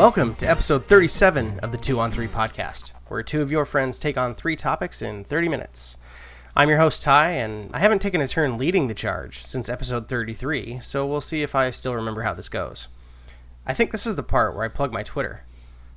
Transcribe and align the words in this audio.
Welcome 0.00 0.34
to 0.36 0.46
episode 0.48 0.86
37 0.86 1.60
of 1.60 1.72
the 1.72 1.76
2 1.76 2.00
on 2.00 2.10
3 2.10 2.26
podcast, 2.26 2.92
where 3.08 3.22
two 3.22 3.42
of 3.42 3.50
your 3.50 3.66
friends 3.66 3.98
take 3.98 4.16
on 4.16 4.34
three 4.34 4.56
topics 4.56 5.02
in 5.02 5.24
30 5.24 5.50
minutes. 5.50 5.98
I'm 6.56 6.70
your 6.70 6.78
host, 6.78 7.02
Ty, 7.02 7.32
and 7.32 7.68
I 7.74 7.80
haven't 7.80 7.98
taken 7.98 8.22
a 8.22 8.26
turn 8.26 8.56
leading 8.56 8.88
the 8.88 8.94
charge 8.94 9.44
since 9.44 9.68
episode 9.68 10.08
33, 10.08 10.80
so 10.82 11.06
we'll 11.06 11.20
see 11.20 11.42
if 11.42 11.54
I 11.54 11.70
still 11.70 11.94
remember 11.94 12.22
how 12.22 12.32
this 12.32 12.48
goes. 12.48 12.88
I 13.66 13.74
think 13.74 13.92
this 13.92 14.06
is 14.06 14.16
the 14.16 14.22
part 14.22 14.54
where 14.54 14.64
I 14.64 14.68
plug 14.68 14.90
my 14.90 15.02
Twitter. 15.02 15.42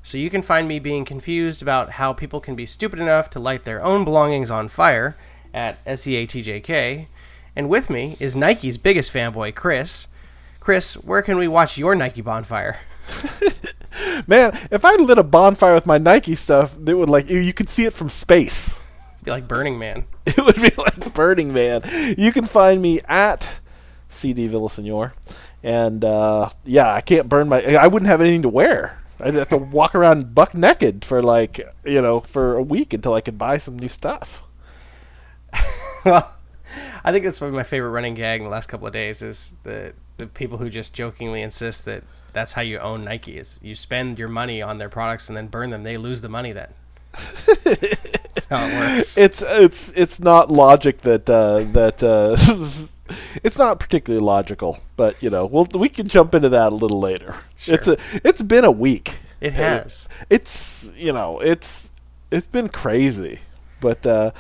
So 0.03 0.17
you 0.17 0.29
can 0.29 0.41
find 0.41 0.67
me 0.67 0.79
being 0.79 1.05
confused 1.05 1.61
about 1.61 1.91
how 1.91 2.11
people 2.11 2.41
can 2.41 2.57
be 2.57 2.65
stupid 2.65 2.99
enough 2.99 3.29
to 3.29 3.39
light 3.39 3.63
their 3.63 3.81
own 3.81 4.03
belongings 4.03 4.51
on 4.51 4.67
fire 4.67 5.15
at 5.53 5.81
SEATJK. 5.85 7.07
And 7.55 7.69
with 7.69 7.89
me 7.89 8.17
is 8.19 8.35
Nike's 8.35 8.75
biggest 8.75 9.13
fanboy, 9.13 9.55
Chris. 9.55 10.07
Chris, 10.59 10.95
where 10.95 11.21
can 11.21 11.37
we 11.37 11.47
watch 11.47 11.77
your 11.77 11.95
Nike 11.95 12.21
bonfire? 12.21 12.79
Man, 14.27 14.57
if 14.71 14.85
I 14.85 14.95
lit 14.95 15.17
a 15.17 15.23
bonfire 15.23 15.73
with 15.73 15.85
my 15.85 15.97
Nike 15.97 16.35
stuff, 16.35 16.75
it 16.85 16.93
would 16.93 17.09
like 17.09 17.29
you, 17.29 17.53
could 17.53 17.69
see 17.69 17.85
it 17.85 17.93
from 17.93 18.09
space. 18.09 18.79
Be 19.23 19.31
like 19.31 19.47
Burning 19.47 19.79
Man. 19.79 20.05
It 20.25 20.37
would 20.37 20.55
be 20.55 20.71
like 20.77 21.13
Burning 21.13 21.51
Man. 21.51 21.81
You 22.17 22.31
can 22.31 22.45
find 22.45 22.81
me 22.81 23.01
at 23.09 23.57
CD 24.07 24.47
Villasenor, 24.47 25.11
and 25.61 26.05
uh, 26.05 26.49
yeah, 26.63 26.93
I 26.93 27.01
can't 27.01 27.27
burn 27.27 27.49
my. 27.49 27.61
I 27.75 27.87
wouldn't 27.87 28.07
have 28.07 28.21
anything 28.21 28.43
to 28.43 28.49
wear. 28.49 28.99
I'd 29.19 29.33
have 29.33 29.49
to 29.49 29.57
walk 29.57 29.95
around 29.95 30.33
buck 30.33 30.53
naked 30.53 31.03
for 31.03 31.21
like 31.21 31.59
you 31.83 32.01
know 32.01 32.21
for 32.21 32.55
a 32.55 32.61
week 32.61 32.93
until 32.93 33.13
I 33.13 33.21
could 33.21 33.37
buy 33.37 33.57
some 33.57 33.77
new 33.77 33.89
stuff. 33.89 34.43
well, 36.05 36.35
I 37.03 37.11
think 37.11 37.25
that's 37.25 37.39
probably 37.39 37.57
my 37.57 37.63
favorite 37.63 37.91
running 37.91 38.15
gag 38.15 38.39
in 38.39 38.45
the 38.45 38.49
last 38.49 38.67
couple 38.67 38.87
of 38.87 38.93
days 38.93 39.21
is 39.21 39.55
the 39.63 39.93
the 40.15 40.27
people 40.27 40.57
who 40.57 40.69
just 40.69 40.93
jokingly 40.93 41.41
insist 41.41 41.83
that 41.83 42.03
that's 42.33 42.53
how 42.53 42.61
you 42.61 42.79
own 42.79 43.03
Nike 43.05 43.37
is 43.37 43.59
you 43.61 43.75
spend 43.75 44.19
your 44.19 44.27
money 44.27 44.61
on 44.61 44.77
their 44.77 44.89
products 44.89 45.29
and 45.29 45.37
then 45.37 45.47
burn 45.47 45.69
them. 45.69 45.83
They 45.83 45.97
lose 45.97 46.21
the 46.21 46.29
money 46.29 46.51
then. 46.51 46.73
that's 47.63 48.45
how 48.45 48.65
it 48.65 48.73
works. 48.73 49.17
It's 49.17 49.41
it's 49.41 49.89
it's 49.91 50.19
not 50.19 50.51
logic 50.51 51.01
that 51.01 51.29
uh, 51.29 51.63
that 51.71 52.03
uh, 52.03 52.35
it's 53.43 53.57
not 53.57 53.79
particularly 53.79 54.25
logical, 54.25 54.79
but 54.97 55.21
you 55.21 55.29
know 55.29 55.45
we'll 55.45 55.67
we 55.73 55.89
can 55.89 56.07
jump 56.07 56.33
into 56.33 56.49
that 56.49 56.71
a 56.71 56.75
little 56.75 56.99
later. 56.99 57.35
Sure. 57.55 57.75
It's 57.75 57.87
a 57.87 57.97
it's 58.23 58.41
been 58.41 58.65
a 58.65 58.71
week. 58.71 59.19
It 59.39 59.53
has. 59.53 60.07
It's 60.29 60.91
you 60.95 61.13
know 61.13 61.39
it's 61.39 61.91
it's 62.31 62.47
been 62.47 62.69
crazy, 62.69 63.39
but 63.79 64.05
uh, 64.07 64.31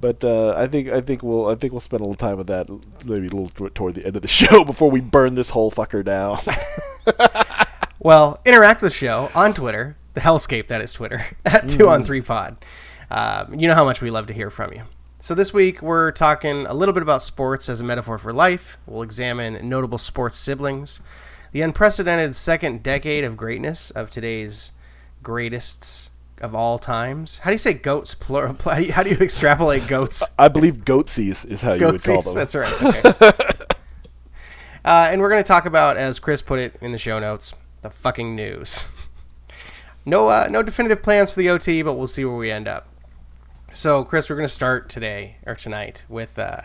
but 0.00 0.22
uh, 0.24 0.54
I 0.56 0.66
think 0.66 0.88
I 0.88 1.00
think 1.00 1.22
we'll 1.22 1.48
I 1.48 1.54
think 1.56 1.72
we'll 1.72 1.80
spend 1.80 2.00
a 2.00 2.04
little 2.04 2.14
time 2.14 2.38
with 2.38 2.46
that 2.46 2.68
maybe 3.04 3.26
a 3.26 3.30
little 3.30 3.48
t- 3.48 3.68
toward 3.74 3.94
the 3.94 4.06
end 4.06 4.16
of 4.16 4.22
the 4.22 4.28
show 4.40 4.64
before 4.64 4.90
we 4.90 5.00
burn 5.00 5.34
this 5.34 5.50
whole 5.50 5.70
fucker 5.70 6.04
down. 6.04 6.38
Well, 8.02 8.40
interact 8.46 8.80
with 8.80 8.92
the 8.92 8.98
show 8.98 9.30
on 9.34 9.52
Twitter, 9.52 9.96
the 10.14 10.20
Hellscape 10.20 10.68
that 10.68 10.80
is 10.80 10.92
Twitter 10.92 11.26
at 11.44 11.68
two 11.68 11.88
on 11.88 12.02
three 12.02 12.22
pod. 12.22 12.56
Um, 13.10 13.58
you 13.58 13.68
know 13.68 13.74
how 13.74 13.84
much 13.84 14.00
we 14.00 14.08
love 14.10 14.26
to 14.28 14.32
hear 14.32 14.48
from 14.48 14.72
you. 14.72 14.84
So 15.20 15.34
this 15.34 15.52
week 15.52 15.82
we're 15.82 16.12
talking 16.12 16.64
a 16.64 16.72
little 16.72 16.94
bit 16.94 17.02
about 17.02 17.22
sports 17.22 17.68
as 17.68 17.78
a 17.80 17.84
metaphor 17.84 18.16
for 18.16 18.32
life. 18.32 18.78
We'll 18.86 19.02
examine 19.02 19.68
notable 19.68 19.98
sports 19.98 20.38
siblings, 20.38 21.00
the 21.52 21.60
unprecedented 21.60 22.36
second 22.36 22.82
decade 22.82 23.22
of 23.22 23.36
greatness 23.36 23.90
of 23.90 24.08
today's 24.08 24.72
greatest 25.22 26.10
of 26.40 26.54
all 26.54 26.78
times. 26.78 27.38
How 27.38 27.50
do 27.50 27.54
you 27.54 27.58
say 27.58 27.74
goats 27.74 28.14
plural? 28.14 28.56
How 28.64 28.76
do 28.76 28.82
you, 28.82 28.92
how 28.94 29.02
do 29.02 29.10
you 29.10 29.16
extrapolate 29.16 29.86
goats? 29.86 30.22
I 30.38 30.48
believe 30.48 30.86
goatsies 30.86 31.46
is 31.46 31.60
how 31.60 31.74
you 31.74 31.84
would 31.84 32.02
call 32.02 32.22
them. 32.22 32.34
That's 32.34 32.54
right. 32.54 32.72
Okay. 32.82 33.59
Uh, 34.84 35.08
and 35.10 35.20
we're 35.20 35.30
going 35.30 35.42
to 35.42 35.46
talk 35.46 35.66
about, 35.66 35.96
as 35.96 36.18
Chris 36.18 36.42
put 36.42 36.58
it 36.58 36.76
in 36.80 36.92
the 36.92 36.98
show 36.98 37.18
notes, 37.18 37.54
the 37.82 37.90
fucking 37.90 38.34
news. 38.34 38.86
No, 40.06 40.28
uh, 40.28 40.48
no 40.50 40.62
definitive 40.62 41.02
plans 41.02 41.30
for 41.30 41.40
the 41.40 41.50
OT, 41.50 41.82
but 41.82 41.92
we'll 41.92 42.06
see 42.06 42.24
where 42.24 42.36
we 42.36 42.50
end 42.50 42.66
up. 42.66 42.88
So, 43.70 44.02
Chris, 44.02 44.30
we're 44.30 44.36
going 44.36 44.48
to 44.48 44.52
start 44.52 44.88
today 44.88 45.36
or 45.46 45.54
tonight 45.54 46.04
with 46.08 46.38
uh, 46.38 46.62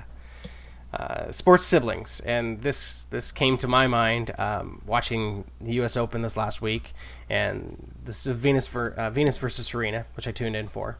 uh, 0.94 1.31
sports 1.31 1.66
siblings, 1.66 2.22
and 2.22 2.62
this 2.62 3.06
this 3.06 3.31
came 3.31 3.58
to 3.58 3.68
my 3.68 3.86
mind 3.86 4.31
um, 4.40 4.81
watching 4.86 5.44
the 5.59 5.74
U.S. 5.74 5.98
Open 5.98 6.22
this 6.22 6.38
last 6.38 6.62
week, 6.62 6.94
and 7.30 7.92
this 8.04 8.25
is 8.25 8.36
Venus 8.36 8.74
uh, 8.74 9.09
Venus 9.09 9.38
versus 9.38 9.68
Serena, 9.68 10.06
which 10.16 10.28
I 10.28 10.31
tuned 10.31 10.56
in 10.56 10.70
for, 10.70 10.98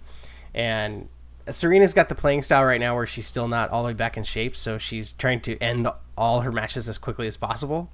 and 0.54 1.08
Serena's 1.50 1.94
got 1.94 2.10
the 2.10 2.16
playing 2.16 2.42
style 2.42 2.66
right 2.66 2.80
now 2.80 2.96
where 2.96 3.06
she's 3.06 3.28
still 3.28 3.48
not 3.48 3.70
all 3.70 3.84
the 3.84 3.88
way 3.88 3.94
back 3.94 4.18
in 4.18 4.24
shape, 4.24 4.56
so 4.56 4.78
she's 4.78 5.14
trying 5.14 5.42
to 5.42 5.58
end 5.60 5.88
all 6.18 6.42
her 6.42 6.52
matches 6.52 6.90
as 6.90 6.98
quickly 6.98 7.28
as 7.28 7.38
possible. 7.38 7.92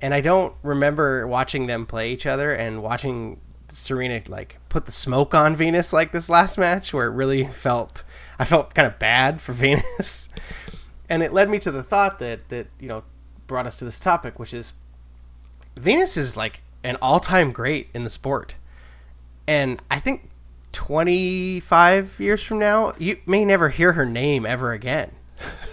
And 0.00 0.12
I 0.12 0.20
don't 0.20 0.54
remember 0.62 1.26
watching 1.26 1.66
them 1.66 1.86
play 1.86 2.12
each 2.12 2.26
other 2.26 2.52
and 2.52 2.82
watching 2.82 3.40
Serena 3.68 4.22
like 4.28 4.58
put 4.68 4.86
the 4.86 4.92
smoke 4.92 5.34
on 5.34 5.56
Venus 5.56 5.92
like 5.92 6.12
this 6.12 6.28
last 6.28 6.58
match 6.58 6.92
where 6.92 7.06
it 7.06 7.14
really 7.14 7.46
felt 7.46 8.02
I 8.38 8.44
felt 8.44 8.74
kind 8.74 8.86
of 8.86 8.98
bad 8.98 9.40
for 9.40 9.52
Venus. 9.54 10.28
and 11.08 11.22
it 11.22 11.32
led 11.32 11.48
me 11.48 11.58
to 11.60 11.70
the 11.70 11.82
thought 11.82 12.18
that 12.18 12.48
that, 12.50 12.66
you 12.78 12.88
know, 12.88 13.04
brought 13.46 13.66
us 13.66 13.78
to 13.78 13.84
this 13.84 13.98
topic, 13.98 14.38
which 14.38 14.52
is 14.52 14.74
Venus 15.76 16.16
is 16.16 16.36
like 16.36 16.60
an 16.84 16.96
all-time 17.00 17.52
great 17.52 17.88
in 17.94 18.04
the 18.04 18.10
sport. 18.10 18.56
And 19.46 19.80
I 19.90 19.98
think 20.00 20.30
25 20.76 22.20
years 22.20 22.42
from 22.42 22.58
now, 22.58 22.92
you 22.98 23.16
may 23.26 23.44
never 23.44 23.70
hear 23.70 23.94
her 23.94 24.04
name 24.06 24.44
ever 24.46 24.72
again. 24.72 25.10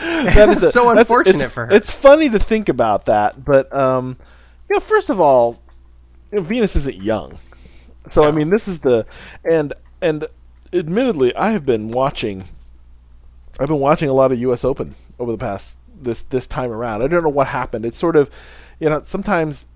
That 0.00 0.48
is 0.50 0.62
a- 0.62 0.70
so 0.72 0.90
unfortunate 0.90 1.36
it's- 1.36 1.52
for 1.52 1.66
her. 1.66 1.72
It's 1.72 1.90
funny 1.90 2.28
to 2.30 2.38
think 2.38 2.68
about 2.68 3.06
that, 3.06 3.44
but 3.44 3.74
um, 3.74 4.16
you 4.68 4.74
know, 4.76 4.80
first 4.80 5.08
of 5.08 5.20
all, 5.20 5.60
you 6.32 6.38
know, 6.38 6.42
Venus 6.42 6.74
isn't 6.76 6.96
young, 6.96 7.38
so 8.10 8.24
I 8.24 8.30
mean, 8.32 8.50
this 8.50 8.66
is 8.68 8.80
the 8.80 9.06
and 9.44 9.72
and 10.02 10.26
admittedly, 10.72 11.34
I 11.36 11.50
have 11.52 11.64
been 11.64 11.90
watching. 11.90 12.44
I've 13.58 13.68
been 13.68 13.78
watching 13.78 14.08
a 14.08 14.12
lot 14.12 14.32
of 14.32 14.40
U.S. 14.40 14.64
Open 14.64 14.94
over 15.18 15.32
the 15.32 15.38
past 15.38 15.78
this 16.00 16.22
this 16.22 16.46
time 16.46 16.70
around. 16.72 17.02
I 17.02 17.06
don't 17.08 17.22
know 17.22 17.28
what 17.28 17.48
happened. 17.48 17.84
It's 17.84 17.98
sort 17.98 18.16
of, 18.16 18.30
you 18.80 18.88
know, 18.90 19.02
sometimes 19.04 19.66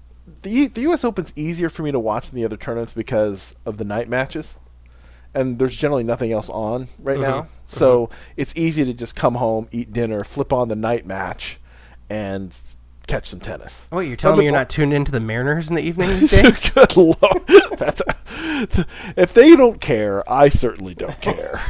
the 0.42 0.66
the 0.66 0.82
U.S. 0.82 1.04
Open's 1.04 1.32
easier 1.36 1.70
for 1.70 1.82
me 1.82 1.92
to 1.92 2.00
watch 2.00 2.30
than 2.30 2.36
the 2.36 2.44
other 2.44 2.56
tournaments 2.56 2.92
because 2.92 3.54
of 3.66 3.76
the 3.78 3.84
night 3.84 4.08
matches 4.08 4.58
and 5.34 5.58
there's 5.58 5.76
generally 5.76 6.04
nothing 6.04 6.32
else 6.32 6.48
on 6.48 6.88
right 6.98 7.14
mm-hmm. 7.14 7.22
now. 7.22 7.40
Mm-hmm. 7.42 7.48
So 7.66 8.10
it's 8.36 8.54
easy 8.56 8.84
to 8.84 8.94
just 8.94 9.16
come 9.16 9.34
home, 9.34 9.68
eat 9.72 9.92
dinner, 9.92 10.24
flip 10.24 10.52
on 10.52 10.68
the 10.68 10.76
night 10.76 11.06
match, 11.06 11.58
and 12.08 12.56
catch 13.06 13.28
some 13.28 13.40
tennis. 13.40 13.88
Oh, 13.92 13.98
wait, 13.98 14.08
you're 14.08 14.16
telling 14.16 14.38
me 14.38 14.44
you're 14.44 14.52
not 14.52 14.70
tuned 14.70 14.92
into 14.92 15.12
the 15.12 15.20
Mariners 15.20 15.68
in 15.68 15.76
the 15.76 15.82
evening 15.82 16.08
these 16.20 16.30
days? 16.30 16.70
Good 16.74 16.96
lord. 16.96 17.16
That's 17.78 18.02
if 19.16 19.34
they 19.34 19.56
don't 19.56 19.80
care, 19.80 20.28
I 20.30 20.48
certainly 20.48 20.94
don't 20.94 21.20
care. 21.20 21.60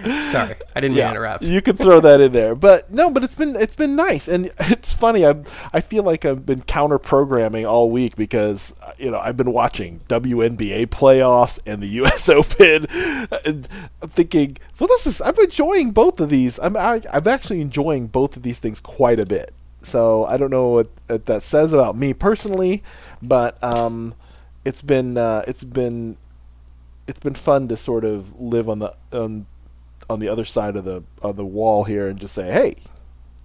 Sorry, 0.00 0.56
I 0.74 0.80
didn't 0.80 0.96
mean 0.96 1.04
to 1.04 1.10
interrupt. 1.10 1.44
You 1.44 1.62
can 1.62 1.76
throw 1.76 2.00
that 2.00 2.20
in 2.20 2.32
there, 2.32 2.54
but 2.54 2.90
no, 2.90 3.10
but 3.10 3.22
it's 3.22 3.34
been 3.34 3.54
it's 3.54 3.76
been 3.76 3.94
nice, 3.94 4.26
and 4.26 4.50
it's 4.58 4.94
funny. 4.94 5.24
I 5.24 5.36
I 5.72 5.80
feel 5.80 6.02
like 6.02 6.24
I've 6.24 6.44
been 6.44 6.62
counter 6.62 6.98
programming 6.98 7.66
all 7.66 7.90
week 7.90 8.16
because 8.16 8.74
you 8.98 9.10
know 9.10 9.18
I've 9.18 9.36
been 9.36 9.52
watching 9.52 10.00
WNBA 10.08 10.86
playoffs 10.86 11.58
and 11.66 11.82
the 11.82 11.88
U.S. 11.88 12.28
Open, 12.28 12.86
and 13.44 13.68
I'm 14.00 14.08
thinking, 14.08 14.56
well, 14.78 14.88
this 14.88 15.06
is 15.06 15.20
I'm 15.20 15.38
enjoying 15.38 15.92
both 15.92 16.20
of 16.20 16.30
these. 16.30 16.58
I'm 16.60 16.76
I, 16.76 17.02
I'm 17.12 17.28
actually 17.28 17.60
enjoying 17.60 18.06
both 18.08 18.36
of 18.36 18.42
these 18.42 18.58
things 18.58 18.80
quite 18.80 19.20
a 19.20 19.26
bit. 19.26 19.52
So 19.82 20.24
I 20.26 20.36
don't 20.36 20.50
know 20.50 20.68
what, 20.68 20.88
what 21.08 21.26
that 21.26 21.42
says 21.42 21.72
about 21.72 21.96
me 21.96 22.14
personally, 22.14 22.82
but 23.20 23.62
um, 23.62 24.14
it's 24.64 24.82
been 24.82 25.16
uh, 25.18 25.44
it's 25.46 25.64
been 25.64 26.16
it's 27.06 27.20
been 27.20 27.34
fun 27.34 27.68
to 27.68 27.76
sort 27.76 28.04
of 28.04 28.40
live 28.40 28.68
on 28.68 28.78
the 28.78 28.94
on 29.12 29.46
on 30.12 30.20
the 30.20 30.28
other 30.28 30.44
side 30.44 30.76
of 30.76 30.84
the 30.84 31.02
of 31.22 31.36
the 31.36 31.44
wall 31.44 31.84
here 31.84 32.08
and 32.08 32.20
just 32.20 32.34
say, 32.34 32.52
hey, 32.52 32.74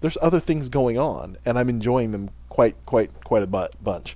there's 0.02 0.18
other 0.22 0.40
things 0.40 0.69
going 0.69 0.98
on, 1.00 1.38
and 1.46 1.58
I'm 1.58 1.69
enjoying 1.69 2.12
them 2.12 2.30
quite 2.50 2.75
quite 2.86 3.10
quite 3.24 3.44
a 3.44 3.48
bu- 3.48 3.68
bunch. 3.81 4.16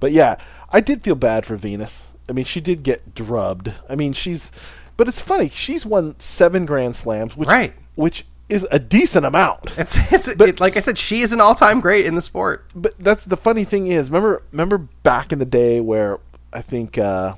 But 0.00 0.12
yeah, 0.12 0.36
I 0.70 0.80
did 0.80 1.02
feel 1.02 1.16
bad 1.16 1.44
for 1.44 1.56
Venus. 1.56 2.08
I 2.28 2.32
mean, 2.32 2.44
she 2.44 2.60
did 2.60 2.82
get 2.82 3.14
drubbed. 3.14 3.72
I 3.88 3.96
mean, 3.96 4.12
she's, 4.12 4.52
but 4.96 5.08
it's 5.08 5.20
funny. 5.20 5.48
She's 5.48 5.84
won 5.86 6.14
seven 6.20 6.66
Grand 6.66 6.94
Slams, 6.94 7.36
which 7.36 7.48
Right. 7.48 7.72
which 7.94 8.26
is 8.48 8.66
a 8.70 8.78
decent 8.78 9.26
amount. 9.26 9.72
It's 9.78 9.96
it's 10.12 10.34
But- 10.34 10.48
it, 10.48 10.60
like 10.60 10.76
I 10.76 10.80
said, 10.80 10.98
she 10.98 11.20
is 11.22 11.32
an 11.32 11.40
all-time 11.40 11.80
great 11.80 12.06
in 12.06 12.14
the 12.14 12.20
sport. 12.22 12.64
but 12.74 12.94
that's 12.98 13.24
the 13.24 13.36
funny 13.36 13.64
thing 13.64 13.86
is, 13.88 14.08
remember 14.08 14.42
remember 14.52 14.78
back 15.02 15.32
in 15.32 15.38
the 15.38 15.44
day 15.46 15.80
where 15.80 16.18
I 16.52 16.60
think 16.62 16.96
uh, 16.96 17.34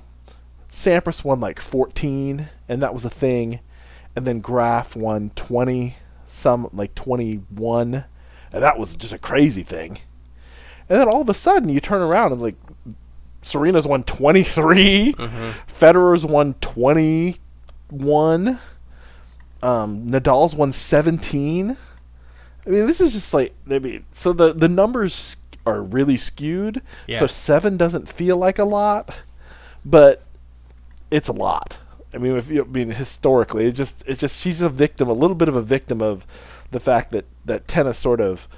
Sampras 0.71 1.25
won 1.25 1.41
like 1.41 1.61
14, 1.61 2.49
and 2.69 2.83
that 2.83 2.95
was 2.95 3.05
a 3.05 3.11
thing, 3.11 3.61
and 4.17 4.27
then 4.27 4.41
Graf 4.41 4.97
won 4.97 5.31
20, 5.37 5.97
some 6.27 6.69
like 6.73 6.95
21, 6.95 8.05
and 8.53 8.63
that 8.63 8.79
was 8.79 8.97
just 8.97 9.13
a 9.13 9.19
crazy 9.19 9.63
thing. 9.63 9.99
And 10.89 10.99
then 10.99 11.09
all 11.09 11.21
of 11.21 11.29
a 11.29 11.35
sudden, 11.35 11.69
you 11.69 11.81
turn 11.81 12.03
around 12.03 12.33
and 12.33 12.41
like 12.41 12.57
Serena's 13.43 13.87
won 13.87 14.03
23, 14.05 15.15
Federer's 15.69 16.27
won 16.27 16.55
21, 16.61 18.59
um, 19.63 20.07
Nadal's 20.07 20.55
won 20.55 20.73
17. 20.73 21.77
I 22.67 22.71
mean, 22.71 22.87
this 22.87 23.01
is 23.01 23.13
just 23.13 23.33
like 23.33 23.55
I 23.71 23.79
mean, 23.79 24.05
so 24.11 24.33
the 24.33 24.53
the 24.53 24.69
numbers 24.69 25.37
are 25.67 25.83
really 25.83 26.17
skewed. 26.17 26.83
Yeah. 27.07 27.21
So 27.21 27.27
seven 27.27 27.77
doesn't 27.77 28.09
feel 28.09 28.37
like 28.37 28.59
a 28.59 28.65
lot, 28.65 29.15
but 29.85 30.23
it's 31.11 31.29
a 31.29 31.33
lot. 31.33 31.79
I 32.13 32.19
mean, 32.19 32.37
if 32.37 32.49
you 32.51 32.63
I 32.65 32.67
mean 32.67 32.91
historically, 32.91 33.67
it 33.67 33.73
just 33.73 34.03
it's 34.07 34.21
just 34.21 34.41
she's 34.41 34.63
a 34.63 34.69
victim, 34.69 35.09
a 35.09 35.13
little 35.13 35.37
bit 35.37 35.49
of 35.49 35.57
a 35.57 35.63
victim 35.63 36.03
of 36.03 36.27
the 36.71 36.81
fact 36.81 37.13
that 37.13 37.25
that 37.45 37.69
tennis 37.69 37.99
sort 37.99 38.21
of 38.21 38.49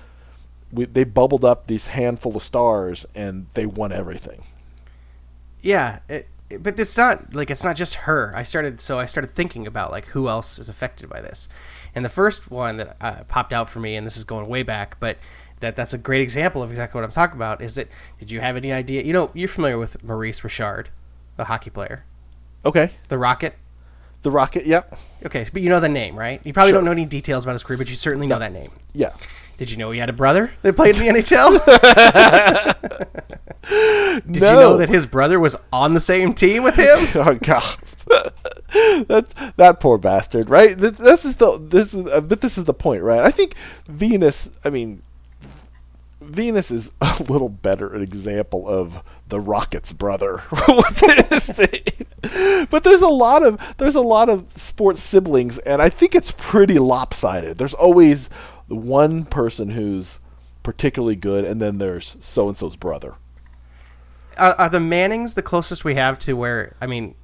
we, 0.73 0.87
they 0.87 1.05
bubbled 1.05 1.45
up 1.45 1.67
these 1.67 1.89
handful 1.89 2.35
of 2.37 2.43
stars 2.43 3.05
and 3.15 3.47
they 3.55 3.67
won 3.67 3.93
everything. 3.93 4.43
Yeah, 5.61 6.01
it, 6.09 6.29
it- 6.51 6.63
but 6.63 6.79
it's 6.79 6.97
not 6.99 7.35
like 7.35 7.51
it's 7.51 7.65
not 7.65 7.77
just 7.77 7.95
her. 7.95 8.33
I 8.37 8.43
started 8.43 8.81
so 8.81 8.99
I 8.99 9.07
started 9.07 9.35
thinking 9.35 9.67
about 9.67 9.91
like 9.91 10.07
who 10.07 10.29
else 10.29 10.59
is 10.59 10.69
affected 10.69 11.09
by 11.09 11.21
this, 11.23 11.49
and 11.95 12.05
the 12.05 12.11
first 12.11 12.51
one 12.51 12.77
that 12.77 12.97
uh, 13.01 13.25
popped 13.25 13.53
out 13.55 13.71
for 13.71 13.81
me, 13.81 13.97
and 13.97 14.07
this 14.07 14.19
is 14.19 14.25
going 14.25 14.47
way 14.49 14.63
back, 14.63 15.01
but 15.01 15.17
that 15.61 15.77
that's 15.77 15.95
a 15.95 15.99
great 15.99 16.21
example 16.21 16.63
of 16.63 16.69
exactly 16.71 16.99
what 16.99 17.05
I'm 17.07 17.11
talking 17.11 17.37
about. 17.37 17.63
Is 17.63 17.75
that 17.77 17.89
did 18.19 18.31
you 18.31 18.41
have 18.41 18.57
any 18.57 18.71
idea? 18.71 19.03
You 19.03 19.15
know, 19.15 19.31
you're 19.33 19.49
familiar 19.49 19.79
with 19.79 20.03
Maurice 20.05 20.45
Richard, 20.45 20.91
the 21.39 21.45
hockey 21.45 21.71
player, 21.71 22.05
Okay, 22.65 22.91
the 23.09 23.19
Rocket. 23.19 23.55
the 24.23 24.31
Rocket. 24.31 24.67
Yep. 24.67 24.99
Okay, 25.27 25.47
but 25.53 25.63
you 25.63 25.69
know 25.69 25.81
the 25.81 25.89
name, 25.89 26.17
right? 26.17 26.41
You 26.45 26.53
probably 26.53 26.71
Sure. 26.71 26.79
don't 26.79 26.85
know 26.85 26.93
any 26.93 27.05
details 27.07 27.45
about 27.45 27.53
his 27.53 27.63
career, 27.65 27.77
but 27.79 27.91
you 27.91 27.97
certainly 27.97 28.27
know 28.27 28.39
that 28.39 28.53
name. 28.53 28.71
Yeah. 28.93 29.11
Did 29.59 29.71
you 29.71 29.77
know 29.77 29.91
he 29.91 29.99
had 29.99 30.09
a 30.09 30.13
brother 30.13 30.53
that 30.63 30.75
played 30.77 30.97
in 30.97 31.15
the 31.15 31.23
NHL? 31.23 31.61
Did 34.27 34.37
you 34.37 34.41
know 34.43 34.77
that 34.79 34.89
his 34.89 35.07
brother 35.07 35.39
was 35.39 35.57
on 35.73 35.95
the 35.95 36.01
same 36.01 36.35
team 36.35 36.63
with 36.65 36.75
him? 36.77 37.09
oh 37.15 37.39
god 37.43 37.63
that 39.09 39.53
that 39.57 39.81
poor 39.81 39.97
bastard 39.99 40.51
right 40.51 40.77
this, 40.77 40.93
this 40.93 41.25
is 41.25 41.37
the 41.37 41.59
this 41.59 41.95
is 41.95 42.07
uh, 42.07 42.21
but 42.21 42.41
this 42.41 42.59
is 42.59 42.65
the 42.65 42.75
point 42.75 43.03
right 43.03 43.21
i 43.23 43.31
think 43.31 43.55
venus 43.87 44.51
i 44.65 44.71
mean 44.71 45.01
venus 46.33 46.71
is 46.71 46.91
a 47.01 47.23
little 47.29 47.49
better 47.49 47.95
an 47.95 48.03
example 48.03 48.69
of 48.69 49.03
the 49.29 49.41
rocket's 49.41 49.93
brother. 49.93 50.39
What's 50.67 51.01
his 51.01 51.59
name 51.59 52.67
but 52.71 52.85
there's 52.85 53.03
a 53.03 53.09
lot 53.09 53.43
of 53.45 53.61
there's 53.79 53.97
a 53.97 54.01
lot 54.01 54.29
of 54.29 54.47
sports 54.57 55.03
siblings 55.03 55.59
and 55.59 55.83
i 55.83 55.89
think 55.89 56.15
it's 56.15 56.31
pretty 56.37 56.79
lopsided. 56.79 57.59
There's 57.59 57.75
always 57.75 58.31
one 58.69 59.25
person 59.25 59.71
who's 59.71 60.21
particularly 60.63 61.17
good 61.17 61.45
and 61.45 61.61
then 61.61 61.79
there's 61.79 62.17
so 62.21 62.49
and 62.49 62.57
so's 62.57 62.77
brother. 62.77 63.15
Are, 64.39 64.55
are 64.55 64.69
the 64.71 64.81
Mannings 64.81 65.35
the 65.35 65.43
closest 65.43 65.85
we 65.85 65.95
have 65.97 66.19
to 66.21 66.35
where 66.35 66.77
I 66.81 66.87
mean, 66.87 67.15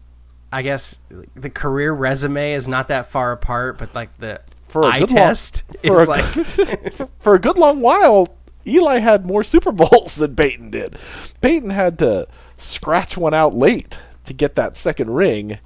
I 0.52 0.62
guess 0.62 0.98
the 1.36 1.50
career 1.50 1.92
resume 1.92 2.52
is 2.52 2.66
not 2.68 2.88
that 2.88 3.06
far 3.06 3.32
apart, 3.32 3.78
but 3.78 3.94
like 3.94 4.16
the 4.18 4.40
For 4.68 4.82
a 4.82 4.86
eye 4.86 4.98
good 5.00 5.10
long- 5.12 5.16
test 5.16 5.62
for 5.86 6.02
is 6.02 6.08
a- 6.08 6.10
like 6.10 7.10
for 7.20 7.34
a 7.34 7.38
good 7.38 7.56
long 7.58 7.80
while, 7.80 8.36
Eli 8.68 8.98
had 8.98 9.26
more 9.26 9.42
Super 9.42 9.72
Bowls 9.72 10.14
than 10.16 10.36
Peyton 10.36 10.70
did. 10.70 10.96
Peyton 11.40 11.70
had 11.70 11.98
to 12.00 12.28
scratch 12.56 13.16
one 13.16 13.34
out 13.34 13.54
late 13.54 13.98
to 14.24 14.32
get 14.32 14.54
that 14.56 14.76
second 14.76 15.10
ring. 15.10 15.58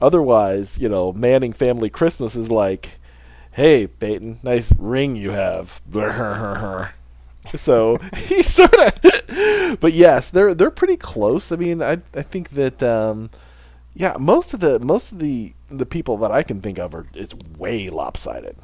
Otherwise, 0.00 0.78
you 0.78 0.88
know, 0.88 1.12
Manning 1.12 1.52
family 1.52 1.90
Christmas 1.90 2.34
is 2.34 2.50
like, 2.50 2.98
"Hey, 3.52 3.86
Peyton, 3.86 4.40
nice 4.42 4.72
ring 4.78 5.16
you 5.16 5.30
have." 5.30 5.80
so 7.56 7.96
he 8.16 8.42
sort 8.42 8.74
of, 8.74 9.80
but 9.80 9.92
yes, 9.92 10.30
they're 10.30 10.54
they're 10.54 10.70
pretty 10.70 10.96
close. 10.96 11.52
I 11.52 11.56
mean, 11.56 11.82
I 11.82 11.98
I 12.14 12.22
think 12.22 12.50
that. 12.50 12.82
Um, 12.82 13.30
yeah, 13.92 14.14
most 14.20 14.54
of 14.54 14.60
the 14.60 14.78
most 14.78 15.10
of 15.10 15.18
the 15.18 15.52
the 15.68 15.84
people 15.84 16.16
that 16.18 16.30
I 16.30 16.44
can 16.44 16.60
think 16.60 16.78
of 16.78 16.94
are 16.94 17.06
it's 17.12 17.34
way 17.58 17.90
lopsided 17.90 18.56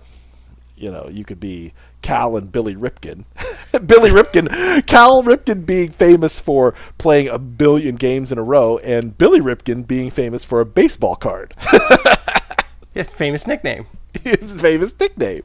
you 0.76 0.90
know, 0.90 1.08
you 1.10 1.24
could 1.24 1.40
be 1.40 1.72
Cal 2.02 2.36
and 2.36 2.52
Billy 2.52 2.76
Ripken. 2.76 3.24
Billy 3.86 4.10
Ripken, 4.10 4.86
Cal 4.86 5.22
Ripken 5.22 5.66
being 5.66 5.90
famous 5.90 6.38
for 6.38 6.74
playing 6.98 7.28
a 7.28 7.38
billion 7.38 7.96
games 7.96 8.32
in 8.32 8.38
a 8.38 8.42
row, 8.42 8.78
and 8.78 9.16
Billy 9.16 9.40
Ripken 9.40 9.86
being 9.86 10.10
famous 10.10 10.44
for 10.44 10.60
a 10.60 10.64
baseball 10.66 11.16
card. 11.16 11.54
his 12.94 13.10
famous 13.10 13.46
nickname. 13.46 13.86
His 14.22 14.60
famous 14.60 14.94
nickname. 14.98 15.42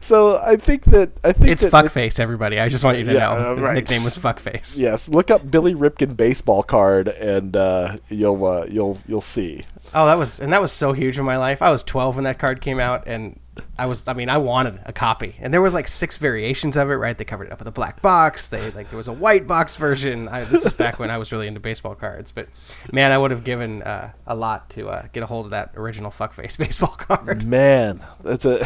So 0.00 0.36
I 0.44 0.56
think 0.56 0.84
that 0.86 1.10
I 1.24 1.32
think 1.32 1.50
It's 1.50 1.64
fuckface, 1.64 2.20
everybody. 2.20 2.58
I 2.60 2.68
just 2.68 2.84
want 2.84 2.98
you 2.98 3.04
to 3.04 3.12
Yeah, 3.14 3.20
know 3.20 3.30
uh, 3.32 3.56
his 3.56 3.66
right. 3.66 3.74
nickname 3.74 4.04
was 4.04 4.18
fuckface. 4.18 4.78
Yes, 4.78 5.08
look 5.08 5.30
up 5.30 5.50
Billy 5.50 5.74
Ripken 5.74 6.14
baseball 6.14 6.62
card, 6.62 7.08
and 7.08 7.56
uh, 7.56 7.96
you'll 8.10 8.44
uh, 8.44 8.66
you'll 8.68 8.98
you'll 9.08 9.22
see. 9.22 9.64
Oh, 9.94 10.04
that 10.04 10.18
was 10.18 10.40
and 10.40 10.52
that 10.52 10.60
was 10.60 10.72
so 10.72 10.92
huge 10.92 11.18
in 11.18 11.24
my 11.24 11.38
life. 11.38 11.62
I 11.62 11.70
was 11.70 11.82
12 11.82 12.16
when 12.16 12.24
that 12.24 12.38
card 12.38 12.60
came 12.60 12.80
out, 12.80 13.06
and 13.06 13.40
I 13.76 13.86
was 13.86 14.06
I 14.08 14.14
mean 14.14 14.28
I 14.28 14.38
wanted 14.38 14.80
a 14.84 14.92
copy, 14.92 15.36
and 15.38 15.52
there 15.52 15.62
was 15.62 15.74
like 15.74 15.88
six 15.88 16.18
variations 16.18 16.76
of 16.76 16.90
it. 16.90 16.94
Right, 16.94 17.16
they 17.16 17.24
covered 17.24 17.46
it 17.46 17.52
up 17.52 17.58
with 17.58 17.68
a 17.68 17.72
black 17.72 18.02
box. 18.02 18.48
They 18.48 18.70
like 18.70 18.90
there 18.90 18.96
was 18.96 19.08
a 19.08 19.12
white 19.12 19.46
box 19.46 19.76
version. 19.76 20.28
I, 20.28 20.44
this 20.44 20.64
is 20.64 20.72
back 20.72 20.98
when 20.98 21.10
I 21.10 21.18
was 21.18 21.32
really 21.32 21.46
into 21.46 21.60
baseball 21.60 21.94
cards, 21.94 22.32
but 22.32 22.48
man, 22.92 23.12
I 23.12 23.18
would 23.18 23.30
have 23.30 23.44
given 23.44 23.82
uh, 23.82 24.12
a 24.26 24.34
lot 24.34 24.70
to 24.70 24.88
uh, 24.88 25.06
get 25.12 25.22
a 25.22 25.26
hold 25.26 25.46
of 25.46 25.50
that 25.50 25.72
original 25.76 26.10
fuckface 26.10 26.56
baseball 26.58 26.96
card. 26.96 27.46
Man, 27.46 28.04
that's 28.22 28.44
a. 28.44 28.64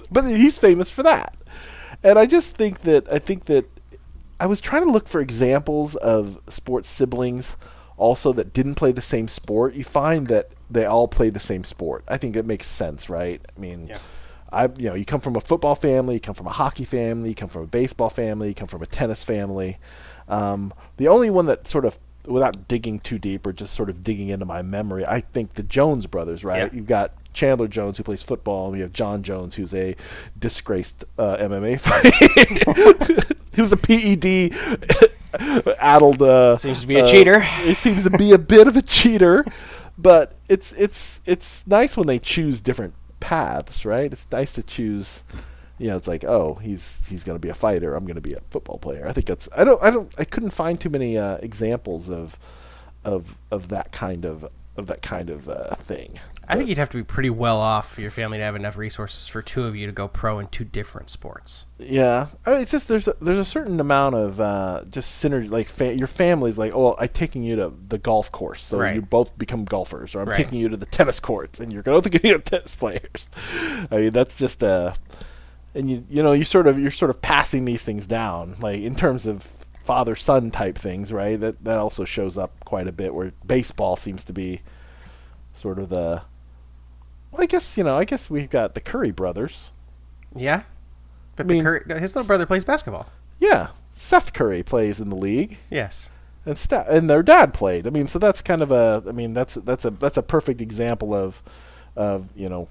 but 0.10 0.24
he's 0.24 0.58
famous 0.58 0.90
for 0.90 1.02
that, 1.02 1.36
and 2.02 2.18
I 2.18 2.26
just 2.26 2.54
think 2.54 2.82
that 2.82 3.10
I 3.12 3.18
think 3.18 3.46
that 3.46 3.66
I 4.38 4.46
was 4.46 4.60
trying 4.60 4.84
to 4.84 4.90
look 4.90 5.08
for 5.08 5.20
examples 5.20 5.96
of 5.96 6.38
sports 6.48 6.88
siblings 6.88 7.56
also 7.96 8.32
that 8.32 8.52
didn't 8.52 8.76
play 8.76 8.92
the 8.92 9.02
same 9.02 9.28
sport. 9.28 9.74
You 9.74 9.84
find 9.84 10.28
that 10.28 10.50
they 10.70 10.86
all 10.86 11.08
play 11.08 11.28
the 11.30 11.40
same 11.40 11.64
sport. 11.64 12.04
I 12.08 12.16
think 12.16 12.36
it 12.36 12.46
makes 12.46 12.66
sense, 12.66 13.08
right? 13.08 13.40
I 13.56 13.60
mean. 13.60 13.88
Yeah. 13.88 13.98
I, 14.52 14.64
you 14.76 14.88
know, 14.88 14.94
you 14.94 15.04
come 15.04 15.20
from 15.20 15.36
a 15.36 15.40
football 15.40 15.74
family, 15.74 16.14
you 16.14 16.20
come 16.20 16.34
from 16.34 16.46
a 16.46 16.52
hockey 16.52 16.84
family, 16.84 17.30
you 17.30 17.34
come 17.34 17.48
from 17.48 17.62
a 17.62 17.66
baseball 17.66 18.10
family, 18.10 18.48
you 18.48 18.54
come 18.54 18.68
from 18.68 18.82
a 18.82 18.86
tennis 18.86 19.22
family. 19.22 19.78
Um, 20.28 20.72
the 20.96 21.08
only 21.08 21.30
one 21.30 21.46
that 21.46 21.68
sort 21.68 21.84
of, 21.84 21.98
without 22.26 22.68
digging 22.68 23.00
too 23.00 23.18
deep 23.18 23.46
or 23.46 23.52
just 23.52 23.74
sort 23.74 23.88
of 23.88 24.02
digging 24.02 24.28
into 24.28 24.44
my 24.44 24.62
memory, 24.62 25.06
I 25.06 25.20
think 25.20 25.54
the 25.54 25.62
Jones 25.62 26.06
brothers, 26.06 26.44
right? 26.44 26.72
Yeah. 26.72 26.76
You've 26.76 26.86
got 26.86 27.12
Chandler 27.32 27.68
Jones 27.68 27.96
who 27.96 28.02
plays 28.02 28.22
football, 28.22 28.64
and 28.66 28.72
we 28.74 28.80
have 28.80 28.92
Jon 28.92 29.22
Jones 29.22 29.54
who's 29.54 29.74
a 29.74 29.94
disgraced 30.38 31.04
uh, 31.18 31.36
MMA 31.36 31.78
fighter. 31.80 33.36
who's 33.54 33.72
a 33.72 33.76
PED 35.32 35.74
addled. 35.78 36.22
Uh, 36.22 36.56
Seems 36.56 36.80
to 36.80 36.86
be 36.86 36.96
a 36.96 37.04
uh, 37.04 37.06
cheater. 37.06 37.40
He 37.40 37.74
seems 37.74 38.04
to 38.04 38.10
be 38.10 38.32
a 38.32 38.38
bit 38.38 38.66
of 38.66 38.76
a 38.76 38.82
cheater, 38.82 39.44
but 39.96 40.34
it's 40.48 40.72
it's 40.72 41.20
it's 41.24 41.66
nice 41.66 41.96
when 41.96 42.06
they 42.06 42.18
choose 42.18 42.60
different 42.60 42.94
paths, 43.20 43.84
right? 43.84 44.10
It's 44.12 44.26
nice 44.32 44.54
to 44.54 44.62
choose. 44.62 45.24
You 45.78 45.88
know, 45.88 45.96
it's 45.96 46.08
like, 46.08 46.24
oh, 46.24 46.54
he's 46.56 47.06
he's 47.06 47.24
going 47.24 47.36
to 47.36 47.40
be 47.40 47.48
a 47.48 47.54
fighter. 47.54 47.94
I'm 47.94 48.04
going 48.04 48.16
to 48.16 48.20
be 48.20 48.34
a 48.34 48.40
football 48.50 48.78
player. 48.78 49.06
I 49.06 49.12
think 49.12 49.26
that's. 49.26 49.48
I 49.56 49.64
don't. 49.64 49.82
I 49.82 49.90
don't. 49.90 50.12
I 50.18 50.24
couldn't 50.24 50.50
find 50.50 50.80
too 50.80 50.90
many 50.90 51.16
uh, 51.16 51.36
examples 51.36 52.10
of 52.10 52.38
of 53.04 53.36
of 53.50 53.68
that 53.68 53.92
kind 53.92 54.24
of 54.24 54.46
of 54.76 54.86
that 54.88 55.02
kind 55.02 55.30
of 55.30 55.48
uh, 55.48 55.74
thing. 55.76 56.18
I 56.50 56.56
think 56.56 56.68
you'd 56.68 56.78
have 56.78 56.90
to 56.90 56.96
be 56.96 57.04
pretty 57.04 57.30
well 57.30 57.58
off 57.58 57.94
for 57.94 58.00
your 58.00 58.10
family 58.10 58.38
to 58.38 58.44
have 58.44 58.56
enough 58.56 58.76
resources 58.76 59.28
for 59.28 59.40
two 59.40 59.64
of 59.64 59.76
you 59.76 59.86
to 59.86 59.92
go 59.92 60.08
pro 60.08 60.38
in 60.38 60.48
two 60.48 60.64
different 60.64 61.08
sports. 61.08 61.64
Yeah, 61.78 62.26
I 62.44 62.50
mean, 62.50 62.60
it's 62.62 62.72
just 62.72 62.88
there's 62.88 63.06
a, 63.08 63.14
there's 63.20 63.38
a 63.38 63.44
certain 63.44 63.78
amount 63.80 64.16
of 64.16 64.40
uh, 64.40 64.82
just 64.90 65.22
synergy. 65.22 65.50
Like 65.50 65.68
fa- 65.68 65.94
your 65.96 66.06
family's 66.06 66.58
like, 66.58 66.72
oh, 66.74 66.96
I'm 66.98 67.08
taking 67.08 67.42
you 67.44 67.56
to 67.56 67.72
the 67.88 67.98
golf 67.98 68.32
course, 68.32 68.62
so 68.62 68.78
Right. 68.78 68.96
you 68.96 69.02
both 69.02 69.38
become 69.38 69.64
golfers, 69.64 70.14
or 70.14 70.22
I'm 70.22 70.28
Right. 70.28 70.36
taking 70.36 70.58
you 70.58 70.68
to 70.68 70.76
the 70.76 70.86
tennis 70.86 71.20
courts, 71.20 71.60
and 71.60 71.72
you're 71.72 71.82
going 71.82 72.02
to 72.10 72.10
be 72.10 72.38
tennis 72.40 72.74
players. 72.74 73.28
I 73.90 73.96
mean, 73.96 74.10
that's 74.12 74.36
just 74.36 74.62
uh 74.64 74.94
and 75.74 75.88
you 75.88 76.04
you 76.10 76.22
know 76.22 76.32
you 76.32 76.42
sort 76.44 76.66
of 76.66 76.78
you're 76.80 76.90
sort 76.90 77.10
of 77.10 77.22
passing 77.22 77.64
these 77.64 77.82
things 77.82 78.06
down, 78.06 78.56
like 78.60 78.80
in 78.80 78.96
terms 78.96 79.24
of 79.24 79.44
father 79.84 80.16
son 80.16 80.50
type 80.50 80.76
things, 80.76 81.12
right? 81.12 81.38
That 81.40 81.62
that 81.64 81.78
also 81.78 82.04
shows 82.04 82.36
up 82.36 82.52
quite 82.64 82.88
a 82.88 82.92
bit. 82.92 83.14
Where 83.14 83.32
baseball 83.46 83.96
seems 83.96 84.24
to 84.24 84.32
be 84.32 84.62
sort 85.54 85.78
of 85.78 85.88
the 85.90 86.22
well, 87.30 87.42
I 87.42 87.46
guess 87.46 87.76
you 87.76 87.84
know, 87.84 87.96
I 87.96 88.04
guess 88.04 88.28
we've 88.30 88.50
got 88.50 88.74
the 88.74 88.80
Curry 88.80 89.10
brothers. 89.10 89.72
Yeah, 90.34 90.62
but 91.36 91.46
I 91.46 91.48
mean- 91.48 91.58
the 91.58 91.70
Curry, 91.70 91.82
no, 91.86 91.96
his 91.96 92.14
little 92.14 92.26
brother 92.26 92.46
plays 92.46 92.64
basketball. 92.64 93.06
Yeah, 93.38 93.68
Seth 93.92 94.32
Curry 94.32 94.62
plays 94.62 95.00
in 95.00 95.08
the 95.10 95.16
league. 95.16 95.58
Yes. 95.70 96.10
and 96.46 96.56
sta- 96.56 96.86
and 96.88 97.08
their 97.10 97.22
dad 97.22 97.52
played. 97.54 97.86
I 97.86 97.90
mean, 97.90 98.06
so 98.06 98.18
that's 98.18 98.42
kind 98.42 98.62
of 98.62 98.70
a. 98.70 99.02
I 99.08 99.12
mean, 99.12 99.34
that's 99.34 99.54
that's 99.54 99.84
a 99.84 99.90
that's 99.90 100.16
a 100.16 100.22
perfect 100.22 100.60
example 100.60 101.14
of, 101.14 101.42
of 101.96 102.28
you 102.36 102.48
know, 102.48 102.68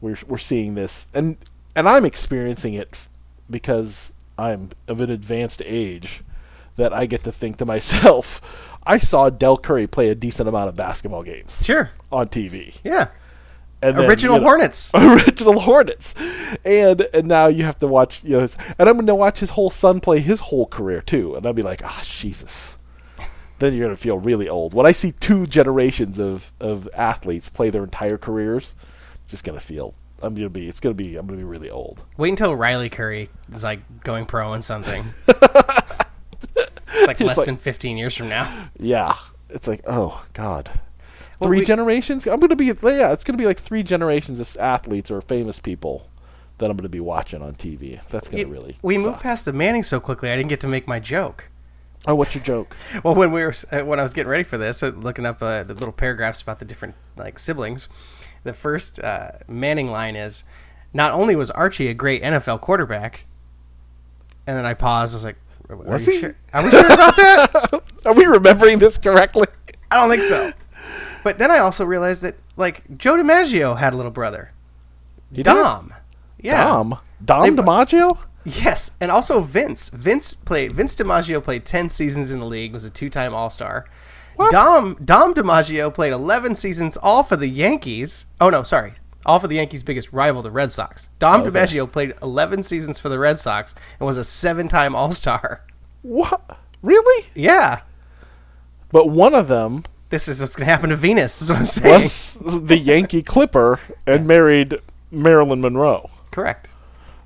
we're 0.00 0.18
we're 0.26 0.38
seeing 0.38 0.74
this, 0.74 1.08
and 1.14 1.36
and 1.74 1.88
I'm 1.88 2.04
experiencing 2.04 2.74
it 2.74 2.96
because 3.50 4.12
I'm 4.38 4.70
of 4.88 5.00
an 5.00 5.10
advanced 5.10 5.62
age, 5.64 6.22
that 6.76 6.92
I 6.92 7.06
get 7.06 7.22
to 7.24 7.32
think 7.32 7.56
to 7.58 7.64
myself, 7.66 8.40
I 8.86 8.98
saw 8.98 9.28
Del 9.30 9.56
Curry 9.58 9.86
play 9.86 10.08
a 10.08 10.14
decent 10.14 10.48
amount 10.48 10.68
of 10.68 10.76
basketball 10.76 11.22
games 11.22 11.60
Sure. 11.64 11.90
on 12.10 12.28
TV. 12.28 12.78
Yeah. 12.84 13.08
And 13.82 13.96
then, 13.96 14.04
Original 14.06 14.36
you 14.36 14.40
know- 14.42 14.46
Hornets. 14.46 14.90
original 14.94 15.58
Hornets, 15.60 16.14
and 16.64 17.00
and 17.12 17.26
now 17.26 17.48
you 17.48 17.64
have 17.64 17.78
to 17.78 17.86
watch 17.88 18.22
you 18.22 18.38
know, 18.38 18.46
and 18.78 18.88
I'm 18.88 18.94
going 18.94 19.06
to 19.06 19.14
watch 19.14 19.40
his 19.40 19.50
whole 19.50 19.70
son 19.70 20.00
play 20.00 20.20
his 20.20 20.38
whole 20.40 20.66
career 20.66 21.00
too, 21.00 21.34
and 21.34 21.44
I'll 21.46 21.52
be 21.52 21.62
like, 21.62 21.82
ah, 21.84 22.00
Jesus. 22.04 22.78
Then 23.58 23.74
you're 23.74 23.86
going 23.86 23.94
to 23.96 24.00
feel 24.02 24.18
really 24.18 24.48
old. 24.48 24.74
When 24.74 24.86
I 24.86 24.92
see 24.92 25.12
two 25.12 25.46
generations 25.46 26.18
of 26.18 26.52
of 26.60 26.88
athletes 26.94 27.48
play 27.48 27.70
their 27.70 27.84
entire 27.84 28.18
careers, 28.18 28.74
I'm 28.80 29.28
just 29.28 29.44
going 29.44 29.58
to 29.58 29.64
feel 29.64 29.94
I'm 30.22 30.34
going 30.34 30.46
to 30.46 30.50
be 30.50 30.68
it's 30.68 30.80
going 30.80 30.96
to 30.96 31.02
be 31.02 31.16
I'm 31.16 31.26
going 31.26 31.38
to 31.38 31.44
be 31.44 31.48
really 31.50 31.70
old. 31.70 32.04
Wait 32.16 32.30
until 32.30 32.54
Riley 32.54 32.88
Curry 32.88 33.30
is 33.52 33.62
like 33.64 33.80
going 34.04 34.26
pro 34.26 34.52
in 34.54 34.62
something. 34.62 35.04
It's 36.94 37.06
like 37.06 37.20
It's 37.20 37.26
less 37.26 37.36
like- 37.38 37.46
than 37.46 37.56
15 37.56 37.96
years 37.96 38.16
from 38.16 38.28
now. 38.28 38.68
Yeah, 38.78 39.14
it's 39.48 39.66
like 39.66 39.80
oh 39.86 40.24
god, 40.34 40.70
Three 41.42 41.60
we- 41.60 41.64
generations. 41.64 42.26
I'm 42.26 42.40
gonna 42.40 42.56
be 42.56 42.66
yeah, 42.66 43.12
it's 43.12 43.24
gonna 43.24 43.36
be 43.38 43.46
like 43.46 43.60
three 43.60 43.82
generations 43.82 44.40
of 44.40 44.56
athletes 44.58 45.10
or 45.10 45.20
famous 45.20 45.58
people 45.58 46.08
that 46.58 46.70
I'm 46.70 46.76
gonna 46.76 46.88
be 46.88 47.00
watching 47.00 47.42
on 47.42 47.54
TV. 47.54 48.00
That's 48.10 48.28
gonna 48.28 48.42
It- 48.42 48.48
really. 48.48 48.76
we 48.82 48.96
suck. 48.96 49.04
moved 49.06 49.20
past 49.20 49.44
the 49.44 49.52
Manning 49.52 49.82
so 49.82 50.00
quickly. 50.00 50.30
I 50.30 50.36
didn't 50.36 50.48
get 50.50 50.60
to 50.60 50.66
make 50.68 50.86
my 50.86 50.98
joke. 51.00 51.48
Oh, 52.06 52.14
what's 52.16 52.34
your 52.34 52.42
joke? 52.44 52.76
Well, 53.04 53.14
when 53.14 53.30
we 53.32 53.42
were 53.42 53.54
uh, 53.70 53.80
when 53.82 53.98
I 53.98 54.02
was 54.02 54.12
getting 54.12 54.30
ready 54.30 54.42
for 54.44 54.58
this, 54.58 54.82
uh, 54.82 54.88
looking 54.88 55.24
up 55.26 55.40
uh, 55.42 55.62
the 55.62 55.74
little 55.74 55.92
paragraphs 55.92 56.40
about 56.42 56.58
the 56.58 56.64
different 56.64 56.94
like 57.16 57.38
siblings, 57.38 57.88
the 58.44 58.52
first 58.52 58.98
uh, 59.02 59.32
Manning 59.48 59.88
line 59.90 60.16
is, 60.16 60.42
"Not 60.92 61.12
only 61.12 61.36
was 61.36 61.50
Archie 61.52 61.88
a 61.88 61.94
great 61.94 62.22
NFL 62.22 62.60
quarterback," 62.60 63.26
and 64.46 64.56
then 64.56 64.66
I 64.66 64.74
paused. 64.74 65.14
I 65.14 65.16
was 65.16 65.24
like, 65.24 65.36
"Are 65.68 65.76
Was 65.76 66.06
he? 66.06 66.18
Sure? 66.20 66.36
Are 66.52 66.64
we 66.64 66.70
sure 66.70 66.86
about 66.86 67.16
that? 67.16 67.82
Are 68.06 68.14
we 68.14 68.24
remembering 68.26 68.78
this 68.80 68.98
correctly? 68.98 69.46
I 69.90 69.96
don't 69.96 70.10
think 70.10 70.22
so." 70.24 70.52
But 71.24 71.38
then 71.38 71.50
I 71.50 71.58
also 71.58 71.84
realized 71.84 72.22
that 72.22 72.36
like 72.56 72.84
Joe 72.98 73.16
DiMaggio 73.16 73.78
had 73.78 73.94
a 73.94 73.96
little 73.96 74.12
brother, 74.12 74.52
He 75.30 75.36
did? 75.36 75.44
Dom. 75.44 75.94
Yeah. 76.38 76.64
Dom. 76.64 76.98
Dom 77.24 77.42
They- 77.56 77.62
DiMaggio. 77.62 78.18
Yes, 78.44 78.90
and 79.00 79.10
also 79.12 79.38
Vince. 79.38 79.88
Vince 79.90 80.34
played. 80.34 80.72
Vince 80.72 80.96
DiMaggio 80.96 81.40
played 81.42 81.64
ten 81.64 81.88
seasons 81.88 82.32
in 82.32 82.40
the 82.40 82.44
league. 82.46 82.72
Was 82.72 82.84
a 82.84 82.90
two-time 82.90 83.32
All-Star. 83.34 83.84
What? 84.34 84.50
Dom 84.50 84.96
Dom 85.04 85.32
DiMaggio 85.32 85.94
played 85.94 86.12
eleven 86.12 86.56
seasons, 86.56 86.96
all 86.96 87.22
for 87.22 87.36
the 87.36 87.46
Yankees. 87.46 88.26
Oh 88.40 88.50
no, 88.50 88.64
sorry, 88.64 88.94
all 89.24 89.38
for 89.38 89.46
the 89.46 89.54
Yankees' 89.56 89.84
biggest 89.84 90.12
rival, 90.12 90.42
the 90.42 90.50
Red 90.50 90.72
Sox. 90.72 91.08
Dom 91.20 91.42
Okay. 91.42 91.50
DiMaggio 91.50 91.92
played 91.92 92.14
eleven 92.20 92.64
seasons 92.64 92.98
for 92.98 93.08
the 93.08 93.18
Red 93.20 93.38
Sox 93.38 93.76
and 94.00 94.06
was 94.08 94.16
a 94.18 94.24
seven-time 94.24 94.96
All-Star. 94.96 95.62
What? 96.02 96.58
Really? 96.82 97.26
Yeah, 97.36 97.82
But 98.90 99.08
one 99.10 99.34
of 99.36 99.46
them 99.46 99.84
this 100.12 100.28
is 100.28 100.40
what's 100.42 100.54
gonna 100.54 100.70
happen 100.70 100.90
to 100.90 100.96
Venus. 100.96 101.40
Is 101.40 101.48
what 101.50 101.58
I'm 101.58 101.66
saying. 101.66 102.02
was 102.02 102.38
the 102.44 102.76
Yankee 102.76 103.22
Clipper 103.22 103.80
and 104.06 104.26
married 104.26 104.76
Marilyn 105.10 105.62
Monroe. 105.62 106.10
Correct. 106.30 106.68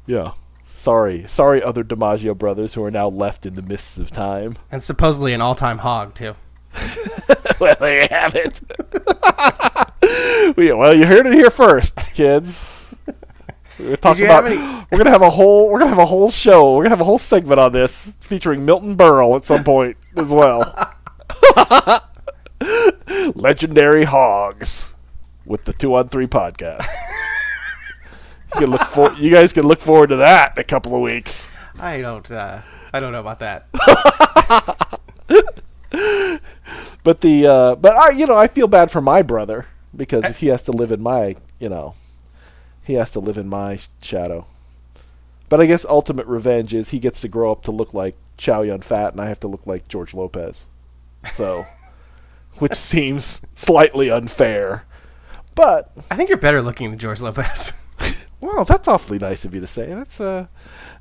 Yeah. 0.06 0.32
Sorry, 0.64 1.24
sorry, 1.26 1.60
other 1.60 1.82
DiMaggio 1.82 2.38
brothers 2.38 2.74
who 2.74 2.84
are 2.84 2.92
now 2.92 3.08
left 3.08 3.44
in 3.44 3.54
the 3.54 3.62
mists 3.62 3.98
of 3.98 4.12
time. 4.12 4.54
And 4.70 4.80
supposedly 4.80 5.32
an 5.34 5.40
all-time 5.40 5.78
hog 5.78 6.14
too. 6.14 6.36
well, 7.58 7.74
there 7.80 8.02
you 8.02 8.08
have 8.08 8.34
it. 8.36 8.60
Well, 10.56 10.94
you 10.94 11.06
heard 11.06 11.26
it 11.26 11.34
here 11.34 11.50
first, 11.50 11.96
kids. 12.14 12.86
We're 13.80 13.96
gonna 13.96 14.24
about. 14.24 14.44
have 14.44 14.46
any- 14.46 14.86
We're 14.92 14.98
gonna 14.98 15.10
have 15.10 15.22
a 15.22 15.30
whole. 15.30 15.68
We're 15.68 15.80
gonna 15.80 15.88
have 15.90 15.98
a 15.98 16.06
whole 16.06 16.30
show. 16.30 16.76
We're 16.76 16.84
gonna 16.84 16.94
have 16.94 17.00
a 17.00 17.04
whole 17.04 17.18
segment 17.18 17.58
on 17.58 17.72
this 17.72 18.12
featuring 18.20 18.64
Milton 18.64 18.96
Berle 18.96 19.34
at 19.36 19.44
some 19.44 19.64
point 19.64 19.96
as 20.16 20.28
well. 20.28 20.62
Legendary 23.35 24.04
hogs 24.04 24.92
with 25.44 25.64
the 25.64 25.73
two 25.73 25.94
on 25.94 26.08
three 26.08 26.26
podcast. 26.26 26.87
you 28.54 28.61
can 28.61 28.70
look 28.70 28.82
for. 28.82 29.12
You 29.14 29.30
guys 29.30 29.52
can 29.52 29.66
look 29.66 29.80
forward 29.80 30.08
to 30.08 30.16
that 30.16 30.54
in 30.56 30.61
a 30.61 30.64
couple 30.64 30.94
of 30.94 31.02
weeks. 31.02 31.50
I 31.78 32.00
don't. 32.00 32.30
Uh, 32.30 32.62
I 32.92 33.00
don't 33.00 33.12
know 33.12 33.20
about 33.20 33.40
that. 33.40 33.66
But 37.06 37.20
the 37.20 37.46
uh, 37.46 37.75
but 37.76 37.94
I 37.94 38.11
you 38.11 38.26
know 38.26 38.37
I 38.37 38.49
feel 38.49 38.66
bad 38.66 38.90
for 38.90 39.00
my 39.00 39.23
brother 39.23 39.66
because 39.94 40.25
if 40.25 40.38
he 40.38 40.49
has 40.49 40.64
to 40.64 40.73
live 40.73 40.90
in 40.90 41.00
my 41.00 41.37
you 41.61 41.68
know 41.68 41.94
he 42.82 42.94
has 42.94 43.12
to 43.12 43.20
live 43.20 43.38
in 43.38 43.46
my 43.46 43.78
shadow. 44.02 44.44
But 45.49 45.61
I 45.61 45.66
guess 45.66 45.85
ultimate 45.85 46.26
revenge 46.26 46.75
is 46.75 46.88
he 46.88 46.99
gets 46.99 47.20
to 47.20 47.28
grow 47.28 47.52
up 47.52 47.62
to 47.62 47.70
look 47.70 47.94
like 47.94 48.16
Chow 48.38 48.62
Yun 48.62 48.80
Fat 48.80 49.12
and 49.12 49.20
I 49.20 49.28
have 49.28 49.38
to 49.38 49.46
look 49.46 49.68
like 49.68 49.87
George 49.87 50.14
Lopez. 50.14 50.66
So 51.32 51.64
which 52.58 52.75
seems 52.75 53.42
slightly 53.54 54.10
unfair. 54.10 54.84
But 55.54 55.90
I 56.10 56.16
think 56.16 56.28
you're 56.28 56.38
better 56.38 56.62
looking 56.62 56.90
than 56.90 56.98
George 56.98 57.20
Lopez. 57.20 57.72
well, 58.40 58.64
that's 58.64 58.88
awfully 58.88 59.18
nice 59.18 59.44
of 59.44 59.54
you 59.54 59.60
to 59.60 59.66
say. 59.66 59.86
That's 59.86 60.20
uh 60.20 60.46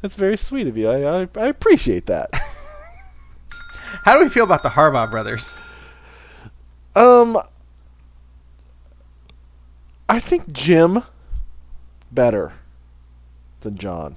that's 0.02 0.16
very 0.16 0.38
sweet 0.38 0.68
of 0.68 0.78
you. 0.78 0.90
I 0.90 1.22
I, 1.24 1.28
I 1.36 1.48
appreciate 1.48 2.06
that. 2.08 2.30
How 4.04 4.18
do 4.18 4.24
we 4.24 4.30
feel 4.30 4.44
about 4.44 4.64
the 4.64 4.70
Harbaugh 4.70 5.10
brothers? 5.10 5.56
Um, 6.96 7.42
I 10.08 10.20
think 10.20 10.52
Jim 10.52 11.04
better 12.12 12.54
than 13.62 13.78
John. 13.78 14.16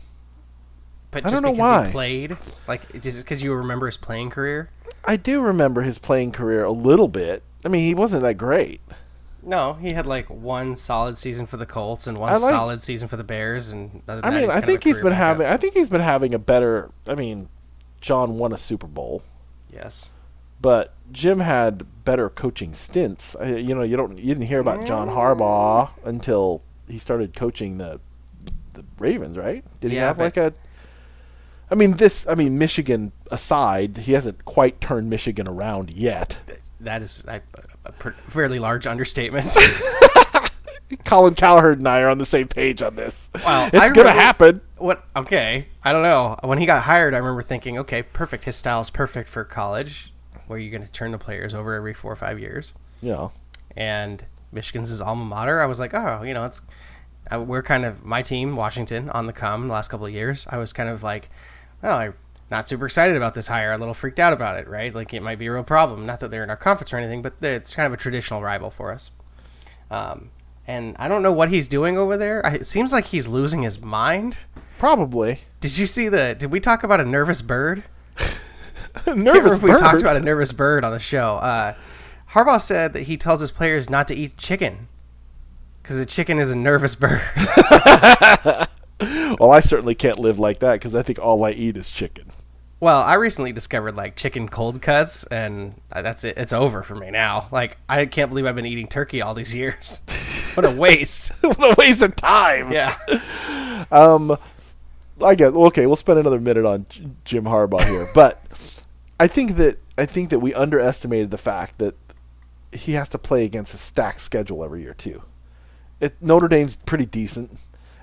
But 1.10 1.24
I 1.24 1.30
just 1.30 1.34
don't 1.34 1.42
know 1.42 1.52
because 1.52 1.72
why. 1.72 1.86
he 1.86 1.92
played, 1.92 2.36
like 2.66 3.00
just 3.00 3.18
because 3.18 3.42
you 3.42 3.52
remember 3.54 3.86
his 3.86 3.96
playing 3.96 4.30
career. 4.30 4.70
I 5.04 5.16
do 5.16 5.40
remember 5.40 5.82
his 5.82 5.98
playing 5.98 6.32
career 6.32 6.64
a 6.64 6.72
little 6.72 7.08
bit. 7.08 7.42
I 7.64 7.68
mean, 7.68 7.84
he 7.84 7.94
wasn't 7.94 8.22
that 8.22 8.34
great. 8.34 8.80
No, 9.42 9.74
he 9.74 9.92
had 9.92 10.06
like 10.06 10.28
one 10.28 10.76
solid 10.76 11.16
season 11.16 11.46
for 11.46 11.56
the 11.56 11.64
Colts 11.66 12.06
and 12.06 12.18
one 12.18 12.32
like- 12.40 12.50
solid 12.52 12.82
season 12.82 13.08
for 13.08 13.16
the 13.16 13.24
Bears, 13.24 13.70
and 13.70 14.02
I 14.08 14.30
mean, 14.30 14.50
I 14.50 14.60
think 14.60 14.84
he's 14.84 14.98
been 15.00 15.12
having. 15.12 15.46
I 15.46 15.56
think 15.56 15.74
he's 15.74 15.88
been 15.88 16.00
having 16.00 16.34
a 16.34 16.38
better. 16.38 16.90
I 17.06 17.14
mean, 17.14 17.48
John 18.00 18.36
won 18.36 18.52
a 18.52 18.56
Super 18.58 18.86
Bowl, 18.86 19.22
Yes, 19.72 20.10
but 20.60 20.92
Jim 21.12 21.40
had 21.40 21.86
better 22.04 22.28
coaching 22.28 22.74
stints. 22.74 23.36
I, 23.40 23.54
you 23.56 23.74
know, 23.74 23.82
you 23.82 23.96
don't. 23.96 24.18
You 24.18 24.26
didn't 24.26 24.46
hear 24.48 24.60
about 24.60 24.86
John 24.86 25.08
Harbaugh 25.08 25.90
until 26.04 26.62
he 26.88 26.98
started 26.98 27.34
coaching 27.34 27.78
the 27.78 28.00
the 28.74 28.84
Ravens, 28.98 29.38
right? 29.38 29.64
Did 29.80 29.92
he 29.92 29.96
Yeah, 29.96 30.08
have 30.08 30.18
like 30.18 30.36
a? 30.36 30.52
I 31.70 31.74
mean, 31.74 31.92
this. 31.92 32.26
I 32.28 32.34
mean, 32.34 32.58
Michigan 32.58 33.12
aside, 33.30 33.98
he 33.98 34.12
hasn't 34.12 34.44
quite 34.44 34.80
turned 34.80 35.10
Michigan 35.10 35.46
around 35.46 35.92
yet. 35.94 36.38
that 36.80 37.02
is 37.02 37.24
a, 37.28 37.40
a 37.84 37.92
fairly 38.28 38.58
large 38.58 38.86
understatement. 38.86 39.54
Colin 41.04 41.34
Cowherd 41.34 41.78
and 41.78 41.86
I 41.88 42.00
are 42.00 42.08
on 42.08 42.16
the 42.16 42.24
same 42.24 42.48
page 42.48 42.80
on 42.80 42.96
this. 42.96 43.28
Well, 43.44 43.68
it's 43.72 43.90
gonna 43.90 44.10
happen. 44.12 44.62
what? 44.78 45.04
Okay, 45.14 45.66
I 45.84 45.92
don't 45.92 46.02
know. 46.02 46.36
When 46.42 46.56
he 46.58 46.64
got 46.64 46.84
hired, 46.84 47.12
I 47.12 47.18
remember 47.18 47.42
thinking, 47.42 47.78
okay, 47.80 48.02
perfect. 48.02 48.44
His 48.44 48.56
style 48.56 48.80
is 48.80 48.88
perfect 48.88 49.28
for 49.28 49.44
college, 49.44 50.12
where 50.46 50.58
you're 50.58 50.70
going 50.70 50.82
to 50.86 50.90
turn 50.90 51.12
the 51.12 51.18
players 51.18 51.52
over 51.52 51.74
every 51.74 51.92
four 51.92 52.10
or 52.12 52.16
five 52.16 52.38
years. 52.40 52.72
Yeah. 53.02 53.28
and 53.76 54.24
Michigan's 54.50 54.88
his 54.88 55.02
alma 55.02 55.24
mater. 55.26 55.60
I 55.60 55.66
was 55.66 55.78
like, 55.78 55.92
oh, 55.92 56.22
you 56.22 56.32
know, 56.32 56.44
it's 56.46 56.62
I, 57.30 57.36
we're 57.36 57.62
kind 57.62 57.84
of 57.84 58.02
my 58.04 58.22
team, 58.22 58.56
Washington, 58.56 59.10
on 59.10 59.26
the 59.26 59.32
come 59.34 59.68
the 59.68 59.74
last 59.74 59.88
couple 59.88 60.06
of 60.06 60.12
years. 60.12 60.46
I 60.48 60.56
was 60.56 60.72
kind 60.72 60.88
of 60.88 61.02
like, 61.02 61.28
well, 61.82 61.98
I'm 61.98 62.14
not 62.50 62.68
super 62.68 62.86
excited 62.86 63.16
about 63.16 63.34
this 63.34 63.48
hire, 63.48 63.72
a 63.72 63.78
little 63.78 63.94
freaked 63.94 64.18
out 64.18 64.32
about 64.32 64.58
it, 64.58 64.68
right? 64.68 64.94
Like 64.94 65.12
it 65.14 65.22
might 65.22 65.38
be 65.38 65.46
a 65.46 65.52
real 65.52 65.64
problem. 65.64 66.06
Not 66.06 66.20
that 66.20 66.30
they're 66.30 66.44
in 66.44 66.50
our 66.50 66.56
conference 66.56 66.92
or 66.92 66.96
anything, 66.96 67.22
but 67.22 67.34
it's 67.42 67.74
kind 67.74 67.86
of 67.86 67.92
a 67.92 67.96
traditional 67.96 68.42
rival 68.42 68.70
for 68.70 68.92
us. 68.92 69.10
Um, 69.90 70.30
and 70.66 70.96
I 70.98 71.08
don't 71.08 71.22
know 71.22 71.32
what 71.32 71.50
he's 71.50 71.68
doing 71.68 71.96
over 71.96 72.16
there. 72.16 72.44
I, 72.44 72.54
it 72.56 72.66
seems 72.66 72.92
like 72.92 73.06
he's 73.06 73.28
losing 73.28 73.62
his 73.62 73.80
mind. 73.80 74.38
probably 74.78 75.40
Did 75.60 75.78
you 75.78 75.86
see 75.86 76.08
the? 76.08 76.34
Did 76.38 76.50
we 76.50 76.60
talk 76.60 76.82
about 76.82 77.00
a 77.00 77.04
nervous 77.04 77.42
bird? 77.42 77.84
nervous. 79.06 79.56
if 79.56 79.62
we 79.62 79.70
talked 79.70 80.00
about 80.00 80.16
a 80.16 80.20
nervous 80.20 80.52
bird 80.52 80.84
on 80.84 80.92
the 80.92 80.98
show. 80.98 81.36
Uh, 81.36 81.74
Harbaugh 82.32 82.60
said 82.60 82.92
that 82.92 83.02
he 83.02 83.16
tells 83.16 83.40
his 83.40 83.50
players 83.50 83.88
not 83.88 84.08
to 84.08 84.14
eat 84.14 84.36
chicken 84.36 84.88
because 85.82 85.98
a 85.98 86.06
chicken 86.06 86.38
is 86.38 86.50
a 86.50 86.56
nervous 86.56 86.94
bird. 86.94 87.22
Well, 89.00 89.52
I 89.52 89.60
certainly 89.60 89.94
can't 89.94 90.18
live 90.18 90.38
like 90.38 90.58
that 90.60 90.74
because 90.74 90.94
I 90.94 91.02
think 91.02 91.18
all 91.18 91.44
I 91.44 91.50
eat 91.52 91.76
is 91.76 91.90
chicken. 91.90 92.30
well, 92.80 93.00
I 93.02 93.14
recently 93.14 93.52
discovered 93.52 93.94
like 93.96 94.16
chicken 94.16 94.48
cold 94.48 94.82
cuts, 94.82 95.24
and 95.24 95.80
that's 95.92 96.24
it. 96.24 96.36
It's 96.38 96.52
over 96.52 96.82
for 96.82 96.94
me 96.94 97.10
now. 97.10 97.48
Like 97.52 97.78
I 97.88 98.06
can't 98.06 98.30
believe 98.30 98.46
I've 98.46 98.56
been 98.56 98.66
eating 98.66 98.88
turkey 98.88 99.22
all 99.22 99.34
these 99.34 99.54
years. 99.54 100.00
what 100.54 100.64
a 100.66 100.70
waste. 100.70 101.30
what 101.42 101.58
a 101.72 101.74
waste 101.78 102.02
of 102.02 102.16
time. 102.16 102.72
Yeah. 102.72 102.96
Um, 103.90 104.36
I 105.24 105.34
guess. 105.34 105.52
Okay, 105.52 105.86
we'll 105.86 105.96
spend 105.96 106.18
another 106.18 106.40
minute 106.40 106.64
on 106.64 106.86
J- 106.88 107.08
Jim 107.24 107.44
Harbaugh 107.44 107.84
here, 107.88 108.08
but 108.14 108.42
I 109.20 109.26
think 109.28 109.56
that 109.56 109.78
I 109.96 110.06
think 110.06 110.30
that 110.30 110.40
we 110.40 110.54
underestimated 110.54 111.30
the 111.30 111.38
fact 111.38 111.78
that 111.78 111.94
he 112.72 112.92
has 112.92 113.08
to 113.10 113.18
play 113.18 113.44
against 113.44 113.74
a 113.74 113.78
stacked 113.78 114.20
schedule 114.20 114.62
every 114.64 114.82
year 114.82 114.94
too. 114.94 115.22
It, 116.00 116.14
Notre 116.20 116.48
Dame's 116.48 116.76
pretty 116.76 117.06
decent, 117.06 117.58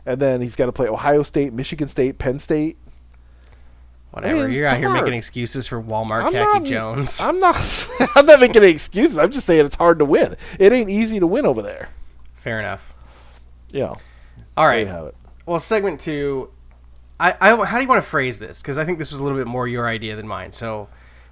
and 0.05 0.19
then 0.19 0.41
he's 0.41 0.55
got 0.55 0.67
to 0.67 0.71
play 0.71 0.87
Ohio 0.87 1.23
State, 1.23 1.53
Michigan 1.53 1.87
State, 1.87 2.17
Penn 2.17 2.39
State. 2.39 2.77
Whatever. 4.11 4.47
mean, 4.47 4.51
You're 4.51 4.67
out 4.67 4.77
here 4.77 4.87
hard. 4.87 5.03
making 5.03 5.17
excuses 5.17 5.67
for 5.67 5.81
Walmart 5.81 6.23
I'm 6.23 6.31
Khaki 6.31 6.59
not, 6.59 6.63
Jones. 6.63 7.19
I'm 7.19 7.39
not. 7.39 7.89
I'm 8.15 8.25
not 8.25 8.39
making 8.39 8.63
any 8.63 8.71
excuses. 8.71 9.17
I'm 9.17 9.31
just 9.31 9.45
saying 9.45 9.65
it's 9.65 9.75
hard 9.75 9.99
to 9.99 10.05
win. 10.05 10.37
It 10.57 10.71
ain't 10.71 10.89
easy 10.89 11.19
to 11.19 11.27
win 11.27 11.45
over 11.45 11.61
there. 11.61 11.89
Fair 12.33 12.59
enough. 12.59 12.93
Yeah. 13.71 13.93
All 14.55 14.67
right. 14.67 14.87
Have 14.87 15.07
it. 15.07 15.15
Well, 15.45 15.59
segment 15.59 15.99
two. 15.99 16.49
I, 17.19 17.35
I 17.41 17.65
how 17.65 17.77
do 17.77 17.83
you 17.83 17.89
want 17.89 18.01
to 18.03 18.09
phrase 18.09 18.39
this? 18.39 18.61
Because 18.61 18.77
I 18.77 18.85
think 18.85 18.99
this 18.99 19.11
was 19.11 19.19
a 19.19 19.23
little 19.23 19.37
bit 19.37 19.47
more 19.47 19.67
your 19.67 19.85
idea 19.85 20.15
than 20.15 20.27
mine. 20.27 20.53
So, 20.53 20.87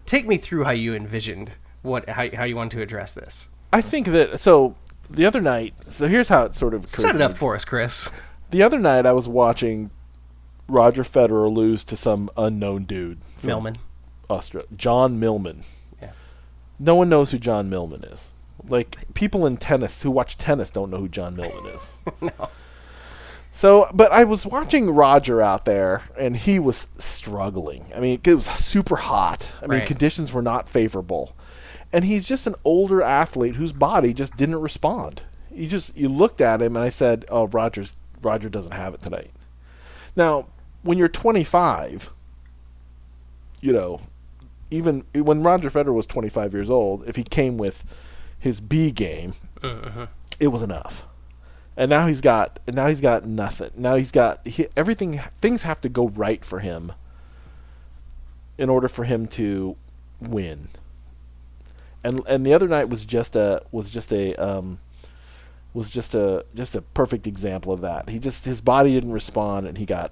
take 0.06 0.28
me 0.28 0.36
through 0.38 0.66
how 0.66 0.72
you 0.72 0.94
envisioned 0.94 1.54
what 1.84 2.10
how, 2.10 2.30
how 2.36 2.44
you 2.44 2.56
want 2.58 2.72
to 2.74 2.82
address 2.82 3.14
this. 3.14 3.48
I 3.72 3.82
think 3.82 4.08
that 4.08 4.40
so. 4.40 4.76
The 5.10 5.26
other 5.26 5.42
night, 5.42 5.74
so 5.88 6.08
here's 6.08 6.30
how 6.30 6.46
it 6.46 6.56
sort 6.56 6.74
of 6.74 6.82
occurred 6.82 6.90
Set 6.90 7.16
it 7.16 7.22
up 7.22 7.38
for 7.38 7.56
us, 7.56 7.66
Chris. 7.66 8.10
The 8.54 8.62
other 8.62 8.78
night, 8.78 9.08
I 9.08 9.14
was 9.14 9.28
watching 9.28 9.90
Roger 10.68 11.04
Federer 11.04 11.52
lose 11.52 11.84
to 11.86 11.98
some 11.98 12.30
unknown 12.38 12.84
dude. 12.84 13.20
Millman. 13.42 13.78
Australia. 14.30 14.68
John 14.78 15.20
Millman. 15.20 15.64
Yeah. 16.00 16.12
No 16.78 16.94
one 16.94 17.10
knows 17.10 17.32
who 17.32 17.40
John 17.40 17.68
Millman 17.68 18.04
is. 18.04 18.30
Like 18.68 19.12
people 19.16 19.48
in 19.48 19.58
tennis 19.58 20.04
who 20.04 20.12
watch 20.12 20.38
tennis 20.38 20.70
don't 20.70 20.92
know 20.92 21.00
who 21.00 21.10
John 21.10 21.36
Millman 21.36 21.66
is. 21.74 21.94
no. 22.22 22.50
So, 23.50 23.90
but 23.92 24.12
I 24.12 24.24
was 24.24 24.46
watching 24.46 24.92
Roger 24.92 25.42
out 25.42 25.66
there, 25.66 26.04
and 26.16 26.38
he 26.38 26.60
was 26.60 26.90
struggling. 27.00 27.86
I 27.96 28.00
mean, 28.00 28.22
it 28.24 28.36
was 28.36 28.46
super 28.46 28.98
hot. 28.98 29.48
I 29.64 29.68
mean, 29.68 29.84
conditions 29.84 30.32
were 30.32 30.44
not 30.44 30.70
favorable, 30.70 31.36
and 31.92 32.06
he's 32.06 32.28
just 32.28 32.46
an 32.46 32.54
older 32.64 33.02
athlete 33.02 33.56
whose 33.56 33.74
body 33.74 34.14
just 34.14 34.38
didn't 34.38 34.62
respond. 34.62 35.24
You 35.52 35.68
just 35.68 35.98
you 35.98 36.08
looked 36.08 36.40
at 36.40 36.62
him, 36.62 36.76
and 36.76 36.86
I 36.86 36.90
said, 36.90 37.26
"Oh, 37.30 37.48
Rogers, 37.48 37.96
Roger 38.26 38.50
doesn't 38.50 38.74
have 38.74 38.94
it 38.94 39.02
tonight." 39.02 39.32
Now, 40.16 40.48
when 40.84 40.98
you're 40.98 41.08
25, 41.08 42.12
you 43.62 43.74
know, 43.74 44.02
even 44.70 45.04
when 45.14 45.44
Roger 45.44 45.70
Federer 45.70 45.94
was 45.94 46.06
25 46.06 46.54
years 46.54 46.70
old, 46.70 47.08
if 47.08 47.16
he 47.16 47.24
came 47.24 47.58
with 47.58 47.84
his 48.40 48.60
B 48.60 48.92
game, 48.92 49.34
it 50.40 50.48
was 50.48 50.62
enough. 50.62 51.06
And 51.78 51.90
now 51.90 52.08
he's 52.08 52.22
got 52.22 52.60
and 52.68 52.76
now 52.76 52.88
he's 52.88 53.02
got 53.02 53.26
nothing. 53.26 53.72
Now 53.76 53.96
he's 53.96 54.12
got 54.12 54.46
he, 54.46 54.68
everything 54.78 55.22
things 55.42 55.64
have 55.64 55.82
to 55.82 55.90
go 55.90 56.10
right 56.10 56.44
for 56.46 56.60
him 56.60 56.92
in 58.58 58.70
order 58.70 58.88
for 58.88 59.06
him 59.06 59.28
to 59.28 59.76
win. 60.20 60.68
And 62.04 62.22
and 62.28 62.46
the 62.46 62.54
other 62.54 62.68
night 62.68 62.90
was 62.90 63.06
just 63.06 63.36
a 63.36 63.64
was 63.72 63.90
just 63.90 64.12
a 64.14 64.36
um 64.36 64.80
was 65.74 65.90
just 65.90 66.14
a 66.16 66.46
just 66.56 66.76
a 66.76 66.82
perfect 66.82 67.26
example 67.28 67.74
of 67.74 67.82
that. 67.82 68.10
He 68.10 68.20
just 68.20 68.46
his 68.46 68.62
body 68.62 68.94
didn't 68.94 69.12
respond 69.12 69.68
and 69.68 69.78
he 69.78 69.86
got 69.86 70.12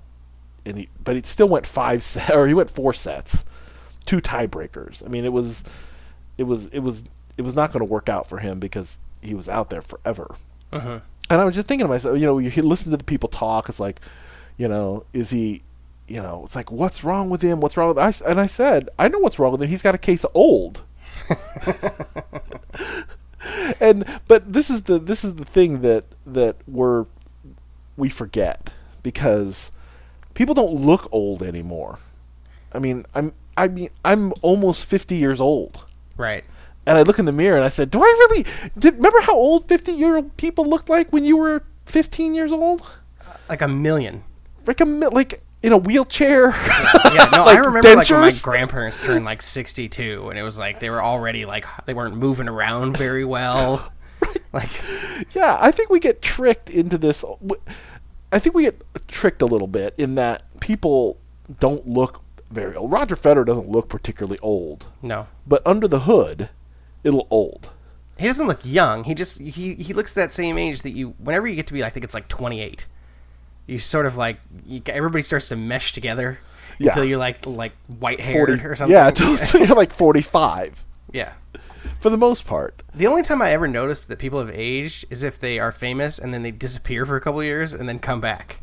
and 0.66 0.78
he 0.78 0.90
but 1.04 1.16
he 1.16 1.22
still 1.24 1.48
went 1.50 1.66
five 1.68 2.04
set 2.04 2.32
or 2.36 2.48
he 2.48 2.54
went 2.54 2.70
four 2.70 2.94
sets. 2.94 3.46
Two 4.06 4.22
tiebreakers. 4.22 5.06
I 5.06 5.10
mean 5.10 5.26
it 5.26 5.34
was 5.34 5.64
it 6.38 6.44
was 6.44 6.66
it 6.68 6.80
was 6.80 7.04
it 7.38 7.44
was 7.44 7.56
not 7.56 7.72
going 7.72 7.86
to 7.86 7.92
work 7.92 8.10
out 8.10 8.28
for 8.28 8.40
him 8.40 8.60
because 8.60 8.98
he 9.22 9.34
was 9.34 9.48
out 9.48 9.70
there 9.70 9.82
forever. 9.82 10.36
Uh-huh. 10.72 11.00
And 11.30 11.40
I 11.42 11.46
was 11.46 11.56
just 11.56 11.68
thinking 11.68 11.86
to 11.86 11.90
myself, 11.90 12.20
you 12.20 12.26
know, 12.26 12.40
you 12.40 12.50
listen 12.62 12.92
to 12.92 12.98
the 12.98 13.04
people 13.04 13.30
talk. 13.30 13.70
It's 13.70 13.80
like, 13.80 14.02
you 14.58 14.68
know, 14.68 15.06
is 15.14 15.30
he, 15.30 15.62
you 16.08 16.22
know, 16.22 16.42
it's 16.46 16.56
like, 16.58 16.72
what's 16.72 17.04
wrong 17.06 17.30
with 17.30 17.42
him? 17.42 17.62
What's 17.62 17.78
wrong 17.78 17.88
with? 17.90 17.98
I, 17.98 18.08
s- 18.10 18.22
and 18.22 18.40
I 18.40 18.48
said, 18.48 18.90
I 19.00 19.08
know 19.08 19.20
what's 19.20 19.40
wrong 19.40 19.54
with 19.54 19.62
him. 19.62 19.70
He's 19.70 19.82
got 19.82 19.96
a 19.96 20.00
case 20.00 20.26
of 20.26 20.32
old. 20.34 20.82
and 23.80 24.06
but 24.28 24.54
this 24.54 24.70
is 24.70 24.84
the 24.84 25.00
this 25.00 25.24
is 25.24 25.36
the 25.36 25.46
thing 25.46 25.82
that 25.82 26.06
that 26.26 26.58
we're 26.68 27.06
we 27.98 28.10
forget 28.10 28.74
because 29.04 29.72
people 30.34 30.54
don't 30.54 30.74
look 30.74 31.08
old 31.12 31.44
anymore. 31.44 32.00
I 32.74 32.80
mean, 32.80 33.06
I'm 33.14 33.34
I 33.58 33.68
mean 33.68 33.90
I'm 34.06 34.34
almost 34.42 34.86
50 34.86 35.16
years 35.16 35.42
old. 35.42 35.86
Right. 36.18 36.44
And 36.86 36.98
I 36.98 37.04
look 37.04 37.20
in 37.20 37.26
the 37.26 37.32
mirror 37.32 37.58
and 37.58 37.66
I 37.66 37.70
said, 37.70 37.92
"Do 37.92 38.02
I 38.02 38.28
really 38.30 38.46
did 38.78 38.96
remember 38.96 39.22
how 39.22 39.36
old 39.36 39.68
50-year-old 39.68 40.36
people 40.38 40.66
looked 40.66 40.90
like 40.90 41.12
when 41.14 41.26
you 41.26 41.38
were 41.38 41.64
15 41.86 42.34
years 42.34 42.52
old? 42.52 42.82
Uh, 43.26 43.36
like 43.50 43.62
a 43.62 43.68
million. 43.68 44.24
Like 44.66 44.82
a 44.82 44.86
like 44.86 45.42
in 45.64 45.74
a 45.74 45.78
wheelchair." 45.78 46.50
Yeah, 46.50 47.30
no, 47.32 47.44
I 47.44 47.56
Like 47.56 47.66
remember 47.66 47.96
like 47.96 48.10
when 48.10 48.22
my 48.22 48.32
grandparents 48.42 49.02
turned 49.02 49.26
like 49.26 49.42
62 49.42 50.30
and 50.30 50.40
it 50.40 50.44
was 50.44 50.58
like 50.58 50.80
they 50.80 50.90
were 50.90 51.04
already 51.04 51.46
like 51.46 51.66
they 51.86 51.94
weren't 51.94 52.16
moving 52.16 52.48
around 52.48 52.98
very 52.98 53.26
well. 53.26 53.92
Like 54.54 54.70
yeah, 55.34 55.58
I 55.62 55.72
think 55.72 55.90
we 55.90 56.00
get 56.02 56.22
tricked 56.22 56.70
into 56.70 56.98
this. 56.98 57.24
I 58.34 58.40
think 58.40 58.54
we 58.54 58.64
get 58.64 58.82
tricked 59.08 59.42
a 59.42 59.46
little 59.46 59.68
bit 59.68 59.94
in 59.98 60.16
that 60.16 60.44
people 60.60 61.18
don't 61.60 61.88
look 61.88 62.22
very 62.50 62.76
old. 62.76 62.92
Roger 62.92 63.16
Federer 63.16 63.46
doesn't 63.46 63.70
look 63.70 63.88
particularly 63.88 64.38
old, 64.40 64.88
no. 65.02 65.28
but 65.48 65.66
under 65.66 65.88
the 65.88 66.02
hood, 66.02 66.50
it'll 67.04 67.28
old. 67.30 67.72
He 68.18 68.28
doesn't 68.28 68.46
look 68.46 68.60
young. 68.64 69.06
He 69.06 69.16
just 69.16 69.40
he 69.40 69.76
he 69.76 69.94
looks 69.94 70.14
that 70.14 70.32
same 70.32 70.58
age 70.58 70.82
that 70.82 70.92
you 70.92 71.16
whenever 71.18 71.48
you 71.48 71.56
get 71.56 71.68
to 71.68 71.74
be 71.74 71.84
I 71.84 71.90
think 71.90 72.04
it's 72.04 72.14
like 72.14 72.28
28. 72.28 72.88
You 73.68 73.80
sort 73.80 74.06
of 74.06 74.18
like 74.18 74.38
you, 74.66 74.82
everybody 74.88 75.22
starts 75.22 75.48
to 75.50 75.56
mesh 75.56 75.94
together 75.94 76.40
Yeah. 76.80 76.90
until 76.90 77.06
you're 77.06 77.18
like 77.18 77.46
like 77.46 77.74
white 77.88 78.20
hair 78.20 78.46
40 78.46 78.66
or 78.66 78.76
something. 78.76 78.94
Yeah, 78.94 79.08
until 79.10 79.66
you're 79.66 79.76
like 79.76 79.94
45 79.94 80.84
yeah. 81.14 81.34
for 82.00 82.10
the 82.10 82.18
most 82.18 82.46
part. 82.46 82.82
The 82.94 83.08
only 83.08 83.22
time 83.22 83.42
I 83.42 83.52
ever 83.52 83.68
noticed 83.68 84.08
that 84.10 84.20
people 84.20 84.40
have 84.40 84.50
aged 84.54 85.06
is 85.10 85.24
if 85.24 85.40
they 85.40 85.60
are 85.60 85.72
famous 85.72 86.20
and 86.20 86.34
then 86.34 86.44
they 86.44 86.52
disappear 86.52 87.06
for 87.06 87.16
a 87.16 87.22
couple 87.22 87.40
of 87.40 87.46
years 87.46 87.74
and 87.74 87.88
then 87.88 88.00
come 88.00 88.20
back. 88.22 88.60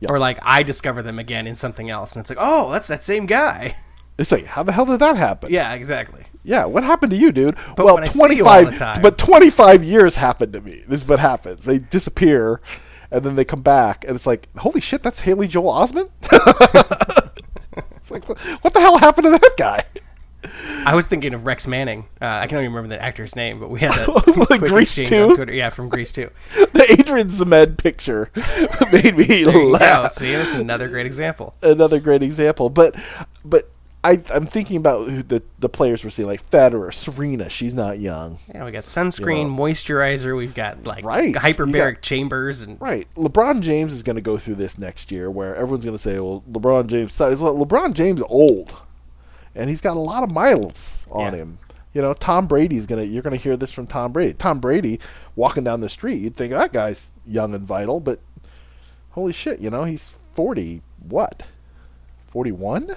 Yeah. 0.00 0.10
Or 0.10 0.18
like 0.20 0.38
I 0.42 0.62
discover 0.62 1.02
them 1.02 1.18
again 1.18 1.46
in 1.48 1.56
something 1.56 1.90
else 1.90 2.14
and 2.14 2.20
it's 2.22 2.30
like, 2.30 2.38
"Oh, 2.40 2.70
that's 2.70 2.86
that 2.88 3.02
same 3.02 3.26
guy." 3.26 3.74
It's 4.20 4.32
like, 4.32 4.46
how 4.46 4.64
the 4.64 4.72
hell 4.72 4.84
did 4.84 4.98
that 4.98 5.16
happen? 5.16 5.52
yeah, 5.52 5.74
exactly. 5.74 6.24
Yeah, 6.42 6.64
what 6.64 6.82
happened 6.82 7.12
to 7.12 7.16
you, 7.16 7.30
dude? 7.30 7.54
But 7.76 7.86
well, 7.86 7.94
when 7.94 8.02
I 8.02 8.08
see 8.08 8.34
you 8.34 8.48
all 8.48 8.64
the 8.64 8.72
time- 8.72 9.00
but 9.00 9.16
25 9.16 9.84
years 9.84 10.16
happened 10.16 10.52
to 10.54 10.60
me. 10.60 10.82
This 10.88 11.02
is 11.02 11.06
what 11.08 11.20
happens. 11.20 11.64
They 11.64 11.78
disappear, 11.78 12.60
and 13.10 13.24
then 13.24 13.36
they 13.36 13.44
come 13.44 13.62
back, 13.62 14.04
and 14.04 14.14
it's 14.14 14.26
like, 14.26 14.48
holy 14.58 14.80
shit, 14.80 15.02
that's 15.02 15.20
Haley 15.20 15.48
Joel 15.48 15.72
Osment? 15.72 16.10
it's 17.96 18.10
like, 18.10 18.24
what 18.62 18.74
the 18.74 18.80
hell 18.80 18.98
happened 18.98 19.24
to 19.26 19.30
that 19.30 19.54
guy? 19.56 19.84
I 20.86 20.94
was 20.94 21.06
thinking 21.06 21.34
of 21.34 21.44
Rex 21.46 21.66
Manning. 21.66 22.06
Uh, 22.22 22.26
I 22.26 22.46
can't 22.46 22.62
even 22.62 22.72
remember 22.72 22.94
the 22.94 23.02
actor's 23.02 23.34
name, 23.34 23.58
but 23.58 23.70
we 23.70 23.80
had 23.80 23.96
a 24.08 24.10
Like 24.38 24.60
quick 24.60 24.60
Grease 24.60 24.96
exchange 24.96 25.08
2? 25.08 25.16
on 25.30 25.34
Twitter. 25.34 25.52
Yeah, 25.52 25.68
from 25.70 25.88
Grease 25.88 26.12
2. 26.12 26.30
The 26.72 26.86
Adrian 26.92 27.28
Zmed 27.28 27.76
picture 27.76 28.30
made 28.92 29.16
me 29.16 29.40
you 29.40 29.50
go. 29.52 29.64
laugh. 29.66 30.12
See, 30.12 30.30
that's 30.32 30.54
another 30.54 30.88
great 30.88 31.06
example. 31.06 31.54
Another 31.60 31.98
great 31.98 32.22
example. 32.22 32.70
But, 32.70 32.94
but 33.44 33.68
I, 34.04 34.22
I'm 34.32 34.46
thinking 34.46 34.76
about 34.76 35.08
who 35.08 35.22
the, 35.24 35.42
the 35.58 35.68
players 35.68 36.04
we're 36.04 36.10
seeing, 36.10 36.28
like 36.28 36.48
Federer, 36.48 36.94
Serena, 36.94 37.48
she's 37.48 37.74
not 37.74 37.98
young. 37.98 38.38
Yeah, 38.54 38.64
we 38.64 38.70
got 38.70 38.84
sunscreen, 38.84 39.48
moisturizer. 39.50 40.36
We've 40.36 40.54
got 40.54 40.84
like 40.84 41.04
Right. 41.04 41.34
hyperbaric 41.34 41.96
You 41.96 42.00
chambers 42.00 42.62
and 42.62 42.80
Right. 42.80 43.08
LeBron 43.16 43.60
James 43.60 43.92
is 43.92 44.04
going 44.04 44.14
to 44.16 44.22
go 44.22 44.38
through 44.38 44.54
this 44.54 44.78
next 44.78 45.10
year 45.10 45.28
where 45.30 45.56
everyone's 45.56 45.84
going 45.84 45.96
to 45.96 46.02
say, 46.02 46.20
well, 46.20 46.44
LeBron 46.48 46.86
James, 46.86 47.18
well, 47.18 47.56
LeBron 47.56 47.94
James 47.94 48.20
is 48.20 48.26
old. 48.28 48.76
And 49.56 49.68
he's 49.68 49.80
got 49.80 49.96
a 49.96 50.00
lot 50.00 50.22
of 50.22 50.30
miles 50.30 51.06
on 51.10 51.32
Yeah. 51.32 51.40
him. 51.40 51.58
You 51.92 52.02
know, 52.02 52.14
Tom 52.14 52.46
Brady's 52.46 52.86
going 52.86 53.04
to, 53.04 53.12
you're 53.12 53.22
going 53.22 53.36
to 53.36 53.42
hear 53.42 53.56
this 53.56 53.72
from 53.72 53.88
Tom 53.88 54.12
Brady. 54.12 54.34
Tom 54.34 54.60
Brady 54.60 55.00
walking 55.34 55.64
down 55.64 55.80
the 55.80 55.88
street, 55.88 56.20
you'd 56.20 56.36
think 56.36 56.52
oh, 56.52 56.58
that 56.58 56.72
guy's 56.72 57.10
young 57.26 57.52
and 57.54 57.64
vital, 57.64 57.98
but 57.98 58.20
holy 59.10 59.32
shit, 59.32 59.58
you 59.58 59.70
know, 59.70 59.82
he's 59.82 60.12
40, 60.32 60.82
what? 61.08 61.44
41? 62.28 62.94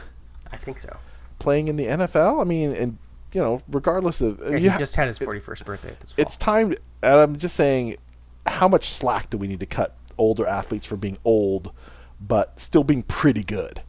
I 0.52 0.58
think 0.58 0.82
so. 0.82 0.98
Playing 1.40 1.68
in 1.68 1.76
the 1.76 1.86
NFL? 1.86 2.42
I 2.42 2.44
mean, 2.44 2.76
and, 2.76 2.98
you 3.34 3.42
know, 3.42 3.62
regardless 3.70 4.22
of. 4.22 4.40
Yeah, 4.42 4.58
he 4.58 4.68
ha- 4.68 4.78
just 4.78 4.96
had 4.96 5.08
his 5.08 5.20
41st 5.20 5.66
birthday 5.66 5.96
this 6.00 6.12
fall. 6.12 6.22
it's 6.22 6.38
time 6.38 6.76
and 7.02 7.16
i'm 7.16 7.38
just 7.38 7.56
saying 7.56 7.98
how 8.46 8.68
much 8.68 8.90
slack 8.90 9.30
do 9.30 9.38
we 9.38 9.48
need 9.48 9.60
to 9.60 9.66
cut 9.66 9.96
older 10.18 10.46
athletes 10.46 10.86
for 10.86 10.98
being 10.98 11.18
old 11.24 11.72
but 12.20 12.60
still 12.60 12.84
being 12.84 13.04
pretty 13.04 13.44
good 13.44 13.82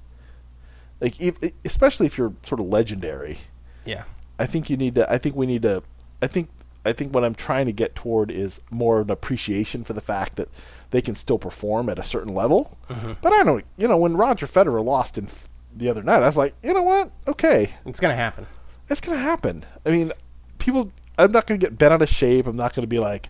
like 1.01 1.21
if, 1.21 1.37
especially 1.65 2.07
if 2.07 2.17
you're 2.17 2.35
sort 2.45 2.61
of 2.61 2.67
legendary 2.67 3.39
yeah. 3.85 4.05
i 4.39 4.47
think 4.47 4.71
you 4.71 4.77
need 4.77 4.95
to 4.95 5.11
i 5.13 5.19
think 5.19 5.35
we 5.35 5.47
need 5.47 5.63
to 5.63 5.83
i 6.21 6.27
think 6.27 6.49
i 6.85 6.93
think 6.93 7.15
what 7.15 7.25
i'm 7.25 7.35
trying 7.35 7.67
to 7.67 7.73
get 7.73 7.95
toward 7.95 8.31
is 8.31 8.61
more 8.71 9.01
of 9.01 9.09
an 9.09 9.13
appreciation 9.13 9.85
for 9.85 9.93
the 9.93 10.01
fact 10.01 10.37
that 10.37 10.49
they 10.91 11.03
can 11.03 11.15
still 11.15 11.39
perform 11.39 11.89
at 11.89 11.99
a 11.99 12.03
certain 12.03 12.35
level 12.35 12.77
mm-hmm. 12.89 13.13
but 13.21 13.33
i 13.33 13.43
don't 13.43 13.65
you 13.77 13.89
know 13.89 13.97
when 13.97 14.17
roger 14.17 14.47
federer 14.47 14.83
lost 14.85 15.19
in 15.19 15.27
the 15.77 15.89
other 15.89 16.03
night 16.03 16.23
i 16.23 16.27
was 16.27 16.37
like 16.37 16.55
you 16.63 16.73
know 16.73 16.83
what 16.83 17.11
okay 17.27 17.71
It's 17.87 18.01
going 18.01 18.13
to 18.13 18.17
happen. 18.17 18.47
it's 18.89 19.01
gonna 19.01 19.19
happen. 19.19 19.65
I 19.87 19.91
mean, 19.91 20.13
people. 20.59 20.91
I'm 21.19 21.33
not 21.33 21.47
gonna 21.47 21.59
get 21.59 21.79
bent 21.79 21.93
out 21.93 22.03
of 22.03 22.09
shape. 22.09 22.47
I'm 22.47 22.57
not 22.57 22.75
gonna 22.75 22.87
be 22.87 22.99
like, 22.99 23.29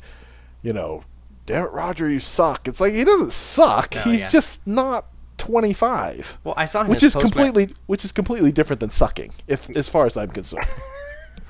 you 0.62 0.72
know, 0.72 1.04
damn 1.46 1.64
it, 1.64 1.72
Roger, 1.72 2.08
you 2.10 2.18
suck. 2.20 2.66
It's 2.68 2.80
like 2.80 2.94
he 2.94 3.04
doesn't 3.04 3.32
suck. 3.32 3.94
No, 3.94 4.00
He's 4.02 4.20
yeah. 4.20 4.28
just 4.28 4.66
not 4.66 5.06
25, 5.38 6.38
Well, 6.44 6.54
I 6.56 6.64
saw 6.66 6.82
him 6.82 6.88
which 6.88 7.02
is 7.02 7.14
completely, 7.16 7.74
which 7.86 8.04
is 8.04 8.12
completely 8.12 8.52
different 8.52 8.80
than 8.80 8.90
sucking, 8.90 9.32
if 9.48 9.68
as 9.76 9.88
far 9.88 10.06
as 10.06 10.16
I'm 10.16 10.30
concerned. 10.30 10.66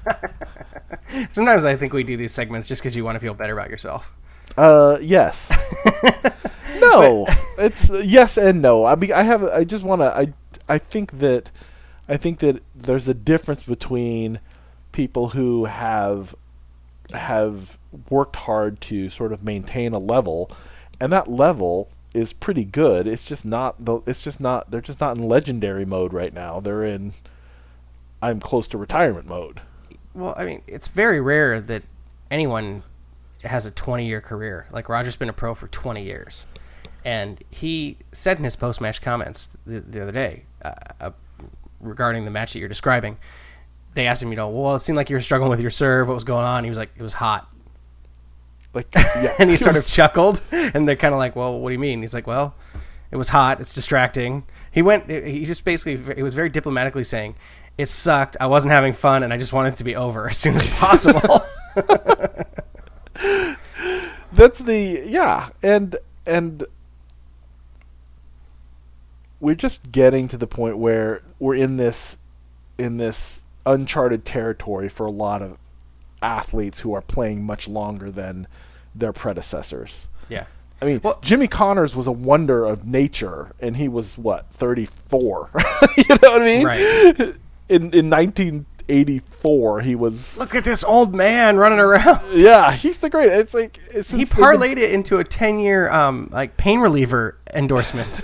Sometimes 1.30 1.64
I 1.64 1.76
think 1.76 1.92
we 1.92 2.02
do 2.02 2.16
these 2.16 2.32
segments 2.32 2.68
just 2.68 2.82
because 2.82 2.96
you 2.96 3.04
want 3.04 3.16
to 3.16 3.20
feel 3.20 3.34
better 3.34 3.52
about 3.52 3.70
yourself. 3.70 4.12
Uh, 4.56 4.98
yes. 5.00 5.50
no, 6.80 7.26
it's 7.58 7.88
yes 7.90 8.36
and 8.38 8.62
no. 8.62 8.84
I 8.84 8.94
mean, 8.96 9.12
I 9.12 9.22
have. 9.22 9.42
I 9.44 9.64
just 9.64 9.84
want 9.84 10.00
to. 10.02 10.16
I 10.16 10.32
I 10.72 10.78
think 10.78 11.18
that 11.18 11.50
I 12.08 12.16
think 12.16 12.38
that 12.38 12.62
there's 12.74 13.06
a 13.06 13.12
difference 13.12 13.62
between 13.62 14.40
people 14.92 15.28
who 15.30 15.66
have 15.66 16.34
have 17.12 17.76
worked 18.08 18.36
hard 18.36 18.80
to 18.82 19.10
sort 19.10 19.34
of 19.34 19.44
maintain 19.44 19.92
a 19.92 19.98
level, 19.98 20.50
and 20.98 21.12
that 21.12 21.30
level 21.30 21.90
is 22.14 22.32
pretty 22.32 22.64
good. 22.64 23.06
It's 23.06 23.22
just 23.22 23.44
not 23.44 23.84
the. 23.84 24.00
It's 24.06 24.22
just 24.22 24.40
not. 24.40 24.70
They're 24.70 24.80
just 24.80 24.98
not 24.98 25.18
in 25.18 25.28
legendary 25.28 25.84
mode 25.84 26.14
right 26.14 26.32
now. 26.32 26.58
They're 26.58 26.84
in. 26.84 27.12
I'm 28.22 28.40
close 28.40 28.66
to 28.68 28.78
retirement 28.78 29.28
mode. 29.28 29.60
Well, 30.14 30.34
I 30.38 30.46
mean, 30.46 30.62
it's 30.66 30.88
very 30.88 31.20
rare 31.20 31.60
that 31.60 31.82
anyone 32.30 32.82
has 33.44 33.66
a 33.66 33.70
20 33.70 34.06
year 34.06 34.22
career. 34.22 34.66
Like 34.70 34.88
Roger's 34.88 35.16
been 35.16 35.28
a 35.28 35.34
pro 35.34 35.54
for 35.54 35.68
20 35.68 36.02
years, 36.02 36.46
and 37.04 37.44
he 37.50 37.98
said 38.10 38.38
in 38.38 38.44
his 38.44 38.56
post 38.56 38.80
match 38.80 39.02
comments 39.02 39.54
the, 39.66 39.80
the 39.80 40.00
other 40.00 40.12
day, 40.12 40.44
uh, 40.64 40.74
uh, 41.00 41.10
regarding 41.80 42.24
the 42.24 42.30
match 42.30 42.52
that 42.52 42.58
you're 42.58 42.68
describing. 42.68 43.18
They 43.94 44.06
asked 44.06 44.22
him, 44.22 44.30
you 44.30 44.36
know, 44.36 44.48
well, 44.48 44.76
it 44.76 44.80
seemed 44.80 44.96
like 44.96 45.10
you 45.10 45.16
were 45.16 45.22
struggling 45.22 45.50
with 45.50 45.60
your 45.60 45.70
serve. 45.70 46.08
What 46.08 46.14
was 46.14 46.24
going 46.24 46.46
on? 46.46 46.64
He 46.64 46.70
was 46.70 46.78
like, 46.78 46.90
it 46.96 47.02
was 47.02 47.14
hot. 47.14 47.48
Like, 48.74 48.88
yeah, 48.96 49.34
and 49.38 49.50
he 49.50 49.56
sort 49.56 49.76
of 49.76 49.86
chuckled 49.86 50.40
and 50.50 50.88
they're 50.88 50.96
kind 50.96 51.12
of 51.12 51.18
like 51.18 51.36
well 51.36 51.58
what 51.60 51.68
do 51.68 51.72
you 51.74 51.78
mean 51.78 52.00
he's 52.00 52.14
like 52.14 52.26
well 52.26 52.54
it 53.10 53.16
was 53.16 53.28
hot 53.28 53.60
it's 53.60 53.74
distracting 53.74 54.44
he 54.70 54.80
went 54.80 55.10
he 55.10 55.44
just 55.44 55.64
basically 55.64 56.14
he 56.14 56.22
was 56.22 56.32
very 56.32 56.48
diplomatically 56.48 57.04
saying 57.04 57.34
it 57.76 57.86
sucked 57.86 58.36
i 58.40 58.46
wasn't 58.46 58.72
having 58.72 58.94
fun 58.94 59.22
and 59.22 59.32
i 59.32 59.36
just 59.36 59.52
wanted 59.52 59.74
it 59.74 59.76
to 59.76 59.84
be 59.84 59.94
over 59.94 60.28
as 60.28 60.38
soon 60.38 60.56
as 60.56 60.66
possible 60.70 61.44
that's 64.32 64.60
the 64.60 65.02
yeah 65.04 65.50
and 65.62 65.96
and 66.24 66.64
we're 69.42 69.54
just 69.54 69.92
getting 69.92 70.26
to 70.28 70.38
the 70.38 70.46
point 70.46 70.78
where 70.78 71.20
we're 71.38 71.54
in 71.56 71.76
this 71.76 72.16
in 72.78 72.96
this 72.96 73.42
uncharted 73.66 74.24
territory 74.24 74.88
for 74.88 75.04
a 75.04 75.10
lot 75.10 75.42
of 75.42 75.58
athletes 76.22 76.80
who 76.80 76.94
are 76.94 77.02
playing 77.02 77.44
much 77.44 77.68
longer 77.68 78.10
than 78.10 78.46
their 78.94 79.12
predecessors. 79.12 80.08
yeah 80.28 80.44
I 80.80 80.84
mean, 80.84 81.00
Well- 81.02 81.18
Jimmy 81.22 81.46
Connors 81.46 81.94
was 81.94 82.06
a 82.08 82.12
wonder 82.12 82.64
of 82.64 82.84
nature, 82.84 83.52
and 83.60 83.76
he 83.76 83.88
was 83.88 84.18
what 84.18 84.46
thirty 84.52 84.86
four. 84.86 85.48
you 85.96 86.04
know 86.08 86.32
what 86.32 86.42
I 86.42 86.44
mean? 86.44 86.64
Right. 86.66 87.34
In 87.68 87.94
in 87.94 88.08
nineteen 88.08 88.66
eighty 88.88 89.20
four, 89.20 89.80
he 89.80 89.94
was. 89.94 90.36
look 90.36 90.56
at 90.56 90.64
this 90.64 90.82
old 90.82 91.14
man 91.14 91.56
running 91.56 91.78
around 91.78 92.20
Yeah, 92.32 92.72
he's 92.72 92.98
the 92.98 93.08
great. 93.08 93.30
It's 93.30 93.54
like 93.54 93.78
it's 93.92 94.10
he 94.10 94.18
since 94.24 94.34
been- 94.34 94.42
parlayed 94.44 94.76
it 94.78 94.92
into 94.92 95.18
a 95.18 95.24
10 95.24 95.60
year 95.60 95.88
um 95.90 96.28
like 96.32 96.56
pain 96.56 96.80
reliever 96.80 97.38
endorsement 97.54 98.20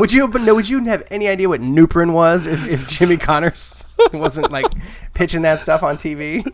would 0.00 0.12
you 0.12 0.28
but 0.28 0.40
no 0.40 0.54
would 0.54 0.68
you 0.68 0.82
have 0.84 1.02
any 1.10 1.28
idea 1.28 1.48
what 1.48 1.60
Nuprin 1.60 2.12
was 2.12 2.46
if, 2.46 2.66
if 2.66 2.88
Jimmy 2.88 3.16
Connors 3.16 3.84
wasn't 4.12 4.50
like 4.50 4.66
pitching 5.14 5.42
that 5.42 5.60
stuff 5.60 5.82
on 5.82 5.96
TV 5.96 6.50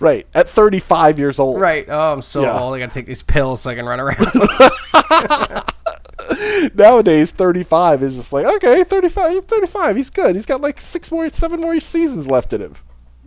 right 0.00 0.26
at 0.34 0.48
thirty 0.48 0.78
five 0.78 1.18
years 1.18 1.38
old. 1.38 1.60
right 1.60 1.86
oh 1.88 2.12
I'm 2.12 2.22
so 2.22 2.42
Yeah. 2.42 2.58
old 2.58 2.74
I 2.74 2.78
gotta 2.78 2.92
take 2.92 3.06
these 3.06 3.22
pills 3.22 3.62
so 3.62 3.70
I 3.70 3.74
can 3.74 3.86
run 3.86 4.00
around 4.00 4.18
Nowadays, 6.74 7.30
thirty 7.32 7.62
five 7.64 8.02
is 8.02 8.16
just 8.16 8.32
like 8.32 8.46
okay, 8.46 8.84
35, 8.84 9.32
he's 9.32 9.42
thirty 9.42 9.66
five. 9.66 9.96
He's 9.96 10.10
good. 10.10 10.34
He's 10.36 10.46
got 10.46 10.60
like 10.60 10.80
six 10.80 11.10
more, 11.10 11.28
seven 11.30 11.60
more 11.60 11.78
seasons 11.80 12.26
left 12.28 12.52
in 12.52 12.60
him. 12.62 12.74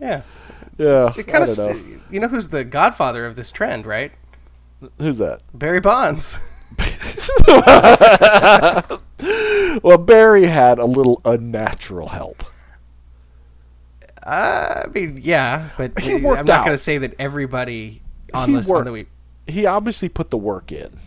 yeah 0.00 0.22
Yeah, 0.78 1.10
It 1.16 1.26
kind 1.26 1.46
don't 1.46 1.58
know. 1.58 1.68
of, 1.68 2.12
you 2.12 2.20
know, 2.20 2.28
who's 2.28 2.48
the 2.48 2.64
godfather 2.64 3.26
of 3.26 3.36
this 3.36 3.50
trend, 3.50 3.86
right? 3.86 4.12
Who's 4.98 5.18
that? 5.18 5.42
Barry 5.54 5.80
Bonds. 5.80 6.38
Well, 9.82 9.98
Barry 9.98 10.46
had 10.46 10.78
a 10.78 10.86
little 10.86 11.20
unnatural 11.24 12.08
help. 12.08 12.44
Uh, 14.22 14.82
I 14.84 14.88
mean, 14.92 15.20
yeah, 15.22 15.70
but 15.76 15.98
He 16.00 16.14
I'm 16.14 16.22
not 16.46 16.64
going 16.64 16.70
to 16.72 16.78
say 16.78 16.98
that 16.98 17.14
everybody 17.18 18.02
on 18.34 18.48
He 18.48 18.54
this 18.56 18.68
on 18.68 18.74
worked. 18.74 18.84
the 18.86 18.92
week. 18.92 19.08
he 19.46 19.66
obviously 19.66 20.08
put 20.08 20.30
the 20.30 20.38
work 20.38 20.72
in, 20.72 20.98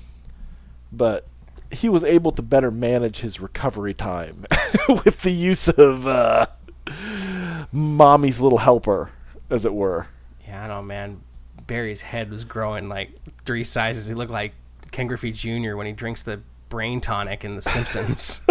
but 0.92 1.26
he 1.72 1.90
was 1.90 2.04
able 2.04 2.32
to 2.34 2.42
better 2.42 2.72
manage 2.72 3.20
his 3.20 3.40
recovery 3.40 3.94
time 3.94 4.46
with 5.04 5.22
the 5.24 5.32
use 5.32 5.68
of 5.68 6.08
uh, 6.08 6.46
mommy's 7.72 8.40
little 8.40 8.60
helper, 8.60 9.12
as 9.50 9.66
it 9.66 9.74
were. 9.74 10.08
Yeah, 10.48 10.64
I 10.64 10.68
don't 10.68 10.78
know, 10.78 10.84
man. 10.84 11.22
Barry's 11.68 12.02
head 12.02 12.32
was 12.32 12.44
growing 12.46 12.88
like 12.90 13.12
three 13.46 13.64
sizes. 13.64 14.06
He 14.08 14.14
looked 14.14 14.32
like 14.32 14.54
Ken 14.92 15.08
Griffey 15.08 15.32
Jr. 15.32 15.76
when 15.76 15.86
he 15.86 15.92
drinks 15.92 16.24
the 16.24 16.42
brain 16.70 17.02
tonic 17.02 17.44
in 17.44 17.56
The 17.56 17.62
Simpsons. 17.62 18.42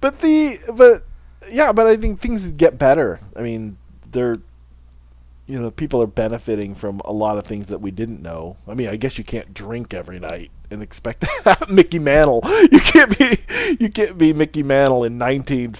But 0.00 0.20
the 0.20 0.58
but 0.74 1.04
yeah, 1.50 1.72
but 1.72 1.86
I 1.86 1.96
think 1.96 2.20
things 2.20 2.46
get 2.48 2.78
better. 2.78 3.20
I 3.34 3.42
mean, 3.42 3.78
they're 4.10 4.38
you 5.46 5.60
know 5.60 5.70
people 5.70 6.02
are 6.02 6.06
benefiting 6.06 6.74
from 6.74 7.00
a 7.04 7.12
lot 7.12 7.38
of 7.38 7.44
things 7.44 7.66
that 7.66 7.80
we 7.80 7.90
didn't 7.90 8.22
know. 8.22 8.56
I 8.66 8.74
mean, 8.74 8.88
I 8.88 8.96
guess 8.96 9.18
you 9.18 9.24
can't 9.24 9.52
drink 9.54 9.94
every 9.94 10.20
night 10.20 10.50
and 10.70 10.82
expect 10.82 11.24
Mickey 11.68 11.98
Mantle. 11.98 12.42
You 12.70 12.80
can't 12.80 13.18
be 13.18 13.38
you 13.80 13.90
can't 13.90 14.18
be 14.18 14.32
Mickey 14.32 14.62
Mantle 14.62 15.04
in 15.04 15.18
nineteen 15.18 15.74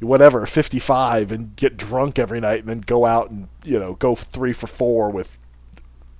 whatever 0.00 0.46
fifty 0.46 0.78
five 0.78 1.30
and 1.30 1.54
get 1.54 1.76
drunk 1.76 2.18
every 2.18 2.40
night 2.40 2.60
and 2.60 2.68
then 2.68 2.80
go 2.80 3.04
out 3.04 3.30
and 3.30 3.48
you 3.64 3.78
know 3.78 3.94
go 3.94 4.14
three 4.14 4.52
for 4.52 4.66
four 4.66 5.10
with 5.10 5.38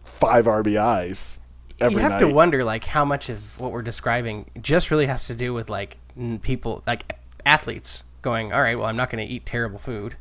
five 0.04 0.46
RBIs 0.46 1.38
every 1.82 1.96
you 1.96 1.98
have 2.00 2.12
night. 2.12 2.20
to 2.20 2.28
wonder 2.28 2.64
like 2.64 2.84
how 2.84 3.04
much 3.04 3.28
of 3.28 3.58
what 3.60 3.72
we're 3.72 3.82
describing 3.82 4.50
just 4.60 4.90
really 4.90 5.06
has 5.06 5.26
to 5.26 5.34
do 5.34 5.52
with 5.54 5.68
like 5.70 5.96
people 6.42 6.82
like 6.86 7.18
athletes 7.44 8.04
going 8.22 8.52
all 8.52 8.62
right 8.62 8.76
well 8.78 8.86
i'm 8.86 8.96
not 8.96 9.10
going 9.10 9.26
to 9.26 9.32
eat 9.32 9.44
terrible 9.46 9.78
food 9.78 10.16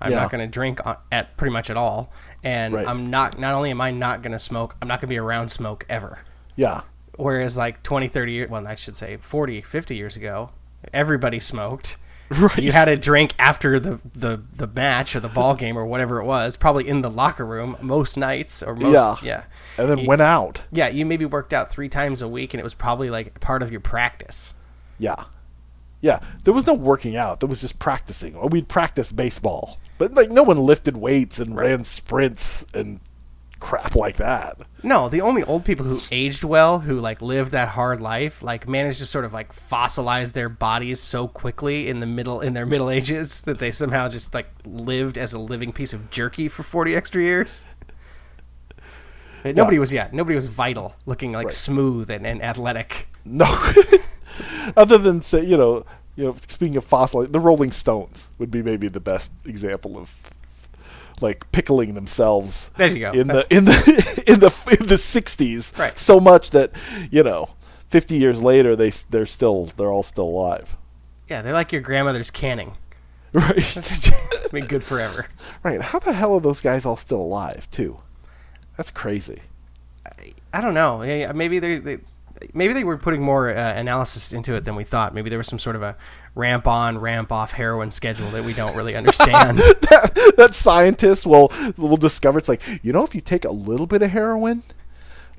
i'm 0.00 0.10
Yeah. 0.10 0.20
not 0.20 0.30
going 0.30 0.40
to 0.40 0.46
drink 0.50 0.80
at 1.12 1.36
pretty 1.36 1.52
much 1.52 1.70
at 1.70 1.76
all 1.76 2.12
and 2.42 2.74
Right. 2.74 2.86
i'm 2.86 3.10
not 3.10 3.38
not 3.38 3.54
only 3.54 3.70
am 3.70 3.80
i 3.80 3.90
not 3.90 4.22
going 4.22 4.32
to 4.32 4.38
smoke 4.38 4.74
i'm 4.82 4.88
not 4.88 5.00
going 5.00 5.08
to 5.08 5.12
be 5.14 5.18
around 5.18 5.50
smoke 5.50 5.84
ever 5.88 6.18
yeah, 6.56 6.82
whereas 7.16 7.56
like 7.56 7.82
20 7.82 8.08
30 8.08 8.32
years 8.32 8.50
well 8.50 8.66
i 8.66 8.74
should 8.74 8.96
say 8.96 9.16
40 9.16 9.60
50 9.62 9.96
years 9.96 10.16
ago 10.16 10.50
everybody 10.92 11.40
smoked 11.40 11.96
right. 12.30 12.58
you 12.58 12.72
had 12.72 12.88
a 12.88 12.96
drink 12.96 13.34
after 13.38 13.78
the, 13.78 14.00
the, 14.14 14.42
the 14.56 14.66
match 14.66 15.14
or 15.14 15.20
the 15.20 15.28
ball 15.28 15.54
game 15.54 15.76
or 15.76 15.84
whatever 15.84 16.20
it 16.20 16.24
was 16.24 16.56
probably 16.56 16.88
in 16.88 17.02
the 17.02 17.10
locker 17.10 17.44
room 17.44 17.76
most 17.82 18.16
nights 18.16 18.62
or 18.62 18.74
most 18.74 19.22
Yeah. 19.22 19.28
yeah 19.28 19.42
and 19.78 19.90
then 19.90 19.98
you- 19.98 20.06
went 20.08 20.22
out. 20.22 20.62
yeah, 20.72 20.88
you 20.88 21.04
maybe 21.06 21.24
worked 21.24 21.52
out 21.52 21.70
three 21.70 21.88
times 21.88 22.22
a 22.22 22.28
week, 22.28 22.54
and 22.54 22.60
it 22.60 22.64
was 22.64 22.74
probably 22.74 23.08
like 23.08 23.40
part 23.40 23.62
of 23.62 23.70
your 23.70 23.80
practice. 23.80 24.54
Yeah. 24.98 25.24
Yeah. 26.00 26.20
There 26.44 26.52
was 26.54 26.66
no 26.66 26.74
working 26.74 27.16
out. 27.16 27.40
There 27.40 27.48
was 27.48 27.60
just 27.62 27.78
practicing. 27.78 28.38
We'd 28.50 28.68
practice 28.68 29.10
baseball. 29.10 29.78
But 29.98 30.14
like 30.14 30.30
no 30.30 30.42
one 30.42 30.58
lifted 30.58 30.96
weights 30.96 31.38
and 31.38 31.56
ran 31.56 31.84
sprints 31.84 32.64
and 32.74 33.00
crap 33.60 33.94
like 33.94 34.16
that. 34.16 34.58
No, 34.82 35.08
the 35.08 35.22
only 35.22 35.42
old 35.44 35.64
people 35.64 35.86
who 35.86 35.98
aged 36.12 36.44
well, 36.44 36.80
who 36.80 37.00
like 37.00 37.22
lived 37.22 37.52
that 37.52 37.68
hard 37.68 38.00
life, 38.00 38.42
like 38.42 38.68
managed 38.68 38.98
to 38.98 39.06
sort 39.06 39.24
of 39.24 39.32
like 39.32 39.54
fossilize 39.54 40.32
their 40.32 40.50
bodies 40.50 41.00
so 41.00 41.26
quickly 41.26 41.88
in 41.88 42.00
the 42.00 42.06
middle 42.06 42.40
in 42.42 42.52
their 42.52 42.66
middle 42.66 42.90
ages 42.98 43.40
that 43.42 43.58
they 43.58 43.72
somehow 43.72 44.08
just 44.08 44.34
like 44.34 44.48
lived 44.66 45.16
as 45.16 45.32
a 45.32 45.38
living 45.38 45.72
piece 45.72 45.94
of 45.94 46.10
jerky 46.10 46.48
for 46.48 46.62
forty 46.62 46.94
extra 46.94 47.22
years. 47.22 47.64
Nobody 49.44 49.78
was 49.78 49.92
yeah, 49.92 50.08
nobody 50.12 50.34
was 50.36 50.46
vital, 50.46 50.94
looking 51.06 51.32
like 51.32 51.46
Right. 51.46 51.54
smooth 51.54 52.10
and, 52.10 52.26
and 52.26 52.42
athletic. 52.42 53.08
No. 53.24 53.46
Other 54.76 54.98
than 54.98 55.20
say, 55.22 55.44
you 55.44 55.56
know, 55.56 55.84
you 56.16 56.24
know, 56.24 56.36
speaking 56.48 56.76
of 56.76 56.84
fossil, 56.84 57.26
the 57.26 57.40
Rolling 57.40 57.70
Stones 57.72 58.28
would 58.38 58.50
be 58.50 58.62
maybe 58.62 58.88
the 58.88 59.00
best 59.00 59.30
example 59.44 59.96
of 59.98 60.14
like 61.20 61.50
pickling 61.52 61.94
themselves 61.94 62.70
There 62.76 62.88
you 62.88 62.98
go. 63.00 63.12
in 63.12 63.28
That's- 63.28 63.46
the 63.48 63.56
in 63.56 63.64
the 63.64 64.24
in 64.32 64.40
the 64.40 64.76
in 64.80 64.86
the 64.88 64.94
60s 64.96 65.78
Right. 65.78 65.96
so 65.98 66.18
much 66.20 66.50
that, 66.50 66.72
you 67.10 67.22
know, 67.22 67.48
50 67.88 68.16
years 68.16 68.42
later 68.42 68.74
they 68.74 68.90
they're 69.10 69.26
still 69.26 69.66
they're 69.76 69.92
all 69.92 70.02
still 70.02 70.24
alive. 70.28 70.76
Yeah, 71.28 71.42
they're 71.42 71.52
like 71.52 71.70
your 71.72 71.82
grandmother's 71.82 72.30
canning. 72.30 72.72
Right. 73.34 73.56
it's 73.76 74.48
been 74.52 74.66
good 74.66 74.84
forever. 74.84 75.26
Right. 75.64 75.80
How 75.80 75.98
the 75.98 76.12
hell 76.12 76.34
are 76.34 76.40
those 76.40 76.60
guys 76.60 76.86
all 76.86 76.96
still 76.96 77.20
alive 77.20 77.68
too? 77.70 77.98
That's 78.76 78.90
crazy. 78.90 79.40
I 80.52 80.60
don't 80.60 80.74
know. 80.74 80.98
Maybe 81.34 81.58
they, 81.58 81.78
they 81.78 81.98
maybe 82.52 82.74
they 82.74 82.84
were 82.84 82.98
putting 82.98 83.22
more 83.22 83.48
uh, 83.48 83.74
analysis 83.74 84.32
into 84.32 84.54
it 84.54 84.64
than 84.64 84.76
we 84.76 84.84
thought. 84.84 85.14
Maybe 85.14 85.30
there 85.30 85.38
was 85.38 85.46
some 85.46 85.58
sort 85.58 85.76
of 85.76 85.82
a 85.82 85.96
ramp 86.34 86.66
on, 86.66 86.98
ramp 86.98 87.32
off 87.32 87.52
heroin 87.52 87.90
schedule 87.90 88.28
that 88.30 88.44
we 88.44 88.52
don't 88.52 88.76
really 88.76 88.96
understand. 89.00 89.58
that, 89.58 90.34
that 90.36 90.54
scientists 90.54 91.26
will 91.26 91.52
will 91.76 91.96
discover 91.96 92.38
it's 92.38 92.48
like 92.48 92.62
you 92.82 92.92
know 92.92 93.04
if 93.04 93.14
you 93.14 93.20
take 93.20 93.44
a 93.44 93.50
little 93.50 93.86
bit 93.86 94.02
of 94.02 94.10
heroin, 94.10 94.62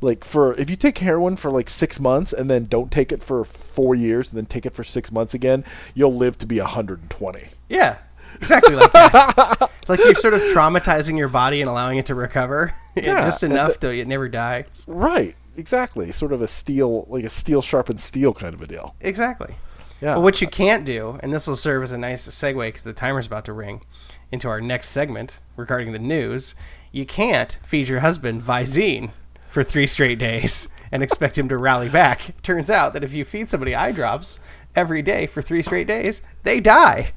like 0.02 0.24
for 0.24 0.54
if 0.56 0.70
you 0.70 0.76
take 0.76 0.98
heroin 1.00 1.36
for 1.36 1.52
like 1.52 1.70
six 1.70 2.00
months 2.00 2.34
and 2.34 2.50
then 2.50 2.66
don't 2.66 2.92
take 2.92 3.12
it 3.12 3.24
for 3.24 3.44
four 3.44 3.96
years 3.96 4.30
and 4.30 4.38
then 4.38 4.46
take 4.46 4.66
it 4.66 4.74
for 4.74 4.84
six 4.84 5.12
months 5.12 5.34
again, 5.34 5.64
you'll 5.94 6.16
live 6.16 6.38
to 6.40 6.46
be 6.46 6.60
120. 6.60 7.48
yeah, 7.70 7.98
exactly 8.42 8.76
like 8.76 8.92
that. 8.94 9.70
like 9.88 10.00
you're 10.00 10.16
sort 10.16 10.34
of 10.34 10.42
traumatizing 10.42 11.18
your 11.18 11.28
body 11.30 11.62
and 11.62 11.70
allowing 11.70 11.98
it 11.98 12.06
to 12.08 12.16
recover 12.16 12.74
Yeah, 12.96 13.22
just 13.22 13.44
enough 13.44 13.80
the- 13.80 13.90
to 13.90 13.98
it 14.00 14.08
never 14.08 14.30
die. 14.30 14.66
Right. 14.88 15.36
Exactly. 15.58 16.12
Sort 16.12 16.34
of 16.34 16.42
a 16.42 16.48
steel, 16.48 17.06
like 17.10 17.24
a 17.24 17.30
steel 17.30 17.62
sharpened 17.62 18.00
steel 18.00 18.34
kind 18.34 18.54
of 18.54 18.62
a 18.62 18.68
deal. 18.68 18.96
Exactly. 19.02 19.56
Yeah. 20.02 20.16
But 20.16 20.22
what 20.22 20.42
you 20.42 20.48
can't 20.48 20.86
do, 20.86 21.18
and 21.24 21.32
this 21.34 21.48
will 21.48 21.56
serve 21.56 21.84
as 21.84 21.92
a 21.94 21.98
nice 21.98 22.28
segue 22.28 22.68
because 22.68 22.84
the 22.84 22.94
timer's 22.94 23.26
about 23.28 23.46
to 23.46 23.54
ring 23.54 23.82
into 24.32 24.50
our 24.50 24.60
next 24.60 24.90
segment 24.90 25.40
regarding 25.56 25.94
the 25.94 26.00
news, 26.00 26.56
you 26.92 27.06
can't 27.06 27.58
feed 27.66 27.88
your 27.88 28.02
husband 28.02 28.42
Visine 28.42 29.12
for 29.48 29.64
three 29.64 29.88
straight 29.88 30.20
days 30.20 30.68
and 30.92 31.02
expect 31.02 31.38
him 31.38 31.48
to 31.48 31.58
rally 31.58 31.88
back. 31.90 32.34
Turns 32.44 32.70
out 32.70 32.92
that 32.94 33.04
if 33.06 33.14
you 33.14 33.24
feed 33.24 33.50
somebody 33.50 33.74
eye 33.74 33.94
drops 33.94 34.40
every 34.76 35.02
day 35.02 35.26
for 35.28 35.42
three 35.42 35.62
straight 35.62 35.88
days, 35.88 36.22
they 36.44 36.60
die. 36.60 37.14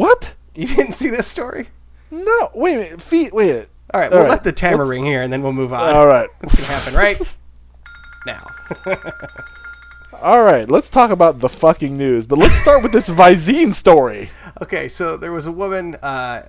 What? 0.00 0.34
You 0.54 0.66
didn't 0.66 0.92
see 0.92 1.08
this 1.10 1.26
story? 1.26 1.68
No. 2.10 2.50
Wait 2.54 2.74
a 2.74 2.78
minute. 2.78 3.00
Feet. 3.02 3.32
Wait. 3.32 3.50
A 3.50 3.52
minute. 3.54 3.68
All 3.92 4.00
right, 4.00 4.12
All 4.12 4.18
we'll 4.18 4.28
right, 4.28 4.30
let 4.30 4.44
the 4.44 4.52
timer 4.52 4.78
let's- 4.78 4.90
ring 4.90 5.04
here 5.04 5.22
and 5.22 5.32
then 5.32 5.42
we'll 5.42 5.52
move 5.52 5.72
on. 5.72 5.94
All 5.94 6.06
right. 6.06 6.28
What's 6.40 6.54
going 6.54 6.66
to 6.66 6.72
happen 6.72 6.94
right 6.94 7.36
now? 8.26 8.46
All 10.22 10.42
right, 10.42 10.68
let's 10.68 10.90
talk 10.90 11.10
about 11.10 11.38
the 11.40 11.48
fucking 11.48 11.96
news, 11.96 12.26
but 12.26 12.38
let's 12.38 12.54
start 12.56 12.82
with 12.82 12.92
this 12.92 13.08
Visine 13.08 13.72
story. 13.72 14.28
Okay, 14.60 14.86
so 14.88 15.16
there 15.16 15.32
was 15.32 15.46
a 15.46 15.52
woman, 15.52 15.94
uh, 15.96 16.46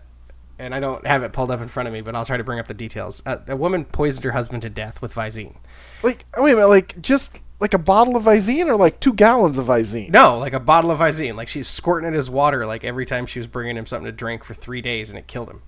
and 0.59 0.75
I 0.75 0.81
don't 0.81 1.07
have 1.07 1.23
it 1.23 1.31
pulled 1.31 1.51
up 1.51 1.61
in 1.61 1.69
front 1.69 1.87
of 1.87 1.93
me, 1.93 2.01
but 2.01 2.13
I'll 2.13 2.25
try 2.25 2.35
to 2.35 2.43
bring 2.43 2.59
up 2.59 2.67
the 2.67 2.73
details. 2.73 3.23
Uh, 3.25 3.37
a 3.47 3.55
woman 3.55 3.85
poisoned 3.85 4.25
her 4.25 4.31
husband 4.31 4.61
to 4.63 4.69
death 4.69 5.01
with 5.01 5.13
Visine. 5.13 5.55
Like, 6.03 6.25
wait 6.37 6.51
a 6.51 6.55
minute, 6.55 6.67
like 6.67 7.01
just 7.01 7.43
like 7.62 7.74
a 7.74 7.78
bottle 7.78 8.17
of 8.17 8.24
Visine 8.24 8.65
or 8.67 8.76
like 8.76 9.00
two 9.00 9.13
gallons 9.13 9.58
of 9.58 9.67
Visine? 9.67 10.10
No, 10.10 10.38
like 10.38 10.52
a 10.54 10.60
bottle 10.60 10.91
of 10.91 11.00
Visine. 11.00 11.36
Like 11.36 11.47
she's 11.47 11.67
squirting 11.69 12.13
it 12.13 12.17
as 12.17 12.30
water, 12.30 12.65
like 12.65 12.84
every 12.84 13.06
time 13.06 13.26
she 13.26 13.39
was 13.39 13.47
bringing 13.47 13.78
him 13.78 13.86
something 13.86 14.06
to 14.08 14.12
drink 14.12 14.43
for 14.43 14.54
three 14.54 14.82
days, 14.82 15.10
and 15.10 15.17
it 15.17 15.28
killed 15.28 15.50
him. 15.50 15.62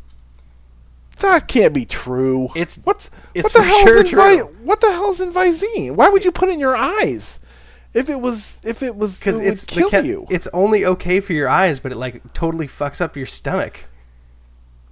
That 1.19 1.47
can't 1.47 1.73
be 1.73 1.85
true. 1.85 2.45
It's- 2.55 2.79
what's 2.83 3.09
it's 3.35 3.53
what 3.53 3.53
the 3.53 3.59
for 3.59 3.65
hell's 3.65 3.81
sure 3.83 3.99
in 4.01 4.07
true. 4.07 4.45
what 4.63 4.81
the 4.81 4.91
hell's 4.91 5.21
in 5.21 5.31
Visine? 5.31 5.95
Why 5.95 6.09
would 6.09 6.25
you 6.25 6.31
put 6.31 6.49
it 6.49 6.53
in 6.53 6.59
your 6.59 6.75
eyes? 6.75 7.39
If 7.93 8.09
it 8.09 8.19
was, 8.19 8.59
if 8.63 8.81
it 8.81 8.95
was, 8.95 9.19
Because 9.19 9.39
it 9.39 9.45
it's 9.45 9.65
the 9.67 9.75
kill 9.81 9.91
ca- 9.91 9.99
you. 9.99 10.25
It's 10.31 10.47
only 10.51 10.83
okay 10.83 11.19
for 11.19 11.33
your 11.33 11.47
eyes, 11.47 11.79
but 11.79 11.91
it 11.91 11.95
like 11.95 12.33
totally 12.33 12.67
fucks 12.67 12.99
up 13.01 13.15
your 13.15 13.27
stomach. 13.27 13.81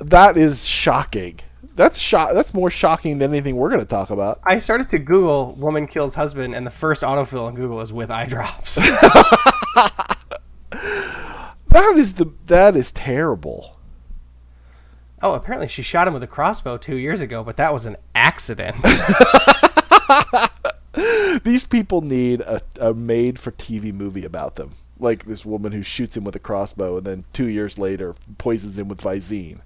that 0.00 0.34
is 0.36 0.66
shocking. 0.66 1.38
That's 1.80 1.98
shock. 1.98 2.34
That's 2.34 2.52
more 2.52 2.68
shocking 2.68 3.16
than 3.16 3.30
anything 3.30 3.56
we're 3.56 3.70
going 3.70 3.80
to 3.80 3.86
talk 3.86 4.10
about. 4.10 4.38
I 4.44 4.58
started 4.58 4.90
to 4.90 4.98
Google 4.98 5.54
"woman 5.54 5.86
kills 5.86 6.14
husband," 6.14 6.54
and 6.54 6.66
the 6.66 6.70
first 6.70 7.02
autofill 7.02 7.44
on 7.44 7.54
Google 7.54 7.80
is 7.80 7.90
with 7.90 8.10
eye 8.10 8.26
drops. 8.26 8.78
That 11.70 11.94
is 11.96 12.14
the 12.14 12.30
that 12.46 12.76
is 12.76 12.92
terrible. 12.92 13.78
oh, 15.22 15.32
apparently 15.32 15.68
she 15.68 15.80
shot 15.82 16.06
him 16.06 16.12
with 16.12 16.22
a 16.22 16.26
crossbow 16.26 16.76
two 16.76 16.96
years 16.96 17.22
ago, 17.22 17.42
but 17.42 17.56
that 17.56 17.72
was 17.72 17.86
an 17.86 17.96
accident. 18.14 18.76
These 21.44 21.64
people 21.64 22.02
need 22.02 22.42
a, 22.42 22.60
a 22.78 22.92
made 22.92 23.38
for 23.38 23.52
TV 23.52 23.94
movie 23.94 24.24
about 24.26 24.56
them. 24.56 24.72
Like 24.98 25.24
this 25.24 25.46
woman 25.46 25.72
who 25.72 25.82
shoots 25.82 26.16
him 26.16 26.24
with 26.24 26.36
a 26.36 26.40
crossbow 26.40 26.98
and 26.98 27.06
then 27.06 27.24
two 27.32 27.48
years 27.48 27.78
later 27.78 28.14
poisons 28.36 28.76
him 28.76 28.88
with 28.88 29.00
Visine. 29.00 29.60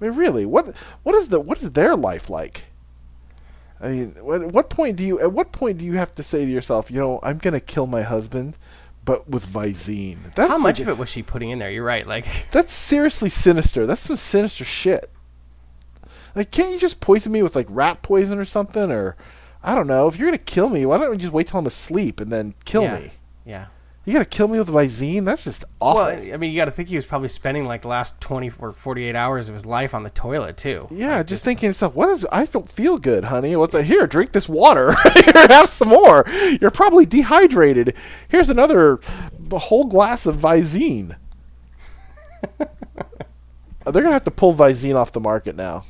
I 0.00 0.04
mean, 0.04 0.14
really, 0.14 0.46
what 0.46 0.74
what 1.02 1.14
is 1.14 1.28
the 1.28 1.40
what 1.40 1.58
is 1.62 1.72
their 1.72 1.96
life 1.96 2.30
like? 2.30 2.64
I 3.80 3.88
mean, 3.88 4.16
what, 4.20 4.42
at 4.42 4.52
what 4.52 4.70
point 4.70 4.96
do 4.96 5.04
you 5.04 5.20
at 5.20 5.32
what 5.32 5.52
point 5.52 5.78
do 5.78 5.84
you 5.84 5.94
have 5.94 6.12
to 6.16 6.22
say 6.22 6.44
to 6.44 6.50
yourself, 6.50 6.90
you 6.90 7.00
know, 7.00 7.20
I'm 7.22 7.38
gonna 7.38 7.60
kill 7.60 7.86
my 7.86 8.02
husband, 8.02 8.56
but 9.04 9.28
with 9.28 9.46
Visine? 9.46 10.34
That's 10.34 10.50
How 10.50 10.58
much 10.58 10.78
like- 10.78 10.88
of 10.88 10.88
it 10.88 10.98
was 10.98 11.08
she 11.08 11.22
putting 11.22 11.50
in 11.50 11.58
there? 11.58 11.70
You're 11.70 11.84
right. 11.84 12.06
Like, 12.06 12.26
That's 12.50 12.72
seriously 12.72 13.30
sinister. 13.30 13.86
That's 13.86 14.02
some 14.02 14.16
sinister 14.16 14.64
shit. 14.64 15.10
Like, 16.34 16.50
can't 16.50 16.70
you 16.72 16.78
just 16.78 17.00
poison 17.00 17.32
me 17.32 17.42
with 17.42 17.56
like 17.56 17.66
rat 17.68 18.02
poison 18.02 18.38
or 18.38 18.44
something? 18.44 18.90
Or 18.90 19.16
I 19.62 19.74
don't 19.74 19.86
know. 19.86 20.08
If 20.08 20.16
you're 20.16 20.28
gonna 20.28 20.38
kill 20.38 20.68
me, 20.68 20.86
why 20.86 20.96
don't 20.98 21.12
you 21.12 21.18
just 21.18 21.32
wait 21.32 21.48
till 21.48 21.58
I'm 21.58 21.66
asleep 21.66 22.20
and 22.20 22.30
then 22.30 22.54
kill 22.64 22.82
yeah, 22.82 22.98
me? 22.98 23.10
Yeah. 23.44 23.66
You 24.06 24.14
gotta 24.14 24.24
kill 24.24 24.48
me 24.48 24.58
with 24.58 24.68
Visine? 24.68 25.24
That's 25.26 25.44
just 25.44 25.64
awful. 25.78 26.04
Well, 26.04 26.32
I 26.34 26.36
mean, 26.38 26.50
you 26.50 26.56
got 26.56 26.64
to 26.64 26.70
think 26.70 26.88
he 26.88 26.96
was 26.96 27.04
probably 27.04 27.28
spending 27.28 27.66
like 27.66 27.82
the 27.82 27.88
last 27.88 28.18
20 28.22 28.50
or 28.58 28.72
48 28.72 29.14
hours 29.14 29.48
of 29.48 29.54
his 29.54 29.66
life 29.66 29.92
on 29.94 30.04
the 30.04 30.10
toilet 30.10 30.56
too. 30.56 30.88
yeah, 30.90 31.18
Like, 31.18 31.26
just 31.26 31.44
thinking 31.44 31.60
to 31.60 31.66
yourself, 31.66 31.94
what 31.94 32.08
is? 32.08 32.26
I 32.32 32.46
don't 32.46 32.68
feel 32.68 32.96
good, 32.98 33.24
honey. 33.24 33.54
What's 33.56 33.74
that? 33.74 33.84
Here, 33.84 34.06
drink 34.06 34.32
this 34.32 34.48
water. 34.48 34.94
Here, 35.14 35.46
have 35.50 35.68
some 35.68 35.88
more. 35.88 36.24
You're 36.60 36.70
probably 36.70 37.04
dehydrated. 37.04 37.94
Here's 38.28 38.48
another 38.48 39.00
whole 39.52 39.84
glass 39.84 40.24
of 40.24 40.36
Visine. 40.36 41.16
They're 42.58 44.02
gonna 44.02 44.12
have 44.12 44.24
to 44.24 44.30
pull 44.30 44.54
Visine 44.54 44.94
off 44.96 45.12
the 45.12 45.20
market 45.20 45.56
now. 45.56 45.84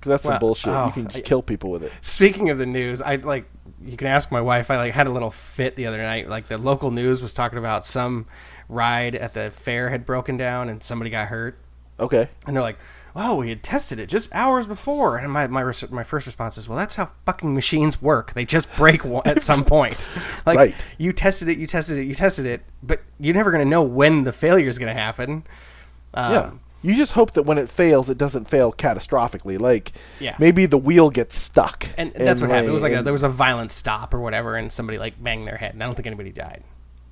'Cause 0.00 0.10
that's 0.10 0.22
some 0.22 0.38
bullshit. 0.38 0.68
oh, 0.72 0.86
you 0.86 0.92
can 0.92 1.02
oh, 1.02 1.08
just 1.08 1.18
I- 1.18 1.20
kill 1.22 1.42
people 1.42 1.70
with 1.70 1.82
it. 1.82 1.90
Speaking 2.00 2.48
of 2.50 2.58
the 2.58 2.66
news, 2.66 3.02
I 3.02 3.16
like 3.16 3.44
you 3.86 3.96
can 3.96 4.06
ask 4.08 4.30
my 4.32 4.40
wife. 4.40 4.70
I 4.70 4.76
like 4.76 4.92
had 4.94 5.06
a 5.06 5.10
little 5.10 5.30
fit 5.30 5.76
the 5.76 5.86
other 5.86 6.02
night. 6.02 6.28
Like 6.28 6.48
the 6.48 6.58
local 6.58 6.90
news 6.90 7.22
was 7.22 7.32
talking 7.34 7.58
about 7.58 7.84
some 7.84 8.26
ride 8.68 9.14
at 9.14 9.34
the 9.34 9.50
fair 9.50 9.90
had 9.90 10.04
broken 10.04 10.36
down 10.36 10.68
and 10.68 10.82
somebody 10.82 11.10
got 11.10 11.28
hurt. 11.28 11.58
Okay. 11.98 12.28
And 12.46 12.54
they're 12.54 12.62
like, 12.62 12.78
"Oh, 13.14 13.36
we 13.36 13.48
had 13.48 13.62
tested 13.62 13.98
it 13.98 14.08
just 14.08 14.28
hours 14.34 14.66
before." 14.66 15.16
And 15.18 15.32
my 15.32 15.46
my 15.46 15.62
res- 15.62 15.90
my 15.90 16.04
first 16.04 16.26
response 16.26 16.58
is, 16.58 16.68
"Well, 16.68 16.76
that's 16.76 16.96
how 16.96 17.10
fucking 17.24 17.54
machines 17.54 18.02
work. 18.02 18.34
They 18.34 18.44
just 18.44 18.74
break 18.76 19.02
at 19.24 19.42
some 19.42 19.64
point. 19.76 20.06
Like 20.44 20.58
Right. 20.58 20.74
you 20.98 21.12
tested 21.14 21.48
it, 21.48 21.56
you 21.58 21.66
tested 21.66 21.96
it, 21.98 22.04
you 22.04 22.14
tested 22.14 22.44
it, 22.44 22.62
but 22.82 23.00
you're 23.18 23.34
never 23.34 23.50
gonna 23.50 23.64
know 23.64 23.82
when 23.82 24.24
the 24.24 24.32
failure 24.32 24.68
is 24.68 24.78
gonna 24.78 24.92
happen." 24.92 25.44
Um, 26.12 26.32
Yeah. 26.32 26.50
You 26.82 26.94
just 26.94 27.12
hope 27.12 27.32
that 27.32 27.42
when 27.42 27.58
it 27.58 27.68
fails, 27.68 28.08
it 28.10 28.16
doesn't 28.18 28.48
fail 28.48 28.72
catastrophically. 28.72 29.58
Like, 29.58 29.92
Yeah. 30.20 30.36
maybe 30.38 30.66
the 30.66 30.78
wheel 30.78 31.10
gets 31.10 31.36
stuck. 31.36 31.86
And 31.96 32.12
that's 32.14 32.40
what 32.40 32.50
happened. 32.50 32.68
It 32.68 32.72
was 32.72 32.82
like 32.82 32.92
a, 32.92 33.02
there 33.02 33.12
was 33.12 33.24
a 33.24 33.28
violent 33.28 33.70
stop 33.70 34.14
or 34.14 34.20
whatever, 34.20 34.56
and 34.56 34.70
somebody 34.70 34.98
like 34.98 35.20
banged 35.22 35.46
their 35.48 35.56
head. 35.56 35.72
And 35.74 35.82
I 35.82 35.86
don't 35.86 35.94
think 35.96 36.06
anybody 36.06 36.30
died. 36.30 36.62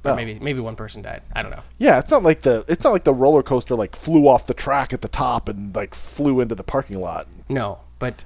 Or 0.04 0.12
Oh. 0.12 0.16
maybe 0.16 0.38
maybe 0.38 0.60
one 0.60 0.76
person 0.76 1.00
died. 1.00 1.22
I 1.34 1.40
don't 1.42 1.50
know. 1.50 1.62
yeah, 1.78 1.98
it's 1.98 2.10
not 2.10 2.22
like 2.22 2.42
the 2.42 2.62
it's 2.68 2.84
not 2.84 2.92
like 2.92 3.04
the 3.04 3.14
roller 3.14 3.42
coaster 3.42 3.74
like 3.74 3.96
flew 3.96 4.28
off 4.28 4.46
the 4.46 4.52
track 4.54 4.92
at 4.92 5.00
the 5.00 5.08
top 5.08 5.48
and 5.48 5.74
like 5.74 5.94
flew 5.94 6.40
into 6.40 6.54
the 6.54 6.62
parking 6.62 7.00
lot. 7.00 7.26
No, 7.48 7.78
but 7.98 8.22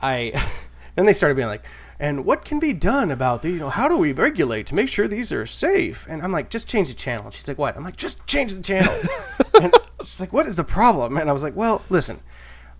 I 0.00 0.32
then 0.94 1.06
they 1.06 1.12
started 1.12 1.34
being 1.34 1.48
like, 1.48 1.64
and 2.00 2.24
what 2.24 2.46
can 2.46 2.58
be 2.58 2.72
done 2.72 3.10
about 3.10 3.42
the 3.42 3.50
you 3.50 3.58
know 3.58 3.68
how 3.68 3.86
do 3.86 3.96
we 3.98 4.12
regulate 4.12 4.66
to 4.68 4.74
make 4.74 4.88
sure 4.88 5.06
these 5.06 5.32
are 5.32 5.44
safe? 5.44 6.06
And 6.08 6.22
I'm 6.22 6.32
like, 6.32 6.48
just 6.48 6.66
change 6.66 6.88
the 6.88 6.94
channel. 6.94 7.26
And 7.26 7.34
she's 7.34 7.46
like, 7.46 7.58
what? 7.58 7.76
I'm 7.76 7.84
like, 7.84 7.96
just 7.96 8.26
change 8.26 8.54
the 8.54 8.62
channel. 8.62 8.98
and 9.60 9.74
she's 10.00 10.18
like, 10.18 10.32
what 10.32 10.46
is 10.46 10.56
the 10.56 10.64
problem? 10.64 11.18
And 11.18 11.28
I 11.28 11.34
was 11.34 11.42
like, 11.42 11.54
well, 11.54 11.82
listen, 11.90 12.20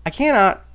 I 0.07 0.09
cannot 0.09 0.65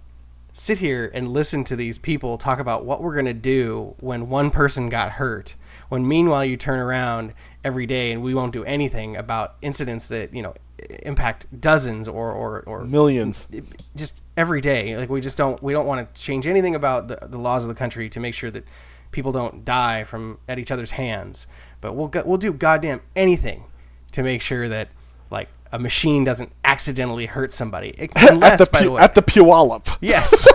sit 0.52 0.78
here 0.78 1.10
and 1.12 1.32
listen 1.32 1.64
to 1.64 1.76
these 1.76 1.98
people 1.98 2.38
talk 2.38 2.60
about 2.60 2.84
what 2.84 3.02
we're 3.02 3.16
gonna 3.16 3.34
do 3.34 3.96
when 3.98 4.28
one 4.28 4.52
person 4.52 4.88
got 4.88 5.12
hurt. 5.12 5.56
When 5.88 6.06
meanwhile 6.06 6.44
you 6.44 6.56
turn 6.56 6.78
around 6.78 7.34
every 7.64 7.84
day 7.84 8.12
and 8.12 8.22
we 8.22 8.32
won't 8.32 8.52
do 8.52 8.64
anything 8.64 9.16
about 9.16 9.56
incidents 9.60 10.06
that 10.06 10.32
you 10.32 10.40
know 10.40 10.54
impact 11.02 11.46
dozens 11.60 12.08
or 12.08 12.32
or, 12.32 12.62
or 12.66 12.84
Millions. 12.84 13.46
just 13.94 14.22
every 14.36 14.60
day. 14.60 14.96
Like 14.96 15.08
we 15.08 15.20
just 15.20 15.38
don't 15.38 15.62
we 15.62 15.72
don't 15.72 15.86
want 15.86 16.14
to 16.14 16.22
change 16.22 16.46
anything 16.46 16.74
about 16.74 17.08
the, 17.08 17.18
the 17.22 17.38
laws 17.38 17.64
of 17.64 17.68
the 17.68 17.74
country 17.74 18.08
to 18.10 18.20
make 18.20 18.34
sure 18.34 18.50
that 18.50 18.64
people 19.10 19.32
don't 19.32 19.64
die 19.64 20.04
from 20.04 20.38
at 20.48 20.58
each 20.58 20.70
other's 20.70 20.92
hands. 20.92 21.46
But 21.80 21.94
we'll 21.94 22.08
go, 22.08 22.22
we'll 22.24 22.38
do 22.38 22.52
goddamn 22.52 23.00
anything 23.14 23.64
to 24.12 24.22
make 24.22 24.42
sure 24.42 24.68
that 24.68 24.88
like 25.30 25.48
a 25.72 25.78
machine 25.78 26.24
doesn't 26.24 26.52
accidentally 26.64 27.26
hurt 27.26 27.52
somebody. 27.52 28.10
Unless 28.16 28.60
at 28.60 28.66
the 28.66 28.70
by 28.72 28.82
the 28.82 28.90
way 28.92 29.00
at 29.02 29.14
the 29.14 29.22
Puyallup. 29.22 29.96
yes. 30.00 30.48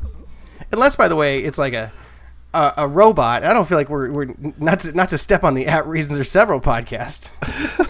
Unless 0.72 0.96
by 0.96 1.08
the 1.08 1.16
way 1.16 1.40
it's 1.40 1.58
like 1.58 1.72
a 1.74 1.92
a, 2.54 2.74
a 2.78 2.88
robot. 2.88 3.44
I 3.44 3.52
don't 3.52 3.68
feel 3.68 3.76
like 3.78 3.90
we're, 3.90 4.10
we're 4.10 4.34
not 4.58 4.80
to, 4.80 4.92
not 4.92 5.10
to 5.10 5.18
step 5.18 5.44
on 5.44 5.54
the 5.54 5.66
at 5.66 5.86
reasons 5.86 6.18
or 6.18 6.24
several 6.24 6.60
podcast 6.60 7.28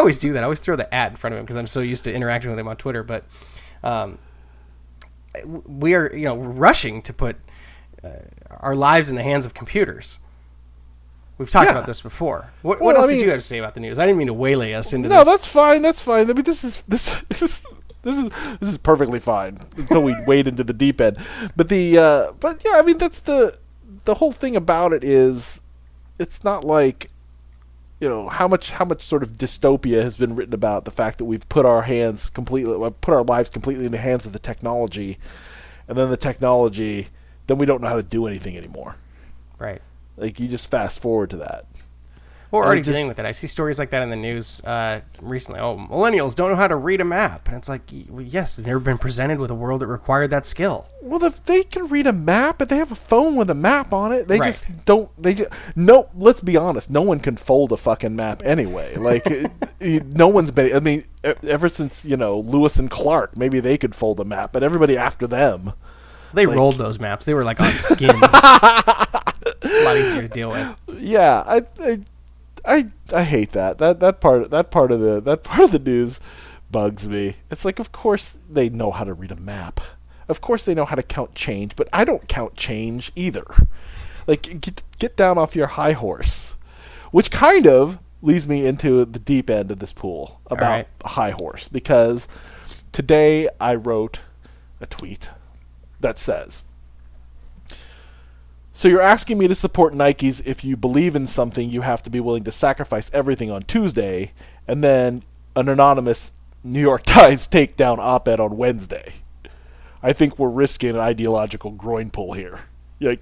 always 0.00 0.18
do 0.18 0.32
that. 0.32 0.40
I 0.42 0.44
always 0.44 0.60
throw 0.60 0.76
the 0.76 0.92
ad 0.92 1.12
in 1.12 1.16
front 1.16 1.34
of 1.34 1.38
him 1.38 1.44
because 1.44 1.56
I'm 1.56 1.66
so 1.68 1.80
used 1.80 2.04
to 2.04 2.12
interacting 2.12 2.50
with 2.50 2.58
him 2.58 2.68
on 2.68 2.76
Twitter. 2.76 3.02
But 3.02 3.24
um, 3.84 4.18
we 5.44 5.94
are, 5.94 6.14
you 6.14 6.24
know, 6.24 6.36
rushing 6.36 7.02
to 7.02 7.12
put 7.12 7.36
uh, 8.02 8.08
our 8.58 8.74
lives 8.74 9.10
in 9.10 9.16
the 9.16 9.22
hands 9.22 9.46
of 9.46 9.54
computers. 9.54 10.18
We've 11.38 11.48
talked 11.50 11.66
Yeah. 11.66 11.72
about 11.72 11.86
this 11.86 12.00
before. 12.02 12.50
What, 12.62 12.80
what 12.80 12.94
Well, 12.94 12.96
I 12.96 13.00
else 13.02 13.10
did 13.10 13.20
you 13.22 13.30
have 13.30 13.38
to 13.40 13.46
say 13.46 13.58
about 13.58 13.74
the 13.74 13.80
news? 13.80 13.98
I 13.98 14.04
didn't 14.06 14.18
mean 14.18 14.26
to 14.26 14.34
waylay 14.34 14.72
us 14.74 14.92
into 14.92 15.08
No, 15.08 15.18
this. 15.20 15.28
that's 15.28 15.46
fine. 15.46 15.80
That's 15.82 16.02
fine. 16.02 16.28
I 16.30 16.34
mean, 16.34 16.42
this 16.44 16.64
is 16.64 16.82
this 16.88 17.14
is 17.40 17.64
this 18.02 18.18
is 18.18 18.30
this 18.60 18.68
is 18.68 18.78
perfectly 18.78 19.18
fine 19.20 19.58
until 19.76 20.02
we 20.02 20.14
wade 20.26 20.48
into 20.48 20.64
the 20.64 20.72
deep 20.72 21.00
end. 21.00 21.16
But 21.56 21.68
the 21.68 21.96
uh, 21.98 22.32
but 22.40 22.62
yeah, 22.64 22.72
I 22.76 22.82
mean, 22.82 22.98
that's 22.98 23.20
the 23.20 23.58
the 24.04 24.16
whole 24.16 24.32
thing 24.32 24.56
about 24.56 24.92
it 24.92 25.04
is 25.04 25.60
it's 26.18 26.42
not 26.44 26.64
like 26.64 27.09
you 28.00 28.08
know 28.08 28.28
how 28.28 28.48
much 28.48 28.70
how 28.70 28.84
much 28.84 29.02
sort 29.02 29.22
of 29.22 29.32
dystopia 29.32 30.02
has 30.02 30.16
been 30.16 30.34
written 30.34 30.54
about 30.54 30.84
the 30.84 30.90
fact 30.90 31.18
that 31.18 31.26
we've 31.26 31.48
put 31.48 31.66
our 31.66 31.82
hands 31.82 32.30
completely 32.30 32.74
uh, 32.74 32.90
put 33.00 33.14
our 33.14 33.22
lives 33.22 33.50
completely 33.50 33.84
in 33.84 33.92
the 33.92 33.98
hands 33.98 34.26
of 34.26 34.32
the 34.32 34.38
technology, 34.38 35.18
and 35.86 35.96
then 35.96 36.10
the 36.10 36.16
technology 36.16 37.08
then 37.46 37.58
we 37.58 37.66
don't 37.66 37.82
know 37.82 37.88
how 37.88 37.96
to 37.96 38.02
do 38.02 38.26
anything 38.26 38.56
anymore. 38.56 38.96
right. 39.58 39.82
Like 40.16 40.38
you 40.38 40.48
just 40.48 40.70
fast 40.70 41.00
forward 41.00 41.30
to 41.30 41.36
that. 41.38 41.66
We're 42.50 42.64
already 42.64 42.80
just- 42.80 42.90
dealing 42.90 43.06
with 43.08 43.18
it. 43.18 43.24
I 43.24 43.32
see 43.32 43.46
stories 43.46 43.78
like 43.78 43.90
that 43.90 44.02
in 44.02 44.10
the 44.10 44.16
news 44.16 44.60
uh, 44.64 45.02
recently. 45.22 45.60
Oh, 45.60 45.76
millennials 45.76 46.34
don't 46.34 46.50
know 46.50 46.56
how 46.56 46.66
to 46.68 46.74
read 46.76 47.00
a 47.00 47.04
map, 47.04 47.46
and 47.48 47.56
it's 47.56 47.68
like, 47.68 47.82
yes, 47.90 48.56
they've 48.56 48.66
never 48.66 48.80
been 48.80 48.98
presented 48.98 49.38
with 49.38 49.50
a 49.50 49.54
world 49.54 49.82
that 49.82 49.86
required 49.86 50.30
that 50.30 50.46
skill. 50.46 50.86
Well, 51.00 51.22
if 51.24 51.44
they 51.44 51.62
can 51.62 51.86
read 51.88 52.06
a 52.08 52.12
map, 52.12 52.58
but 52.58 52.68
they 52.68 52.76
have 52.76 52.90
a 52.90 52.96
phone 52.96 53.36
with 53.36 53.50
a 53.50 53.54
map 53.54 53.94
on 53.94 54.12
it, 54.12 54.26
they 54.28 54.38
Right. 54.38 54.48
just 54.52 54.84
don't. 54.84 55.10
They 55.22 55.34
just 55.34 55.50
no. 55.76 56.08
Let's 56.14 56.40
be 56.40 56.56
honest. 56.56 56.90
No 56.90 57.02
one 57.02 57.20
can 57.20 57.36
fold 57.36 57.72
a 57.72 57.76
fucking 57.76 58.14
map 58.16 58.42
anyway. 58.44 58.96
Like, 58.96 59.24
no 59.80 60.28
one's 60.28 60.50
been. 60.50 60.74
I 60.74 60.80
mean, 60.80 61.04
ever 61.24 61.68
since 61.68 62.04
you 62.04 62.16
know 62.16 62.40
Lewis 62.40 62.76
and 62.78 62.90
Clark, 62.90 63.36
maybe 63.36 63.60
they 63.60 63.78
could 63.78 63.94
fold 63.94 64.18
a 64.20 64.24
map, 64.24 64.52
but 64.52 64.62
everybody 64.62 64.96
after 64.98 65.26
them. 65.26 65.72
They 66.34 66.46
Like- 66.46 66.56
rolled 66.56 66.78
those 66.78 67.00
maps. 67.00 67.24
They 67.26 67.34
were 67.34 67.44
like 67.44 67.60
on 67.60 67.72
skins. 67.78 68.12
a 68.22 69.84
lot 69.84 69.96
easier 69.96 70.22
to 70.22 70.28
deal 70.28 70.50
with. 70.50 71.00
Yeah, 71.00 71.42
I, 71.46 71.62
I, 71.80 72.00
I, 72.70 72.90
I 73.12 73.24
hate 73.24 73.52
that. 73.52 73.78
That 73.78 73.98
that 74.00 74.20
part 74.20 74.50
that 74.50 74.70
part 74.70 74.92
of 74.92 75.00
the 75.00 75.20
that 75.20 75.42
part 75.42 75.60
of 75.60 75.72
the 75.72 75.78
news 75.78 76.20
bugs 76.70 77.08
me. 77.08 77.36
It's 77.50 77.64
like, 77.64 77.78
of 77.80 77.90
course 77.90 78.38
they 78.48 78.68
know 78.68 78.92
how 78.92 79.04
to 79.04 79.12
read 79.12 79.32
a 79.32 79.36
map. 79.36 79.80
Of 80.28 80.40
course 80.40 80.64
they 80.64 80.74
know 80.74 80.84
how 80.84 80.94
to 80.94 81.02
count 81.02 81.34
change, 81.34 81.74
but 81.74 81.88
I 81.92 82.04
don't 82.04 82.28
count 82.28 82.54
change 82.54 83.10
either. 83.16 83.44
Like 84.26 84.60
get 84.60 84.82
get 84.98 85.16
down 85.16 85.36
off 85.36 85.56
your 85.56 85.66
high 85.66 85.92
horse. 85.92 86.54
Which 87.10 87.32
kind 87.32 87.66
of 87.66 87.98
leads 88.22 88.46
me 88.46 88.64
into 88.64 89.04
the 89.04 89.18
deep 89.18 89.50
end 89.50 89.72
of 89.72 89.80
this 89.80 89.92
pool 89.92 90.40
about 90.46 90.70
right. 90.70 90.86
high 91.04 91.30
horse 91.30 91.66
because 91.66 92.28
today 92.92 93.48
I 93.60 93.74
wrote 93.74 94.20
a 94.80 94.86
tweet 94.86 95.28
that 95.98 96.18
says 96.18 96.62
so 98.80 98.88
you're 98.88 99.02
asking 99.02 99.36
me 99.36 99.46
to 99.46 99.54
support 99.54 99.92
Nikes 99.92 100.40
if 100.46 100.64
you 100.64 100.74
believe 100.74 101.14
in 101.14 101.26
something 101.26 101.68
you 101.68 101.82
have 101.82 102.02
to 102.04 102.08
be 102.08 102.18
willing 102.18 102.44
to 102.44 102.50
sacrifice 102.50 103.10
everything 103.12 103.50
on 103.50 103.60
Tuesday 103.60 104.32
and 104.66 104.82
then 104.82 105.22
an 105.54 105.68
anonymous 105.68 106.32
New 106.64 106.80
York 106.80 107.02
Times 107.04 107.46
takedown 107.46 107.98
op-ed 107.98 108.40
on 108.40 108.56
Wednesday. 108.56 109.16
I 110.02 110.14
think 110.14 110.38
we're 110.38 110.48
risking 110.48 110.88
an 110.88 110.96
ideological 110.96 111.72
groin 111.72 112.08
pull 112.08 112.32
here. 112.32 112.60
Like 113.02 113.20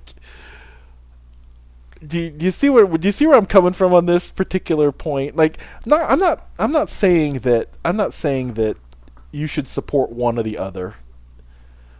do 2.06 2.20
you, 2.20 2.30
do 2.30 2.44
you 2.44 2.52
see 2.52 2.70
where 2.70 2.86
do 2.86 3.08
you 3.08 3.10
see 3.10 3.26
where 3.26 3.36
I'm 3.36 3.44
coming 3.44 3.72
from 3.72 3.92
on 3.92 4.06
this 4.06 4.30
particular 4.30 4.92
point? 4.92 5.34
Like, 5.34 5.58
not, 5.84 6.08
I'm 6.08 6.20
not 6.20 6.48
I'm 6.56 6.70
not 6.70 6.88
saying 6.88 7.40
that 7.40 7.70
I'm 7.84 7.96
not 7.96 8.14
saying 8.14 8.54
that 8.54 8.76
you 9.32 9.48
should 9.48 9.66
support 9.66 10.10
one 10.10 10.38
or 10.38 10.44
the 10.44 10.56
other, 10.56 10.94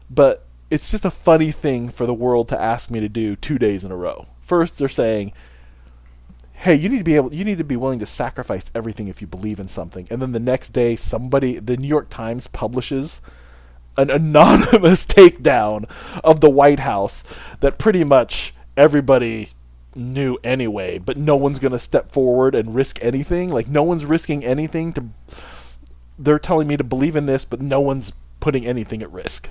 but 0.08 0.46
it's 0.70 0.90
just 0.90 1.04
a 1.04 1.10
funny 1.10 1.50
thing 1.50 1.88
for 1.88 2.06
the 2.06 2.14
world 2.14 2.48
to 2.48 2.60
ask 2.60 2.90
me 2.90 3.00
to 3.00 3.08
do 3.08 3.36
two 3.36 3.58
days 3.58 3.84
in 3.84 3.90
a 3.90 3.96
row. 3.96 4.26
First, 4.40 4.78
they're 4.78 4.88
saying, 4.88 5.32
"Hey, 6.52 6.74
you 6.74 6.88
need 6.88 6.98
to 6.98 7.04
be 7.04 7.16
able, 7.16 7.32
you 7.34 7.44
need 7.44 7.58
to 7.58 7.64
be 7.64 7.76
willing 7.76 7.98
to 8.00 8.06
sacrifice 8.06 8.70
everything 8.74 9.08
if 9.08 9.20
you 9.20 9.26
believe 9.26 9.60
in 9.60 9.68
something," 9.68 10.06
and 10.10 10.20
then 10.20 10.32
the 10.32 10.40
next 10.40 10.72
day, 10.72 10.96
somebody, 10.96 11.58
the 11.58 11.76
New 11.76 11.88
York 11.88 12.10
Times 12.10 12.46
publishes 12.48 13.20
an 13.96 14.10
anonymous 14.10 15.06
takedown 15.06 15.88
of 16.22 16.40
the 16.40 16.50
White 16.50 16.80
House 16.80 17.24
that 17.60 17.78
pretty 17.78 18.04
much 18.04 18.54
everybody 18.76 19.50
knew 19.94 20.38
anyway, 20.44 20.98
but 20.98 21.16
no 21.16 21.34
one's 21.34 21.58
going 21.58 21.72
to 21.72 21.78
step 21.78 22.12
forward 22.12 22.54
and 22.54 22.74
risk 22.74 22.98
anything. 23.02 23.48
Like 23.48 23.68
no 23.68 23.82
one's 23.82 24.04
risking 24.04 24.44
anything 24.44 24.92
to 24.94 25.06
they're 26.18 26.38
telling 26.38 26.66
me 26.66 26.76
to 26.76 26.84
believe 26.84 27.16
in 27.16 27.26
this, 27.26 27.44
but 27.44 27.60
no 27.60 27.80
one's 27.80 28.12
putting 28.40 28.66
anything 28.66 29.02
at 29.02 29.12
risk. 29.12 29.50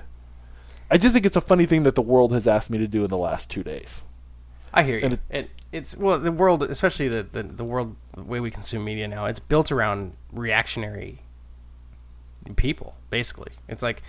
I 0.89 0.97
just 0.97 1.13
think 1.13 1.25
it's 1.25 1.35
a 1.35 1.41
funny 1.41 1.65
thing 1.65 1.83
that 1.83 1.95
the 1.95 2.01
world 2.01 2.31
has 2.33 2.47
asked 2.47 2.69
me 2.69 2.77
to 2.77 2.87
do 2.87 3.03
in 3.03 3.09
the 3.09 3.17
last 3.17 3.49
2 3.49 3.63
days. 3.63 4.03
I 4.73 4.83
hear 4.83 4.97
you. 4.97 5.03
And 5.05 5.13
It, 5.13 5.19
it- 5.29 5.49
it's 5.73 5.97
well, 5.97 6.17
the 6.17 6.31
world, 6.31 6.63
especially 6.63 7.09
the, 7.09 7.23
the 7.23 7.43
the 7.43 7.65
world 7.65 7.97
the 8.15 8.23
way 8.23 8.39
we 8.39 8.49
consume 8.49 8.85
media 8.85 9.05
now, 9.05 9.25
it's 9.25 9.39
built 9.39 9.69
around 9.69 10.13
reactionary 10.31 11.19
people. 12.55 12.95
Basically, 13.09 13.51
it's 13.67 13.83
like 13.83 14.01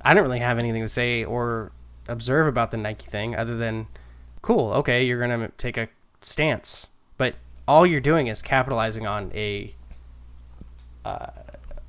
I 0.00 0.14
don't 0.14 0.22
really 0.24 0.38
have 0.38 0.58
anything 0.58 0.80
to 0.80 0.88
say 0.88 1.22
or 1.22 1.70
observe 2.08 2.46
about 2.46 2.70
the 2.70 2.78
Nike 2.78 3.06
thing 3.10 3.36
other 3.36 3.56
than, 3.58 3.88
cool, 4.40 4.72
okay, 4.72 5.04
you're 5.04 5.20
gonna 5.20 5.50
take 5.58 5.76
a 5.76 5.88
stance, 6.22 6.88
but 7.18 7.34
all 7.68 7.84
you're 7.86 8.00
doing 8.00 8.26
is 8.28 8.40
capitalizing 8.40 9.06
on 9.06 9.30
a. 9.34 9.74
Uh, 11.04 11.26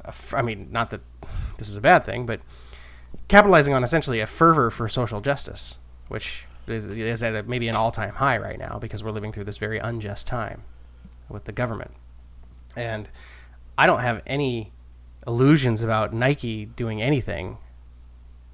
a 0.03 0.13
I 0.34 0.41
mean, 0.41 0.67
not 0.69 0.89
that 0.89 0.99
this 1.58 1.69
is 1.69 1.77
a 1.77 1.82
bad 1.82 2.03
thing, 2.03 2.25
but 2.25 2.41
capitalizing 3.34 3.74
on 3.74 3.84
essentially 3.84 4.19
a 4.19 4.28
fervor 4.28 4.69
for 4.69 4.88
social 4.88 5.19
justice, 5.19 5.80
which 6.08 6.46
is, 6.67 6.86
is 6.86 7.24
at 7.24 7.34
a, 7.34 7.41
maybe 7.41 7.67
an 7.67 7.76
all-time 7.76 8.13
high 8.13 8.38
right 8.38 8.60
now 8.60 8.78
because 8.78 9.04
we're 9.04 9.10
living 9.10 9.32
through 9.32 9.43
this 9.43 9.58
very 9.58 9.80
unjust 9.80 10.28
time 10.28 10.62
with 11.30 11.46
the 11.46 11.52
government. 11.52 11.89
And 12.76 13.10
I 13.76 13.88
don't 13.88 14.02
have 14.02 14.22
any 14.28 14.72
illusions 15.26 15.82
about 15.82 16.13
Nike 16.13 16.67
doing 16.67 17.02
anything 17.02 17.58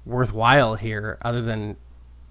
worthwhile 0.06 0.76
here 0.76 1.18
other 1.20 1.42
than 1.42 1.76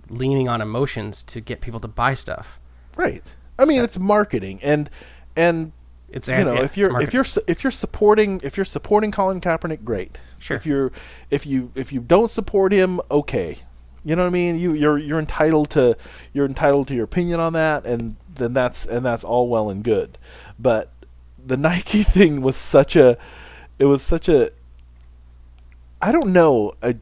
leaning 0.10 0.48
on 0.48 0.60
emotions 0.60 1.22
to 1.26 1.42
get 1.42 1.62
people 1.62 1.80
to 1.82 1.88
buy 1.88 2.16
stuff. 2.16 2.60
Right. 2.98 3.22
I 3.60 3.66
mean, 3.66 3.84
it's 3.84 4.00
marketing 4.00 4.60
and 4.64 4.90
and 5.36 5.72
It's 6.12 6.28
you 6.28 6.44
know, 6.44 6.56
yeah, 6.56 6.64
if 6.64 6.78
you're 6.78 7.02
if 7.02 7.14
you're 7.14 7.26
if 7.48 7.64
you're 7.64 7.72
supporting 7.72 8.42
if 8.44 8.58
you're 8.58 8.66
supporting 8.66 9.12
Colin 9.12 9.42
Kaepernick, 9.42 9.84
great. 9.84 10.18
Sure. 10.40 10.58
If 10.58 10.66
you're 10.66 10.92
if 11.30 11.46
you 11.46 11.72
if 11.76 11.94
you 11.94 12.00
don't 12.00 12.32
support 12.32 12.72
him, 12.72 13.00
okay. 13.12 13.58
You 14.04 14.16
know 14.16 14.24
what 14.24 14.30
I 14.30 14.32
mean? 14.32 14.58
You 14.58 14.74
you're 14.74 14.98
you're 14.98 15.20
entitled 15.20 15.70
to 15.72 15.98
you're 16.34 16.46
entitled 16.46 16.88
to 16.88 16.96
your 16.96 17.04
opinion 17.04 17.40
on 17.40 17.54
that, 17.54 17.86
and 17.86 18.16
then 18.34 18.54
that's 18.54 18.86
and 18.86 19.06
that's 19.06 19.24
all 19.24 19.50
well 19.50 19.70
and 19.70 19.84
good. 19.84 20.18
But 20.58 20.92
the 21.44 21.58
Nike 21.70 22.04
thing 22.04 22.42
was 22.42 22.56
such 22.56 22.96
a 22.96 23.18
it 23.78 23.86
was 23.86 24.02
such 24.02 24.30
a 24.30 24.52
I 26.02 26.12
don't 26.12 26.32
know. 26.32 26.74
A, 26.82 26.96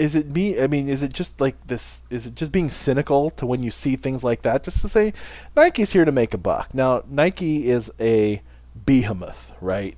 is 0.00 0.14
it 0.14 0.30
me? 0.32 0.58
I 0.58 0.66
mean, 0.66 0.88
is 0.88 1.02
it 1.02 1.12
just 1.12 1.40
like 1.40 1.66
this? 1.66 2.02
Is 2.08 2.26
it 2.26 2.34
just 2.34 2.52
being 2.52 2.70
cynical 2.70 3.28
to 3.30 3.44
when 3.44 3.62
you 3.62 3.70
see 3.70 3.96
things 3.96 4.24
like 4.24 4.42
that? 4.42 4.64
Just 4.64 4.80
to 4.80 4.88
say, 4.88 5.12
Nike's 5.54 5.92
here 5.92 6.06
to 6.06 6.12
make 6.12 6.32
a 6.32 6.38
buck. 6.38 6.74
Now, 6.74 7.02
Nike 7.06 7.68
is 7.68 7.92
a 8.00 8.40
behemoth, 8.74 9.52
right? 9.60 9.94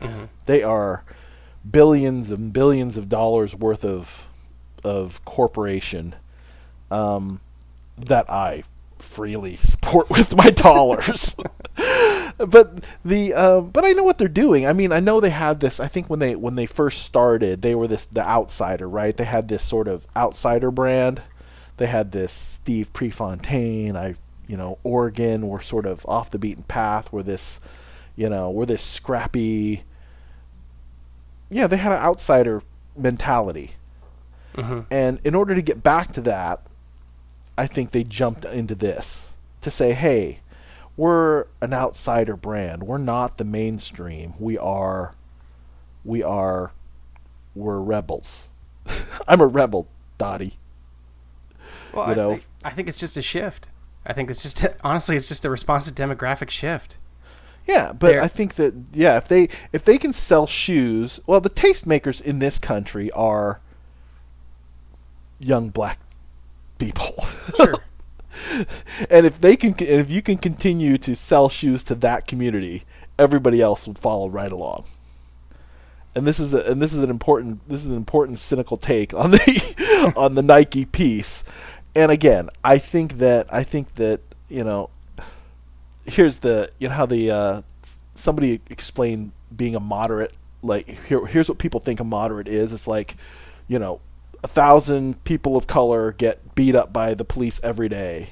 They 0.46 0.64
are 0.64 1.04
billions 1.70 2.32
and 2.32 2.52
billions 2.52 2.96
of 2.96 3.08
dollars 3.08 3.54
worth 3.54 3.84
of 3.84 4.26
of 4.82 5.24
corporation 5.24 6.16
um, 6.90 7.40
that 7.96 8.28
I 8.28 8.64
freely 8.98 9.54
support 9.70 10.10
with 10.10 10.34
my 10.34 10.50
dollars. 10.50 11.36
but 12.46 12.84
the 13.04 13.34
uh, 13.34 13.60
but 13.60 13.84
I 13.84 13.92
know 13.92 14.04
what 14.04 14.18
they're 14.18 14.28
doing. 14.28 14.66
I 14.66 14.72
mean, 14.72 14.92
I 14.92 15.00
know 15.00 15.20
they 15.20 15.30
had 15.30 15.60
this. 15.60 15.80
I 15.80 15.88
think 15.88 16.08
when 16.10 16.18
they 16.18 16.34
when 16.36 16.54
they 16.54 16.66
first 16.66 17.02
started, 17.02 17.62
they 17.62 17.74
were 17.74 17.88
this 17.88 18.06
the 18.06 18.26
outsider, 18.26 18.88
right? 18.88 19.16
They 19.16 19.24
had 19.24 19.48
this 19.48 19.62
sort 19.62 19.88
of 19.88 20.06
outsider 20.16 20.70
brand. 20.70 21.22
They 21.76 21.86
had 21.86 22.12
this 22.12 22.32
Steve 22.32 22.92
Prefontaine. 22.92 23.96
I 23.96 24.16
you 24.46 24.56
know 24.56 24.78
Oregon 24.84 25.48
were 25.48 25.60
sort 25.60 25.86
of 25.86 26.04
off 26.06 26.30
the 26.30 26.38
beaten 26.38 26.64
path. 26.64 27.12
Were 27.12 27.22
this 27.22 27.60
you 28.16 28.28
know 28.28 28.50
were 28.50 28.66
this 28.66 28.82
scrappy. 28.82 29.84
Yeah, 31.50 31.66
they 31.66 31.76
had 31.76 31.92
an 31.92 31.98
outsider 31.98 32.62
mentality. 32.96 33.72
And 34.90 35.18
in 35.24 35.34
order 35.34 35.54
to 35.54 35.62
get 35.62 35.82
back 35.82 36.12
to 36.12 36.20
that, 36.22 36.60
I 37.56 37.66
think 37.66 37.90
they 37.90 38.04
jumped 38.04 38.44
into 38.44 38.74
this 38.74 39.30
to 39.62 39.70
say, 39.70 39.92
hey, 39.92 40.40
we're 40.96 41.46
an 41.60 41.72
outsider 41.72 42.36
brand. 42.36 42.82
We're 42.84 42.98
not 42.98 43.38
the 43.38 43.44
mainstream. 43.44 44.34
We 44.38 44.58
are, 44.58 45.14
we 46.04 46.22
are, 46.22 46.72
we're 47.54 47.80
rebels. 47.80 48.48
I'm 49.28 49.40
a 49.40 49.46
rebel, 49.46 49.88
Dottie. 50.18 50.58
Well, 51.92 52.08
you 52.10 52.14
know. 52.16 52.30
think, 52.30 52.46
I 52.64 52.70
think 52.70 52.88
it's 52.88 52.98
just 52.98 53.16
a 53.16 53.22
shift. 53.22 53.68
I 54.06 54.12
think 54.12 54.30
it's 54.30 54.42
just 54.42 54.66
honestly, 54.82 55.16
it's 55.16 55.28
just 55.28 55.44
a 55.44 55.50
response 55.50 55.90
to 55.90 55.92
demographic 55.92 56.50
shift. 56.50 56.98
Yeah, 57.66 57.92
but 57.92 58.08
They're- 58.08 58.20
I 58.22 58.28
think 58.28 58.54
that 58.56 58.74
yeah, 58.92 59.16
if 59.16 59.28
they 59.28 59.48
if 59.72 59.84
they 59.84 59.96
can 59.98 60.12
sell 60.12 60.46
shoes, 60.46 61.20
well, 61.26 61.40
the 61.40 61.50
tastemakers 61.50 62.20
in 62.20 62.40
this 62.40 62.58
country 62.58 63.10
are 63.12 63.60
young 65.38 65.68
black 65.68 66.00
people. 66.78 67.24
Sure. 67.56 67.74
and 69.10 69.26
if 69.26 69.40
they 69.40 69.56
can, 69.56 69.74
if 69.78 70.10
you 70.10 70.22
can 70.22 70.38
continue 70.38 70.98
to 70.98 71.14
sell 71.14 71.48
shoes 71.48 71.82
to 71.84 71.94
that 71.96 72.26
community, 72.26 72.84
everybody 73.18 73.60
else 73.60 73.86
will 73.86 73.94
follow 73.94 74.28
right 74.28 74.50
along. 74.50 74.84
And 76.14 76.26
this 76.26 76.38
is 76.38 76.52
a, 76.52 76.62
and 76.70 76.82
this 76.82 76.92
is 76.92 77.02
an 77.02 77.10
important 77.10 77.66
this 77.68 77.80
is 77.80 77.86
an 77.86 77.96
important 77.96 78.38
cynical 78.38 78.76
take 78.76 79.14
on 79.14 79.30
the 79.30 80.12
on 80.16 80.34
the 80.34 80.42
Nike 80.42 80.84
piece. 80.84 81.44
And 81.94 82.10
again, 82.10 82.48
I 82.64 82.78
think 82.78 83.18
that 83.18 83.52
I 83.52 83.62
think 83.62 83.94
that 83.94 84.20
you 84.48 84.64
know, 84.64 84.90
here's 86.04 86.40
the 86.40 86.70
you 86.78 86.88
know 86.88 86.94
how 86.94 87.06
the 87.06 87.30
uh, 87.30 87.62
somebody 88.14 88.60
explained 88.68 89.32
being 89.54 89.74
a 89.74 89.80
moderate 89.80 90.34
like 90.62 90.88
here 91.06 91.24
here's 91.26 91.48
what 91.48 91.58
people 91.58 91.80
think 91.80 92.00
a 92.00 92.04
moderate 92.04 92.48
is. 92.48 92.72
It's 92.72 92.86
like 92.86 93.16
you 93.68 93.78
know 93.78 94.00
a 94.42 94.48
thousand 94.48 95.22
people 95.24 95.56
of 95.56 95.66
color 95.66 96.12
get 96.12 96.54
beat 96.54 96.74
up 96.74 96.92
by 96.92 97.14
the 97.14 97.24
police 97.24 97.60
every 97.62 97.88
day, 97.88 98.30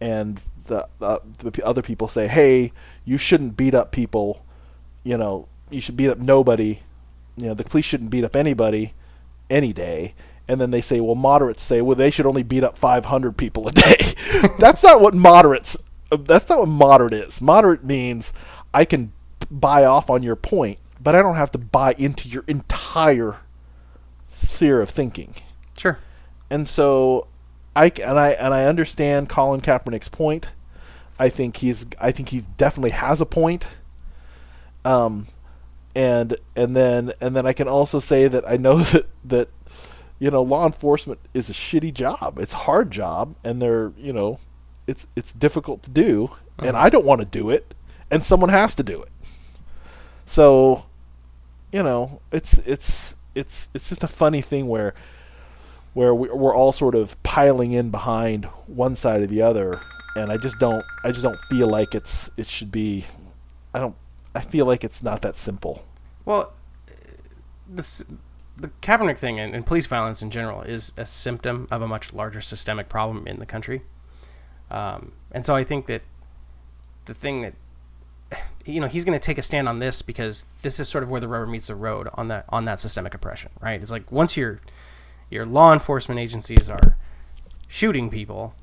and 0.00 0.40
the, 0.66 0.88
uh, 1.00 1.18
the 1.38 1.64
other 1.64 1.82
people 1.82 2.08
say, 2.08 2.26
"Hey, 2.28 2.72
you 3.04 3.18
shouldn't 3.18 3.56
beat 3.56 3.74
up 3.74 3.92
people. 3.92 4.44
You 5.04 5.16
know, 5.16 5.48
you 5.70 5.80
should 5.80 5.96
beat 5.96 6.08
up 6.08 6.18
nobody. 6.18 6.80
You 7.36 7.46
know, 7.48 7.54
the 7.54 7.64
police 7.64 7.84
shouldn't 7.84 8.10
beat 8.10 8.24
up 8.24 8.36
anybody 8.36 8.94
any 9.48 9.72
day." 9.72 10.14
And 10.48 10.60
then 10.60 10.70
they 10.70 10.80
say, 10.80 11.00
"Well, 11.00 11.14
moderates 11.14 11.62
say, 11.62 11.80
well, 11.80 11.96
they 11.96 12.10
should 12.10 12.26
only 12.26 12.42
beat 12.42 12.64
up 12.64 12.76
500 12.76 13.36
people 13.36 13.68
a 13.68 13.72
day." 13.72 14.14
that's 14.58 14.82
not 14.82 15.00
what 15.00 15.14
moderates. 15.14 15.76
That's 16.10 16.48
not 16.48 16.58
what 16.58 16.68
moderate 16.68 17.14
is. 17.14 17.40
Moderate 17.40 17.84
means 17.84 18.32
I 18.74 18.84
can 18.84 19.12
buy 19.50 19.84
off 19.84 20.10
on 20.10 20.22
your 20.22 20.36
point, 20.36 20.78
but 21.00 21.14
I 21.14 21.22
don't 21.22 21.36
have 21.36 21.50
to 21.52 21.58
buy 21.58 21.94
into 21.96 22.28
your 22.28 22.44
entire 22.48 23.38
sphere 24.28 24.82
of 24.82 24.90
thinking. 24.90 25.34
Sure. 25.82 25.98
And 26.48 26.68
so 26.68 27.26
I 27.74 27.86
and 27.86 28.18
I 28.20 28.30
and 28.30 28.54
I 28.54 28.66
understand 28.66 29.28
Colin 29.28 29.60
Kaepernick's 29.60 30.08
point. 30.08 30.50
I 31.18 31.28
think 31.28 31.56
he's 31.56 31.86
I 32.00 32.12
think 32.12 32.28
he 32.28 32.42
definitely 32.56 32.90
has 32.90 33.20
a 33.20 33.26
point. 33.26 33.66
Um 34.84 35.26
and 35.96 36.36
and 36.54 36.76
then 36.76 37.12
and 37.20 37.34
then 37.34 37.46
I 37.46 37.52
can 37.52 37.66
also 37.66 37.98
say 37.98 38.28
that 38.28 38.48
I 38.48 38.56
know 38.56 38.78
that 38.92 39.06
that 39.24 39.48
you 40.20 40.30
know, 40.30 40.42
law 40.42 40.64
enforcement 40.66 41.18
is 41.34 41.50
a 41.50 41.52
shitty 41.52 41.92
job. 41.92 42.38
It's 42.38 42.52
a 42.52 42.58
hard 42.58 42.92
job, 42.92 43.34
and 43.42 43.60
they're 43.60 43.90
you 43.98 44.12
know, 44.12 44.38
it's 44.86 45.08
it's 45.16 45.32
difficult 45.32 45.82
to 45.82 45.90
do, 45.90 46.30
and 46.60 46.76
Mhm. 46.76 46.80
I 46.80 46.90
don't 46.90 47.04
want 47.04 47.22
to 47.22 47.24
do 47.24 47.50
it, 47.50 47.74
and 48.08 48.22
someone 48.22 48.50
has 48.50 48.76
to 48.76 48.84
do 48.84 49.02
it. 49.02 49.08
So, 50.26 50.86
you 51.72 51.82
know, 51.82 52.20
it's 52.30 52.58
it's 52.58 53.16
it's 53.34 53.68
it's 53.74 53.88
just 53.88 54.04
a 54.04 54.08
funny 54.08 54.42
thing 54.42 54.68
where 54.68 54.94
where 55.94 56.14
we, 56.14 56.28
we're 56.28 56.54
all 56.54 56.72
sort 56.72 56.94
of 56.94 57.20
piling 57.22 57.72
in 57.72 57.90
behind 57.90 58.46
one 58.66 58.96
side 58.96 59.22
or 59.22 59.26
the 59.26 59.42
other, 59.42 59.80
and 60.16 60.30
I 60.30 60.36
just 60.36 60.58
don't 60.58 60.84
I 61.04 61.10
just 61.10 61.22
don't 61.22 61.38
feel 61.46 61.68
like 61.68 61.94
it's 61.94 62.30
it 62.36 62.48
should 62.48 62.72
be. 62.72 63.04
I 63.74 63.80
don't. 63.80 63.96
I 64.34 64.40
feel 64.40 64.66
like 64.66 64.84
it's 64.84 65.02
not 65.02 65.22
that 65.22 65.36
simple. 65.36 65.84
Well, 66.24 66.52
this 67.68 68.04
the 68.56 68.68
Kaepernick 68.80 69.18
thing 69.18 69.40
and, 69.40 69.54
and 69.54 69.66
police 69.66 69.86
violence 69.86 70.22
in 70.22 70.30
general 70.30 70.62
is 70.62 70.92
a 70.96 71.06
symptom 71.06 71.66
of 71.70 71.82
a 71.82 71.88
much 71.88 72.12
larger 72.12 72.40
systemic 72.40 72.88
problem 72.88 73.26
in 73.26 73.38
the 73.38 73.46
country. 73.46 73.82
Um, 74.70 75.12
and 75.32 75.44
so 75.44 75.54
I 75.54 75.64
think 75.64 75.86
that 75.86 76.02
the 77.06 77.14
thing 77.14 77.42
that 77.42 77.54
you 78.64 78.80
know 78.80 78.86
he's 78.86 79.04
going 79.04 79.18
to 79.18 79.24
take 79.24 79.38
a 79.38 79.42
stand 79.42 79.68
on 79.68 79.78
this 79.78 80.00
because 80.02 80.46
this 80.62 80.78
is 80.80 80.88
sort 80.88 81.04
of 81.04 81.10
where 81.10 81.20
the 81.20 81.28
rubber 81.28 81.46
meets 81.46 81.66
the 81.66 81.74
road 81.74 82.08
on 82.14 82.28
that 82.28 82.44
on 82.48 82.64
that 82.64 82.78
systemic 82.78 83.14
oppression, 83.14 83.50
right? 83.60 83.80
It's 83.80 83.90
like 83.90 84.10
once 84.10 84.36
your 84.36 84.60
your 85.32 85.44
law 85.44 85.72
enforcement 85.72 86.20
agencies 86.20 86.68
are 86.68 86.96
shooting 87.68 88.10
people, 88.10 88.54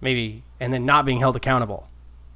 maybe, 0.00 0.42
and 0.58 0.72
then 0.72 0.84
not 0.86 1.04
being 1.04 1.20
held 1.20 1.36
accountable. 1.36 1.88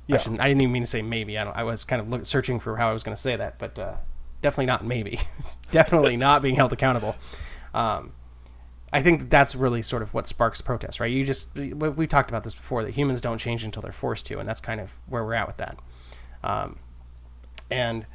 I, 0.08 0.12
Yeah. 0.12 0.18
shouldn't- 0.18 0.40
I 0.40 0.48
didn't 0.48 0.62
even 0.62 0.72
mean 0.72 0.82
to 0.82 0.86
say 0.86 1.02
maybe. 1.02 1.36
I, 1.38 1.44
don't, 1.44 1.56
I 1.56 1.64
was 1.64 1.84
kind 1.84 2.00
of 2.00 2.08
look, 2.08 2.26
searching 2.26 2.60
for 2.60 2.76
how 2.76 2.90
I 2.90 2.92
was 2.92 3.02
going 3.02 3.16
to 3.16 3.20
say 3.20 3.34
that, 3.36 3.58
but 3.58 3.78
uh, 3.78 3.94
definitely 4.42 4.66
not 4.66 4.84
maybe. 4.84 5.20
definitely 5.72 6.16
not 6.28 6.42
being 6.42 6.54
held 6.56 6.72
accountable. 6.72 7.16
Um, 7.74 8.12
I 8.92 9.02
think 9.02 9.30
that's 9.30 9.54
really 9.56 9.82
sort 9.82 10.02
of 10.02 10.14
what 10.14 10.28
sparks 10.28 10.60
protest, 10.60 11.00
right? 11.00 11.10
You 11.10 11.24
just 11.24 11.52
we, 11.56 11.72
we 11.72 12.06
talked 12.06 12.30
about 12.30 12.44
this 12.44 12.54
before 12.54 12.84
that 12.84 12.92
humans 12.94 13.20
don't 13.20 13.38
change 13.38 13.64
until 13.64 13.82
they're 13.82 13.90
forced 13.92 14.26
to, 14.26 14.38
and 14.38 14.48
that's 14.48 14.60
kind 14.60 14.80
of 14.80 14.92
where 15.08 15.24
we're 15.24 15.34
at 15.34 15.46
with 15.48 15.56
that. 15.56 15.76
Um, 16.44 16.78
and 17.70 18.06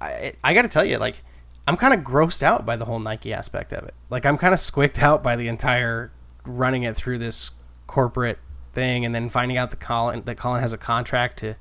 I 0.00 0.34
I 0.44 0.52
got 0.52 0.62
to 0.62 0.68
tell 0.68 0.84
you, 0.84 0.98
like 0.98 1.24
I'm 1.66 1.76
kind 1.76 1.94
of 1.94 2.00
grossed 2.00 2.42
out 2.42 2.66
by 2.66 2.76
the 2.76 2.84
whole 2.84 2.98
Nike 2.98 3.32
aspect 3.32 3.72
of 3.72 3.84
it. 3.84 3.94
Like 4.10 4.26
I'm 4.26 4.36
kind 4.36 4.52
of 4.52 4.60
squicked 4.60 5.00
out 5.00 5.22
by 5.22 5.36
the 5.36 5.48
entire 5.48 6.12
running 6.44 6.82
it 6.82 6.96
through 6.96 7.18
this 7.18 7.52
corporate 7.86 8.38
thing, 8.72 9.04
and 9.04 9.14
then 9.14 9.28
finding 9.28 9.56
out 9.56 9.70
that 9.70 9.80
Colin 9.80 10.22
that 10.24 10.36
Colin 10.36 10.60
has 10.60 10.72
a 10.72 10.78
contract 10.78 11.38
to 11.38 11.54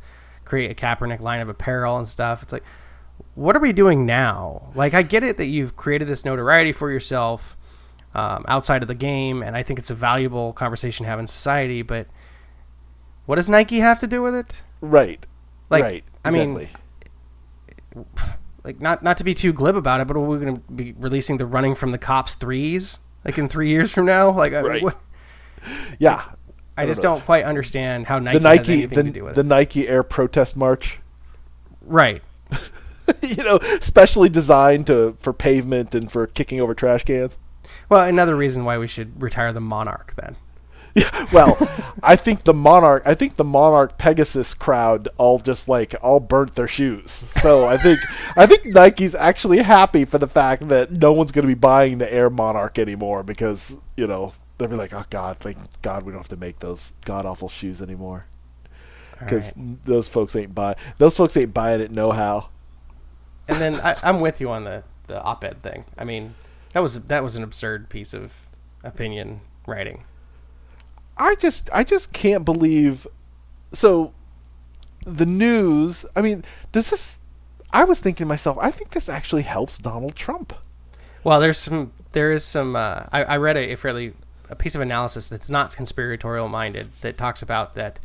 create 0.45 0.71
a 0.71 0.75
Kaepernick 0.75 1.19
line 1.19 1.39
of 1.39 1.49
apparel 1.49 1.97
and 1.97 2.07
stuff. 2.07 2.41
It's 2.41 2.53
like, 2.53 2.63
what 3.35 3.55
are 3.55 3.59
we 3.59 3.73
doing 3.73 4.05
now? 4.05 4.71
Like 4.75 4.93
I 4.93 5.03
get 5.03 5.23
it 5.23 5.37
that 5.37 5.45
you've 5.45 5.75
created 5.75 6.07
this 6.07 6.25
notoriety 6.25 6.71
for 6.71 6.91
yourself 6.91 7.55
um, 8.13 8.43
outside 8.47 8.81
of 8.81 8.87
the 8.87 8.95
game, 8.95 9.43
and 9.43 9.55
I 9.55 9.63
think 9.63 9.79
it's 9.79 9.89
a 9.89 9.95
valuable 9.95 10.53
conversation 10.53 11.03
to 11.03 11.09
have 11.09 11.19
in 11.19 11.27
society. 11.27 11.81
But 11.81 12.07
what 13.25 13.35
does 13.35 13.49
Nike 13.49 13.79
have 13.79 13.99
to 13.99 14.07
do 14.07 14.21
with 14.21 14.35
it? 14.35 14.63
Right. 14.81 15.25
Like, 15.69 15.83
right. 15.83 16.03
I 16.25 16.31
mean, 16.31 16.57
exactly. 16.57 18.19
Like 18.63 18.79
not 18.79 19.03
not 19.03 19.17
to 19.17 19.23
be 19.23 19.33
too 19.33 19.53
glib 19.53 19.75
about 19.75 20.01
it, 20.01 20.07
but 20.07 20.15
are 20.15 20.19
we 20.19 20.37
going 20.37 20.55
to 20.55 20.61
be 20.71 20.93
releasing 20.93 21.37
the 21.37 21.45
running 21.45 21.75
from 21.75 21.91
the 21.91 21.97
cops 21.97 22.33
threes 22.35 22.99
like 23.25 23.37
in 23.37 23.47
three 23.49 23.69
years 23.69 23.91
from 23.91 24.05
now? 24.05 24.31
Like, 24.31 24.53
I- 24.53 24.61
Right. 24.61 24.83
what- 24.83 24.99
yeah. 25.99 26.23
I, 26.77 26.85
just 26.85 27.03
know. 27.03 27.15
don't 27.15 27.25
quite 27.25 27.43
understand 27.43 28.07
how 28.07 28.17
Nike 28.17 28.37
the 28.37 28.43
Nike 28.43 28.85
the, 28.85 29.03
to 29.03 29.09
do 29.11 29.23
with 29.25 29.35
the. 29.35 29.43
Nike 29.43 29.87
Air 29.87 30.01
Protest 30.03 30.55
March. 30.55 30.99
Right. 31.81 32.23
you 33.21 33.43
know, 33.43 33.59
specially 33.81 34.29
designed 34.29 34.87
to 34.87 35.15
for 35.19 35.33
pavement 35.33 35.93
and 35.93 36.11
for 36.11 36.25
kicking 36.27 36.59
over 36.61 36.73
trash 36.73 37.03
cans. 37.03 37.37
Well, 37.89 38.07
another 38.07 38.35
reason 38.35 38.63
why 38.63 38.77
we 38.77 38.87
should 38.87 39.21
retire 39.21 39.51
the 39.53 39.59
Monarch 39.61 40.13
then. 40.15 40.37
Yeah, 40.93 41.27
well, 41.33 41.57
I 42.03 42.15
think 42.15 42.43
the 42.43 42.53
Monarch, 42.53 43.03
I 43.05 43.15
think 43.15 43.35
the 43.35 43.43
Monarch 43.43 43.97
Pegasus 43.97 44.53
crowd 44.53 45.07
all 45.17 45.39
just 45.39 45.67
like 45.67 45.95
all 46.01 46.19
burnt 46.19 46.55
their 46.55 46.67
shoes. 46.67 47.11
So 47.11 47.65
I 47.65 47.77
think 47.77 47.99
I 48.35 48.45
think 48.45 48.65
Nike's 48.65 49.15
actually 49.15 49.59
happy 49.59 50.05
for 50.05 50.17
the 50.17 50.27
fact 50.27 50.67
that 50.67 50.91
no 50.91 51.13
one's 51.13 51.31
going 51.31 51.43
to 51.43 51.47
be 51.47 51.53
buying 51.53 51.97
the 51.97 52.11
Air 52.11 52.29
Monarch 52.29 52.77
anymore 52.77 53.23
because 53.23 53.77
you 53.95 54.07
know 54.07 54.33
they'll 54.57 54.67
be 54.67 54.75
like, 54.75 54.93
oh 54.93 55.05
God, 55.09 55.37
thank 55.39 55.57
God 55.81 56.03
we 56.03 56.11
don't 56.11 56.19
have 56.19 56.29
to 56.29 56.37
make 56.37 56.59
those 56.59 56.93
god 57.05 57.25
awful 57.25 57.49
shoes 57.49 57.81
anymore 57.81 58.25
because 59.19 59.53
right. 59.55 59.85
those 59.85 60.07
folks 60.07 60.35
ain't 60.35 60.53
buy 60.53 60.75
those 60.97 61.15
folks 61.15 61.37
ain't 61.37 61.53
buying 61.53 61.81
it 61.81 61.91
no 61.91 62.11
how. 62.11 62.49
And 63.47 63.59
then 63.59 63.75
I, 63.81 63.95
I'm 64.03 64.19
with 64.19 64.41
you 64.41 64.49
on 64.49 64.63
the 64.63 64.83
the 65.07 65.21
op-ed 65.21 65.61
thing. 65.61 65.85
I 65.97 66.03
mean, 66.03 66.35
that 66.73 66.81
was 66.81 67.01
that 67.03 67.23
was 67.23 67.35
an 67.35 67.43
absurd 67.43 67.89
piece 67.89 68.13
of 68.13 68.33
opinion 68.83 69.41
writing. 69.67 70.05
I 71.17 71.35
just 71.35 71.69
I 71.73 71.83
just 71.83 72.13
can't 72.13 72.45
believe 72.45 73.07
so 73.73 74.13
the 75.05 75.25
news 75.25 76.05
I 76.15 76.21
mean 76.21 76.43
does 76.71 76.89
this 76.89 77.17
I 77.71 77.83
was 77.83 77.99
thinking 77.99 78.25
to 78.25 78.27
myself 78.27 78.57
I 78.61 78.71
think 78.71 78.91
this 78.91 79.09
actually 79.09 79.43
helps 79.43 79.77
Donald 79.77 80.15
Trump. 80.15 80.53
Well, 81.23 81.39
there's 81.39 81.57
some 81.57 81.93
there 82.11 82.31
is 82.31 82.43
some 82.43 82.75
uh, 82.75 83.05
I, 83.11 83.23
I 83.23 83.37
read 83.37 83.57
a, 83.57 83.73
a 83.73 83.77
fairly 83.77 84.13
a 84.49 84.55
piece 84.55 84.75
of 84.75 84.81
analysis 84.81 85.27
that's 85.27 85.49
not 85.49 85.75
conspiratorial 85.75 86.49
minded 86.49 86.89
that 87.01 87.17
talks 87.17 87.41
about 87.41 87.75
that 87.75 87.99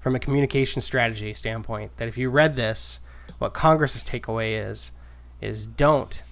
from 0.00 0.16
a 0.16 0.18
communication 0.18 0.80
strategy 0.80 1.34
standpoint 1.34 1.94
that 1.98 2.08
if 2.08 2.16
you 2.16 2.30
read 2.30 2.56
this 2.56 3.00
what 3.38 3.52
congress's 3.52 4.02
takeaway 4.02 4.70
is 4.70 4.92
is 5.42 5.66
don't 5.66 6.22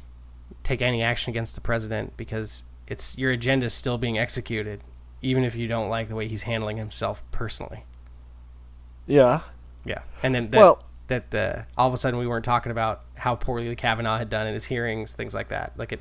take 0.62 0.80
any 0.80 1.02
action 1.02 1.30
against 1.30 1.54
the 1.54 1.60
president 1.60 2.16
because 2.16 2.64
it's 2.86 3.18
your 3.18 3.30
agenda 3.30 3.66
is 3.66 3.74
still 3.74 3.98
being 3.98 4.18
executed 4.18 4.80
even 5.22 5.44
if 5.44 5.54
you 5.56 5.66
don't 5.68 5.88
like 5.88 6.08
the 6.08 6.14
way 6.14 6.28
he's 6.28 6.42
handling 6.42 6.76
himself 6.76 7.22
personally 7.32 7.84
Yeah. 9.06 9.40
yeah 9.84 10.00
and 10.22 10.34
then 10.34 10.48
that, 10.50 10.58
Well- 10.58 10.82
that 11.08 11.34
uh, 11.34 11.62
all 11.78 11.88
of 11.88 11.94
a 11.94 11.96
sudden 11.96 12.18
we 12.18 12.26
weren't 12.26 12.44
talking 12.44 12.70
about 12.70 13.00
how 13.16 13.34
poorly 13.34 13.66
the 13.68 13.74
Kavanaugh 13.76 14.18
had 14.18 14.28
done 14.28 14.46
in 14.46 14.52
his 14.52 14.66
hearings, 14.66 15.14
things 15.14 15.32
like 15.32 15.48
that. 15.48 15.72
Like 15.78 15.92
it, 15.92 16.00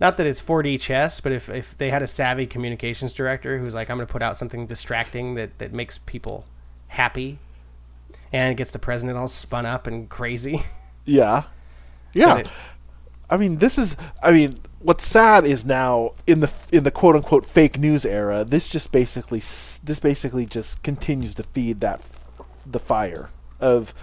not 0.00 0.16
that 0.16 0.26
it's 0.28 0.40
4D 0.40 0.80
chess, 0.80 1.20
but 1.20 1.32
if, 1.32 1.48
if 1.48 1.76
they 1.76 1.90
had 1.90 2.00
a 2.00 2.06
savvy 2.06 2.46
communications 2.46 3.12
director 3.12 3.58
who's 3.58 3.74
like, 3.74 3.90
I'm 3.90 3.96
going 3.96 4.06
to 4.06 4.12
put 4.12 4.22
out 4.22 4.36
something 4.36 4.66
distracting 4.68 5.34
that, 5.34 5.58
that 5.58 5.72
makes 5.74 5.98
people 5.98 6.46
happy 6.86 7.40
and 8.32 8.56
gets 8.56 8.70
the 8.70 8.78
president 8.78 9.18
all 9.18 9.26
spun 9.26 9.66
up 9.66 9.86
and 9.88 10.08
crazy. 10.08 10.62
Yeah. 11.04 11.42
Yeah. 12.12 12.36
it- 12.38 12.48
I 13.28 13.36
mean 13.36 13.56
this 13.58 13.76
is 13.76 13.96
I 14.22 14.30
mean 14.30 14.58
what's 14.84 15.06
sad 15.06 15.46
is 15.46 15.64
now 15.64 16.12
in 16.26 16.40
the 16.40 16.52
in 16.70 16.84
the 16.84 16.90
quote 16.90 17.16
unquote 17.16 17.46
fake 17.46 17.78
news 17.78 18.04
era 18.04 18.44
this 18.44 18.68
just 18.68 18.92
basically 18.92 19.40
this 19.82 19.98
basically 19.98 20.44
just 20.44 20.82
continues 20.82 21.34
to 21.34 21.42
feed 21.42 21.80
that 21.80 22.00
the 22.66 22.78
fire 22.78 23.30
of 23.60 23.94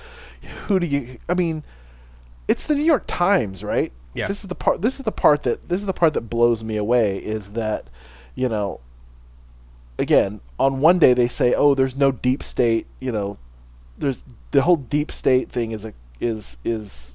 who 0.66 0.80
do 0.80 0.88
you 0.88 1.18
I 1.30 1.36
mean 1.36 1.64
it's 2.48 2.68
the 2.68 2.76
New 2.76 2.84
York 2.84 3.04
Times, 3.08 3.64
right? 3.64 3.94
Yeah. 4.14 4.28
This 4.28 4.44
is 4.44 4.50
the 4.50 4.56
part 4.56 4.82
this 4.82 5.00
is 5.00 5.06
the 5.06 5.12
part 5.12 5.44
that 5.44 5.70
this 5.70 5.80
is 5.80 5.86
the 5.86 5.94
part 5.94 6.14
that 6.16 6.22
blows 6.22 6.64
me 6.64 6.76
away 6.76 7.18
is 7.20 7.52
that 7.52 7.88
you 8.36 8.50
know 8.50 8.82
again, 10.02 10.42
on 10.60 10.82
one 10.82 11.00
day 11.00 11.14
they 11.14 11.28
say, 11.28 11.54
"Oh, 11.54 11.76
there's 11.76 11.96
no 11.96 12.12
deep 12.12 12.44
state," 12.44 12.88
you 13.00 13.12
know, 13.12 13.38
there's 13.98 14.26
the 14.50 14.64
whole 14.64 14.76
deep 14.76 15.12
state 15.12 15.50
thing 15.50 15.72
is 15.72 15.86
a 15.86 15.94
is 16.20 16.58
is 16.66 17.11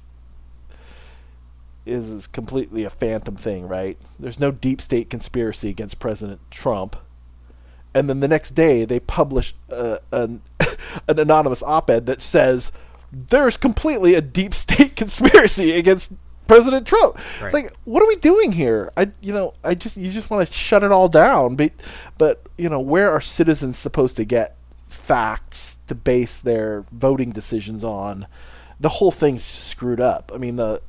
is 1.87 2.27
completely 2.27 2.83
a 2.83 2.89
phantom 2.89 3.35
thing, 3.35 3.67
right? 3.67 3.97
There's 4.19 4.39
no 4.39 4.51
deep 4.51 4.81
state 4.81 5.09
conspiracy 5.09 5.69
against 5.69 5.99
President 5.99 6.41
Trump. 6.51 6.95
And 7.93 8.09
then 8.09 8.19
the 8.19 8.27
next 8.27 8.51
day 8.51 8.85
they 8.85 8.99
publish 8.99 9.55
uh, 9.71 9.99
an 10.11 10.41
an 11.07 11.19
anonymous 11.19 11.63
op-ed 11.63 12.05
that 12.05 12.21
says 12.21 12.71
there's 13.11 13.57
completely 13.57 14.13
a 14.13 14.21
deep 14.21 14.53
state 14.65 14.95
conspiracy 14.95 15.71
against 15.71 16.13
President 16.47 16.87
Trump. 16.87 17.15
Right. 17.15 17.45
It's 17.45 17.53
like, 17.53 17.73
what 17.83 18.01
are 18.01 18.07
we 18.07 18.15
doing 18.15 18.53
here? 18.53 18.91
I, 18.97 19.11
you 19.21 19.33
know, 19.33 19.53
I 19.63 19.75
just 19.75 19.97
you 19.97 20.11
just 20.11 20.29
want 20.29 20.47
to 20.47 20.53
shut 20.53 20.83
it 20.83 20.91
all 20.91 21.09
down, 21.09 21.55
but 21.55 21.71
but 22.17 22.43
you 22.57 22.69
know, 22.69 22.79
where 22.79 23.11
are 23.11 23.21
citizens 23.21 23.77
supposed 23.77 24.15
to 24.17 24.25
get 24.25 24.57
facts 24.87 25.77
to 25.87 25.95
base 25.95 26.39
their 26.39 26.85
voting 26.91 27.31
decisions 27.31 27.83
on? 27.83 28.27
The 28.79 28.89
whole 28.89 29.11
thing's 29.11 29.43
screwed 29.43 29.99
up. 29.99 30.31
I 30.33 30.37
mean, 30.37 30.55
the 30.55 30.81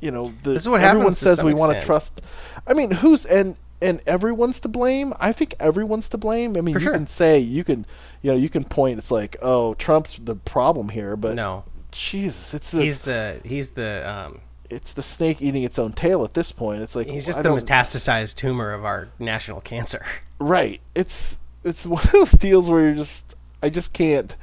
you 0.00 0.10
know, 0.10 0.32
the, 0.42 0.52
This 0.52 0.62
is 0.62 0.68
what 0.68 0.80
everyone 0.80 1.06
happens 1.06 1.18
to 1.20 1.24
says 1.24 1.42
we 1.42 1.54
want 1.54 1.72
to 1.72 1.82
trust. 1.82 2.20
I 2.66 2.74
mean, 2.74 2.90
who's 2.90 3.24
and 3.26 3.56
and 3.80 4.00
everyone's 4.06 4.60
to 4.60 4.68
blame. 4.68 5.12
I 5.20 5.32
think 5.32 5.54
everyone's 5.60 6.08
to 6.08 6.18
blame. 6.18 6.56
I 6.56 6.60
mean, 6.60 6.74
For 6.74 6.80
you 6.80 6.84
sure. 6.84 6.92
can 6.94 7.06
say 7.06 7.38
you 7.38 7.64
can, 7.64 7.86
you 8.22 8.30
know, 8.30 8.36
you 8.36 8.48
can 8.48 8.64
point. 8.64 8.98
It's 8.98 9.10
like, 9.10 9.36
oh, 9.42 9.74
Trump's 9.74 10.18
the 10.18 10.34
problem 10.34 10.90
here, 10.90 11.16
but 11.16 11.34
no, 11.34 11.64
Jesus, 11.92 12.54
it's 12.54 12.70
the 12.70 12.82
he's 12.82 13.02
the, 13.02 13.40
he's 13.44 13.72
the, 13.72 14.08
um, 14.08 14.40
it's 14.70 14.92
the 14.92 15.02
snake 15.02 15.40
eating 15.40 15.62
its 15.62 15.78
own 15.78 15.92
tail 15.92 16.24
at 16.24 16.34
this 16.34 16.52
point. 16.52 16.82
It's 16.82 16.96
like 16.96 17.06
he's 17.06 17.26
just 17.26 17.38
I 17.40 17.42
the 17.42 17.50
metastasized 17.50 18.36
tumor 18.36 18.72
of 18.72 18.84
our 18.84 19.08
national 19.18 19.60
cancer. 19.60 20.04
right. 20.38 20.80
It's 20.94 21.38
it's 21.64 21.86
one 21.86 22.02
of 22.02 22.12
those 22.12 22.32
deals 22.32 22.68
where 22.68 22.82
you're 22.82 22.94
just 22.94 23.34
I 23.62 23.70
just 23.70 23.92
can't. 23.92 24.34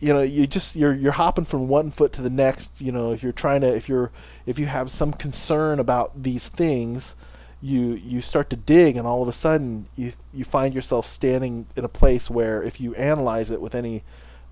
You 0.00 0.12
know, 0.12 0.22
you 0.22 0.46
just 0.46 0.76
you're 0.76 0.94
you're 0.94 1.12
hopping 1.12 1.44
from 1.44 1.68
one 1.68 1.90
foot 1.90 2.12
to 2.14 2.22
the 2.22 2.30
next. 2.30 2.70
You 2.78 2.92
know, 2.92 3.12
if 3.12 3.22
you're 3.22 3.32
trying 3.32 3.62
to 3.62 3.74
if 3.74 3.88
you're 3.88 4.12
if 4.46 4.58
you 4.58 4.66
have 4.66 4.90
some 4.90 5.12
concern 5.12 5.80
about 5.80 6.22
these 6.22 6.48
things, 6.48 7.16
you 7.60 7.94
you 7.94 8.20
start 8.20 8.50
to 8.50 8.56
dig, 8.56 8.96
and 8.96 9.06
all 9.06 9.22
of 9.22 9.28
a 9.28 9.32
sudden 9.32 9.88
you 9.96 10.12
you 10.32 10.44
find 10.44 10.74
yourself 10.74 11.06
standing 11.06 11.66
in 11.74 11.84
a 11.84 11.88
place 11.88 12.30
where 12.30 12.62
if 12.62 12.80
you 12.80 12.94
analyze 12.94 13.50
it 13.50 13.60
with 13.60 13.74
any 13.74 14.04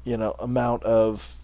you 0.05 0.17
know 0.17 0.35
amount 0.41 0.83
of 0.83 1.37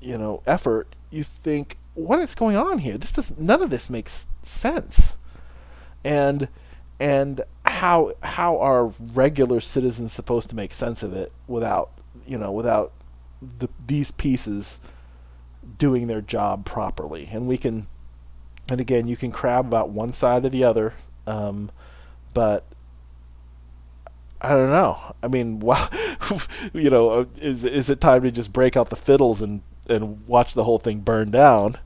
you 0.00 0.18
know 0.18 0.42
effort, 0.46 0.94
you 1.10 1.22
think, 1.22 1.78
what 1.94 2.18
is 2.18 2.34
going 2.34 2.56
on 2.56 2.78
here? 2.78 2.98
This 2.98 3.12
does 3.12 3.32
none 3.38 3.62
of 3.62 3.70
this 3.70 3.88
makes 3.88 4.26
sense, 4.42 5.16
and 6.02 6.48
and 6.98 7.42
how 7.64 8.14
how 8.22 8.58
are 8.58 8.86
regular 8.98 9.60
citizens 9.60 10.12
supposed 10.12 10.48
to 10.50 10.56
make 10.56 10.72
sense 10.72 11.02
of 11.02 11.12
it 11.12 11.32
without 11.46 11.90
you 12.26 12.38
know 12.38 12.50
without 12.50 12.92
the, 13.58 13.68
these 13.86 14.10
pieces 14.10 14.80
doing 15.78 16.06
their 16.06 16.20
job 16.20 16.64
properly? 16.64 17.28
And 17.32 17.46
we 17.46 17.56
can, 17.56 17.86
and 18.68 18.80
again, 18.80 19.06
you 19.08 19.16
can 19.16 19.32
crab 19.32 19.66
about 19.66 19.90
one 19.90 20.12
side 20.12 20.44
or 20.44 20.48
the 20.48 20.64
other, 20.64 20.94
um, 21.26 21.70
but 22.34 22.64
I 24.40 24.50
don't 24.50 24.70
know. 24.70 24.98
I 25.22 25.28
mean, 25.28 25.60
wow, 25.60 25.88
you 26.72 26.90
know, 26.90 27.10
uh, 27.10 27.24
is 27.40 27.64
is 27.64 27.88
it 27.88 28.00
time 28.00 28.22
to 28.22 28.30
just 28.30 28.52
break 28.52 28.76
out 28.76 28.90
the 28.90 28.96
fiddles 28.96 29.40
and 29.40 29.62
and 29.88 30.26
watch 30.26 30.54
the 30.54 30.64
whole 30.64 30.78
thing 30.78 31.00
burn 31.00 31.30
down? 31.30 31.78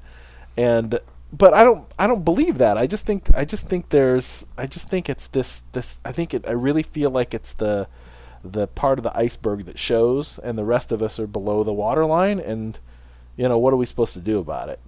And 0.57 0.99
but 1.33 1.53
I 1.53 1.65
don't 1.65 1.87
I 1.99 2.07
don't 2.07 2.25
believe 2.25 2.59
that. 2.59 2.79
I 2.79 2.87
just 2.87 3.05
think 3.05 3.29
I 3.35 3.45
just 3.45 3.69
think 3.69 3.91
there's 3.91 4.47
I 4.57 4.67
just 4.67 4.89
think 4.89 5.09
it's 5.09 5.29
this 5.29 5.63
this 5.73 6.01
I 6.05 6.13
think 6.13 6.33
it 6.33 6.47
I 6.49 6.53
really 6.53 6.83
feel 6.83 7.11
like 7.11 7.35
it's 7.35 7.53
the 7.55 7.89
the 8.53 8.67
part 8.67 8.99
of 8.99 9.03
the 9.03 9.17
iceberg 9.17 9.65
that 9.67 9.79
shows 9.79 10.39
and 10.43 10.57
the 10.57 10.65
rest 10.65 10.93
of 10.93 11.03
us 11.03 11.19
are 11.19 11.27
below 11.27 11.65
the 11.65 11.73
waterline 11.73 12.39
and 12.39 12.79
you 13.37 13.49
know 13.49 13.59
what 13.59 13.73
are 13.73 13.77
we 13.77 13.87
supposed 13.87 14.15
to 14.15 14.21
do 14.21 14.39
about 14.39 14.69
it? 14.69 14.81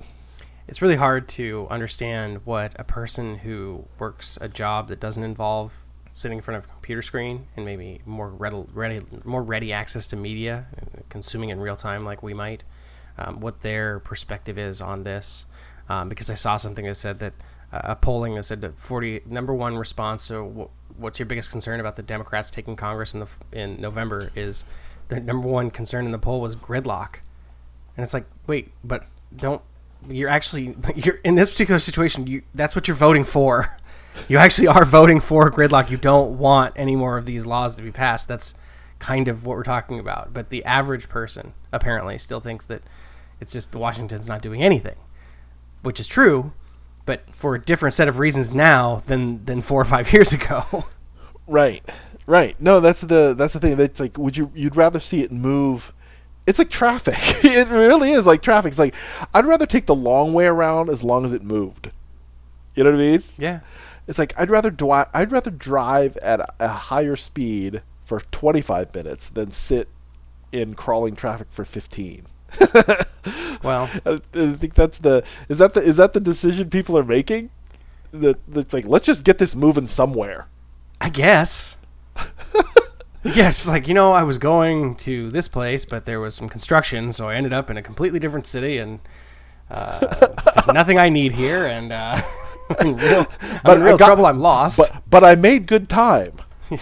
It's 0.66 0.82
really 0.82 0.96
hard 0.96 1.28
to 1.30 1.66
understand 1.70 2.42
what 2.44 2.72
a 2.78 2.84
person 2.84 3.38
who 3.38 3.86
works 3.98 4.38
a 4.40 4.48
job 4.48 4.88
that 4.88 5.00
doesn't 5.00 5.22
involve 5.22 5.72
sitting 6.18 6.38
in 6.38 6.42
front 6.42 6.58
of 6.58 6.64
a 6.64 6.72
computer 6.74 7.00
screen 7.00 7.46
and 7.56 7.64
maybe 7.64 8.00
more 8.04 8.28
ready, 8.28 8.64
ready 8.74 9.00
more 9.24 9.42
ready 9.42 9.72
access 9.72 10.06
to 10.08 10.16
media, 10.16 10.66
consuming 11.08 11.50
in 11.50 11.60
real 11.60 11.76
time 11.76 12.04
like 12.04 12.22
we 12.22 12.34
might, 12.34 12.64
um, 13.16 13.40
what 13.40 13.60
their 13.60 14.00
perspective 14.00 14.58
is 14.58 14.80
on 14.80 15.04
this. 15.04 15.46
Um, 15.88 16.08
because 16.08 16.28
I 16.28 16.34
saw 16.34 16.56
something 16.56 16.84
that 16.84 16.96
said 16.96 17.20
that 17.20 17.32
uh, 17.72 17.80
a 17.84 17.96
polling 17.96 18.34
that 18.34 18.44
said 18.44 18.60
that 18.62 18.78
40 18.78 19.22
number 19.26 19.54
one 19.54 19.76
response. 19.76 20.22
So 20.24 20.70
what's 20.98 21.18
your 21.18 21.26
biggest 21.26 21.50
concern 21.50 21.80
about 21.80 21.96
the 21.96 22.02
Democrats 22.02 22.50
taking 22.50 22.76
Congress 22.76 23.14
in 23.14 23.20
the 23.20 23.28
in 23.52 23.80
November 23.80 24.30
is 24.34 24.64
the 25.08 25.20
number 25.20 25.48
one 25.48 25.70
concern 25.70 26.04
in 26.04 26.12
the 26.12 26.18
poll 26.18 26.40
was 26.40 26.56
gridlock, 26.56 27.20
and 27.96 28.04
it's 28.04 28.14
like 28.14 28.26
wait, 28.46 28.72
but 28.84 29.04
don't 29.34 29.62
you're 30.08 30.28
actually 30.28 30.76
you're 30.94 31.16
in 31.24 31.34
this 31.34 31.50
particular 31.50 31.78
situation 31.78 32.26
you 32.26 32.42
that's 32.54 32.74
what 32.76 32.86
you're 32.86 32.96
voting 32.96 33.24
for 33.24 33.76
you 34.28 34.38
actually 34.38 34.66
are 34.66 34.84
voting 34.84 35.20
for 35.20 35.50
gridlock. 35.50 35.90
You 35.90 35.96
don't 35.96 36.38
want 36.38 36.74
any 36.76 36.96
more 36.96 37.16
of 37.16 37.26
these 37.26 37.46
laws 37.46 37.74
to 37.76 37.82
be 37.82 37.92
passed. 37.92 38.26
That's 38.26 38.54
kind 38.98 39.28
of 39.28 39.44
what 39.44 39.56
we're 39.56 39.62
talking 39.62 39.98
about. 39.98 40.32
But 40.32 40.50
the 40.50 40.64
average 40.64 41.08
person 41.08 41.54
apparently 41.72 42.18
still 42.18 42.40
thinks 42.40 42.64
that 42.66 42.82
it's 43.40 43.52
just 43.52 43.74
Washington's 43.74 44.28
not 44.28 44.42
doing 44.42 44.62
anything, 44.62 44.96
which 45.82 46.00
is 46.00 46.08
true, 46.08 46.52
but 47.08 47.22
for 47.34 47.54
a 47.54 47.58
different 47.58 47.94
set 47.94 48.06
of 48.06 48.18
reasons 48.18 48.54
now 48.54 49.02
than 49.06 49.42
than 49.46 49.62
four 49.62 49.80
or 49.80 49.86
five 49.86 50.12
years 50.12 50.34
ago. 50.34 50.84
Right, 51.46 51.82
right. 52.26 52.54
No, 52.60 52.80
that's 52.80 53.00
the 53.00 53.34
that's 53.36 53.54
the 53.54 53.60
thing. 53.60 53.76
That's 53.76 53.98
like, 53.98 54.18
would 54.18 54.36
you 54.36 54.52
you'd 54.54 54.76
rather 54.76 55.00
see 55.00 55.22
it 55.22 55.32
move? 55.32 55.94
It's 56.46 56.58
like 56.58 56.68
traffic. 56.68 57.16
it 57.44 57.68
really 57.68 58.12
is 58.12 58.26
like 58.26 58.42
traffic. 58.42 58.72
It's 58.72 58.78
like 58.78 58.94
I'd 59.32 59.46
rather 59.46 59.64
take 59.64 59.86
the 59.86 59.94
long 59.94 60.34
way 60.34 60.44
around 60.44 60.90
as 60.90 61.02
long 61.02 61.24
as 61.24 61.32
it 61.32 61.42
moved. 61.42 61.90
You 62.74 62.84
know 62.84 62.90
what 62.90 63.00
I 63.00 63.02
mean? 63.02 63.22
Yeah. 63.38 63.60
It's 64.06 64.18
like 64.18 64.38
I'd 64.38 64.50
rather 64.50 64.70
dwi- 64.70 65.08
I'd 65.14 65.32
rather 65.32 65.50
drive 65.50 66.18
at 66.18 66.40
a, 66.40 66.48
a 66.60 66.68
higher 66.68 67.16
speed 67.16 67.80
for 68.04 68.20
25 68.20 68.94
minutes 68.94 69.30
than 69.30 69.50
sit 69.50 69.88
in 70.52 70.74
crawling 70.74 71.16
traffic 71.16 71.48
for 71.50 71.64
15. 71.64 72.26
well, 73.62 73.90
I, 74.06 74.20
I 74.34 74.52
think 74.52 74.74
that's 74.74 74.98
the 74.98 75.24
is 75.48 75.58
that 75.58 75.74
the 75.74 75.82
is 75.82 75.96
that 75.98 76.12
the 76.12 76.20
decision 76.20 76.70
people 76.70 76.96
are 76.96 77.04
making? 77.04 77.50
That 78.12 78.38
it's 78.54 78.72
like 78.72 78.86
let's 78.86 79.04
just 79.06 79.24
get 79.24 79.38
this 79.38 79.54
moving 79.54 79.86
somewhere. 79.86 80.46
I 81.00 81.10
guess. 81.10 81.76
yeah, 83.22 83.48
it's 83.48 83.68
like 83.68 83.86
you 83.86 83.94
know, 83.94 84.12
I 84.12 84.22
was 84.22 84.38
going 84.38 84.94
to 84.96 85.30
this 85.30 85.48
place, 85.48 85.84
but 85.84 86.04
there 86.06 86.20
was 86.20 86.34
some 86.34 86.48
construction, 86.48 87.12
so 87.12 87.28
I 87.28 87.34
ended 87.34 87.52
up 87.52 87.70
in 87.70 87.76
a 87.76 87.82
completely 87.82 88.18
different 88.18 88.46
city, 88.46 88.78
and 88.78 89.00
uh, 89.70 90.28
nothing 90.72 90.98
I 90.98 91.08
need 91.08 91.32
here, 91.32 91.66
and 91.66 91.92
uh, 91.92 92.22
I'm 92.80 92.86
in 92.88 92.96
real, 92.96 93.26
I'm 93.40 93.60
but 93.64 93.76
in 93.78 93.82
real 93.84 93.98
got, 93.98 94.06
trouble. 94.06 94.26
I'm 94.26 94.40
lost. 94.40 94.78
But, 94.78 95.02
but 95.08 95.24
I 95.24 95.34
made 95.34 95.66
good 95.66 95.88
time. 95.88 96.32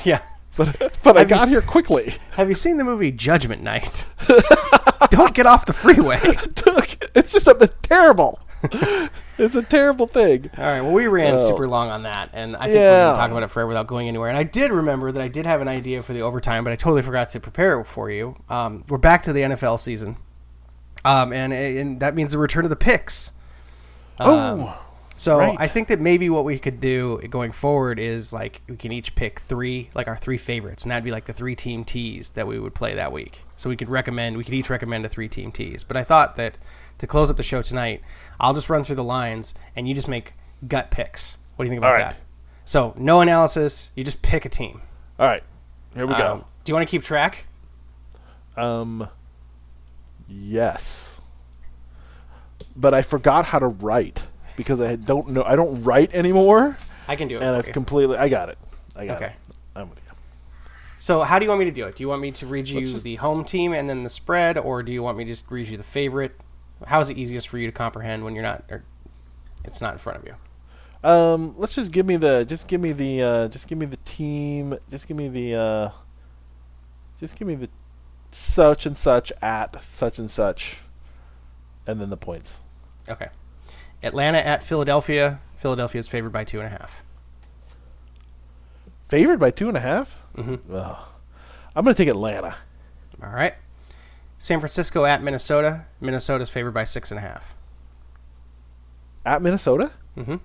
yeah. 0.05 0.23
But, 0.57 0.99
but 1.03 1.17
I 1.19 1.25
got 1.25 1.49
here 1.49 1.61
quickly. 1.61 2.15
Have 2.33 2.49
you 2.49 2.55
seen 2.55 2.79
the 2.79 2.85
movie 2.85 3.13
Judgment 3.13 3.63
Night? 3.63 4.07
Don't 5.11 5.35
get 5.35 5.47
off 5.47 5.67
the 5.67 5.75
freeway. 5.75 6.19
it's 7.15 7.33
just 7.33 7.47
a, 7.47 7.71
terrible. 7.83 8.41
it's 9.39 9.55
a 9.55 9.63
terrible 9.63 10.07
thing. 10.07 10.51
All 10.57 10.65
right. 10.65 10.81
Well, 10.81 10.93
we 10.93 11.07
ran 11.09 11.35
oh. 11.35 11.39
super 11.39 11.69
long 11.69 11.91
on 11.91 12.05
that, 12.05 12.31
and 12.33 12.57
I 12.57 12.65
think 12.65 12.77
yeah. 12.77 12.81
we're 12.81 13.05
going 13.05 13.15
to 13.15 13.21
talk 13.21 13.31
about 13.31 13.43
it 13.43 13.51
forever 13.51 13.69
without 13.69 13.87
going 13.87 14.09
anywhere. 14.09 14.31
And 14.31 14.39
I 14.39 14.45
did 14.45 14.71
remember 14.71 15.13
that 15.13 15.23
I 15.23 15.29
did 15.29 15.45
have 15.45 15.61
an 15.61 15.69
idea 15.69 16.03
for 16.03 16.15
the 16.15 16.23
overtime, 16.23 16.65
but 16.65 16.73
I 16.73 16.77
totally 16.77 17.03
forgot 17.03 17.29
to 17.31 17.41
prepare 17.41 17.81
it 17.81 17.85
for 17.85 18.11
you. 18.11 18.37
Um, 18.49 18.85
we're 18.89 18.99
back 18.99 19.23
to 19.25 19.35
the 19.35 19.43
NFL 19.43 19.79
season, 19.79 20.17
um, 21.05 21.35
and 21.35 21.53
and 21.53 22.01
that 22.01 22.15
means 22.15 22.33
the 22.33 22.39
return 22.39 22.65
of 22.65 22.71
the 22.71 22.77
picks. 22.77 23.33
Um, 24.19 24.29
oh. 24.61 24.86
So 25.17 25.39
right. 25.39 25.57
I 25.59 25.67
think 25.67 25.89
that 25.89 25.99
maybe 25.99 26.29
what 26.29 26.45
we 26.45 26.59
could 26.59 26.79
do 26.79 27.21
going 27.31 27.51
forward 27.51 27.99
is 27.99 28.35
like 28.35 28.61
we 28.69 28.77
can 28.77 28.93
each 28.93 29.15
pick 29.15 29.41
three, 29.41 29.89
like 29.95 30.09
our 30.09 30.17
three 30.17 30.37
favorites, 30.37 30.83
and 30.85 30.91
that'd 30.91 31.05
be 31.05 31.11
like 31.11 31.25
the 31.25 31.33
three 31.33 31.55
team 31.55 31.85
tees 31.85 32.31
that 32.31 32.47
we 32.47 32.59
would 32.59 32.75
play 32.75 32.95
that 32.95 33.13
week. 33.13 33.45
So 33.57 33.71
we 33.71 33.77
could 33.77 33.89
recommend, 33.89 34.37
we 34.37 34.45
could 34.45 34.53
each 34.53 34.69
recommend 34.69 35.07
a 35.07 35.09
three 35.09 35.29
team 35.29 35.53
tees. 35.53 35.85
But 35.85 35.97
I 35.97 36.05
thought 36.05 36.37
that 36.37 36.59
to 36.99 37.07
close 37.07 37.31
up 37.31 37.39
the 37.39 37.43
show 37.43 37.63
tonight, 37.63 38.03
I'll 38.39 38.53
just 38.53 38.69
run 38.69 38.85
through 38.85 38.97
the 38.97 39.05
lines 39.05 39.55
and 39.75 39.89
you 39.89 39.95
just 39.95 40.09
make 40.09 40.35
gut 40.69 40.91
picks. 40.91 41.39
What 41.57 41.65
do 41.65 41.69
you 41.69 41.71
think 41.71 41.81
about 41.81 41.97
that? 41.97 42.17
So 42.67 42.93
no 42.99 43.23
analysis, 43.23 43.93
you 43.95 44.05
just 44.05 44.21
pick 44.21 44.45
a 44.45 44.51
team. 44.51 44.83
All 45.19 45.27
right, 45.27 45.43
here 45.95 46.07
we 46.07 46.13
um, 46.13 46.19
go. 46.19 46.45
Do 46.65 46.71
you 46.71 46.75
want 46.75 46.87
to 46.87 46.91
keep 46.91 47.03
track? 47.03 47.47
Um, 48.55 49.09
yes, 50.29 51.21
but 52.75 52.93
I 52.93 53.01
forgot 53.01 53.47
how 53.47 53.59
to 53.59 53.67
write 53.67 54.25
because 54.57 54.81
I 54.81 54.97
don't 54.97 55.29
know. 55.29 55.43
I 55.43 55.57
don't 55.57 55.83
write 55.83 56.15
anymore. 56.15 56.77
I 57.09 57.17
can 57.17 57.29
do 57.29 57.37
it. 57.37 57.43
And 57.43 57.57
I've 57.57 57.67
you. 57.67 57.73
completely. 57.73 58.17
I 58.17 58.29
got 58.29 58.49
it. 58.49 58.59
I 58.95 59.07
got 59.07 59.17
okay. 59.17 59.27
it. 59.27 59.55
I'm 59.75 59.91
with 59.91 59.99
you. 59.99 60.05
So 60.99 61.23
how 61.23 61.39
do 61.39 61.45
you 61.45 61.51
want 61.51 61.61
me 61.61 61.67
to 61.67 61.71
do 61.71 61.85
it? 61.87 61.97
Do 61.97 62.03
you 62.03 62.09
want 62.09 62.23
me 62.23 62.33
to 62.33 62.47
read 62.47 62.69
you 62.69 62.81
just, 62.81 63.05
the 63.05 63.17
home 63.17 63.45
team 63.45 63.73
and 63.73 63.89
then 63.89 64.03
the 64.03 64.09
spread, 64.09 64.57
or 64.57 64.83
do 64.83 64.91
you 64.91 65.03
want 65.03 65.19
me 65.19 65.25
to 65.25 65.31
just 65.31 65.51
read 65.51 65.69
you 65.69 65.77
the 65.77 65.83
favorite? 65.83 66.33
How 66.87 67.01
is 67.01 67.11
it 67.11 67.19
easiest 67.19 67.49
for 67.49 67.59
you 67.59 67.67
to 67.67 67.73
comprehend 67.73 68.25
when 68.25 68.35
you're 68.35 68.43
not, 68.43 68.65
or 68.71 68.85
it's 69.65 69.81
not 69.81 69.93
in 69.93 69.99
front 69.99 70.19
of 70.19 70.25
you? 70.25 70.35
Um, 71.09 71.55
let's 71.59 71.75
just 71.75 71.93
give 71.93 72.07
me 72.07 72.17
the, 72.17 72.45
just 72.45 72.67
give 72.67 72.81
me 72.81 72.93
the, 72.93 73.23
uh, 73.23 73.49
just 73.49 73.69
give 73.69 73.79
me 73.79 73.87
the 73.87 73.99
team, 73.99 74.77
just 74.91 75.07
give 75.07 75.17
me 75.17 75.29
the, 75.29 75.55
uh, 75.55 75.91
just 77.21 77.39
give 77.39 77.47
me 77.47 77.55
the 77.55 77.69
such 78.33 78.87
and 78.87 78.97
such 78.97 79.33
at 79.41 79.83
such 79.83 80.19
and 80.19 80.31
such, 80.31 80.79
and 81.87 82.01
then 82.01 82.11
the 82.11 82.17
points. 82.17 82.61
Okay. 83.09 83.29
Atlanta 84.07 84.39
at 84.39 84.63
Philadelphia. 84.63 85.41
Philadelphia 85.57 85.99
is 85.99 86.09
favored 86.09 86.33
by 86.33 86.45
two 86.45 86.61
and 86.61 86.67
a 86.67 86.71
half. 86.71 87.03
Favored 89.09 89.39
by 89.39 89.51
two 89.51 89.69
and 89.69 89.77
a 89.77 89.81
half? 89.81 90.19
Mm-hmm. 90.37 90.73
I'm 90.75 91.85
going 91.85 91.95
to 91.95 92.03
take 92.03 92.09
Atlanta. 92.09 92.57
All 93.23 93.31
right. 93.31 93.55
San 94.39 94.61
Francisco 94.61 95.05
at 95.05 95.23
Minnesota. 95.23 95.87
Minnesota 96.01 96.43
is 96.43 96.51
favored 96.51 96.73
by 96.73 96.85
six 96.85 97.11
and 97.11 97.19
a 97.19 97.23
half. 97.23 97.55
At 99.25 99.43
Minnesota? 99.43 99.93
Mm-hmm. 100.17 100.37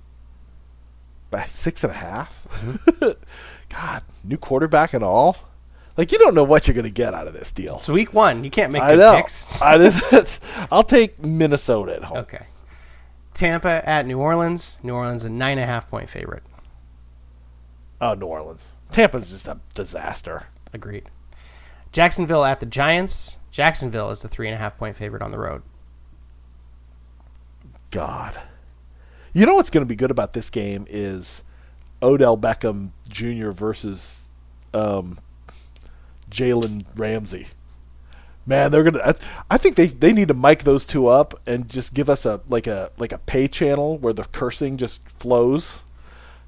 By 1.29 1.45
six 1.45 1.83
and 1.83 1.91
a 1.91 1.95
half? 1.95 2.45
Mm-hmm. 2.49 3.11
God, 3.69 4.03
new 4.23 4.37
quarterback 4.37 4.93
and 4.93 5.03
all. 5.03 5.37
Like 5.97 6.11
you 6.11 6.17
don't 6.17 6.33
know 6.33 6.43
what 6.43 6.67
you're 6.67 6.73
going 6.73 6.85
to 6.85 6.89
get 6.89 7.13
out 7.13 7.27
of 7.27 7.33
this 7.33 7.51
deal. 7.51 7.77
It's 7.77 7.89
week 7.89 8.13
one. 8.13 8.43
You 8.43 8.49
can't 8.49 8.71
make 8.71 8.81
I 8.81 8.95
know. 8.95 9.15
picks. 9.17 9.61
I 9.61 9.77
just, 9.89 10.43
I'll 10.71 10.83
take 10.83 11.19
Minnesota 11.23 11.95
at 11.95 12.03
home. 12.03 12.17
Okay. 12.19 12.45
Tampa 13.33 13.87
at 13.87 14.05
New 14.05 14.19
Orleans. 14.19 14.79
New 14.83 14.93
Orleans 14.93 15.25
a 15.25 15.29
nine 15.29 15.57
and 15.57 15.61
a 15.61 15.65
half 15.65 15.89
point 15.89 16.09
favorite. 16.09 16.43
Oh, 17.99 18.13
New 18.13 18.25
Orleans. 18.25 18.67
Tampa's 18.91 19.29
just 19.29 19.47
a 19.47 19.59
disaster. 19.73 20.47
Agreed. 20.73 21.09
Jacksonville 21.91 22.43
at 22.43 22.59
the 22.59 22.65
Giants. 22.65 23.37
Jacksonville 23.51 24.11
is 24.11 24.21
the 24.21 24.27
three 24.27 24.47
and 24.47 24.55
a 24.55 24.57
half 24.57 24.77
point 24.77 24.95
favorite 24.95 25.21
on 25.21 25.31
the 25.31 25.37
road. 25.37 25.61
God. 27.91 28.39
You 29.33 29.45
know 29.45 29.55
what's 29.55 29.69
going 29.69 29.85
to 29.85 29.89
be 29.89 29.95
good 29.95 30.11
about 30.11 30.33
this 30.33 30.49
game 30.49 30.85
is 30.89 31.43
Odell 32.01 32.37
Beckham 32.37 32.91
Jr. 33.07 33.51
versus 33.51 34.27
um, 34.73 35.19
Jalen 36.29 36.85
Ramsey 36.95 37.47
man, 38.45 38.71
they're 38.71 38.83
gonna. 38.83 39.15
I 39.49 39.57
think 39.57 39.75
they, 39.75 39.87
they 39.87 40.13
need 40.13 40.27
to 40.29 40.33
mic 40.33 40.63
those 40.63 40.85
two 40.85 41.07
up 41.07 41.39
and 41.45 41.69
just 41.69 41.93
give 41.93 42.09
us 42.09 42.25
a 42.25 42.41
like 42.49 42.67
a 42.67 42.91
like 42.97 43.11
a 43.11 43.17
pay 43.19 43.47
channel 43.47 43.97
where 43.97 44.13
the 44.13 44.23
cursing 44.23 44.77
just 44.77 45.07
flows, 45.09 45.81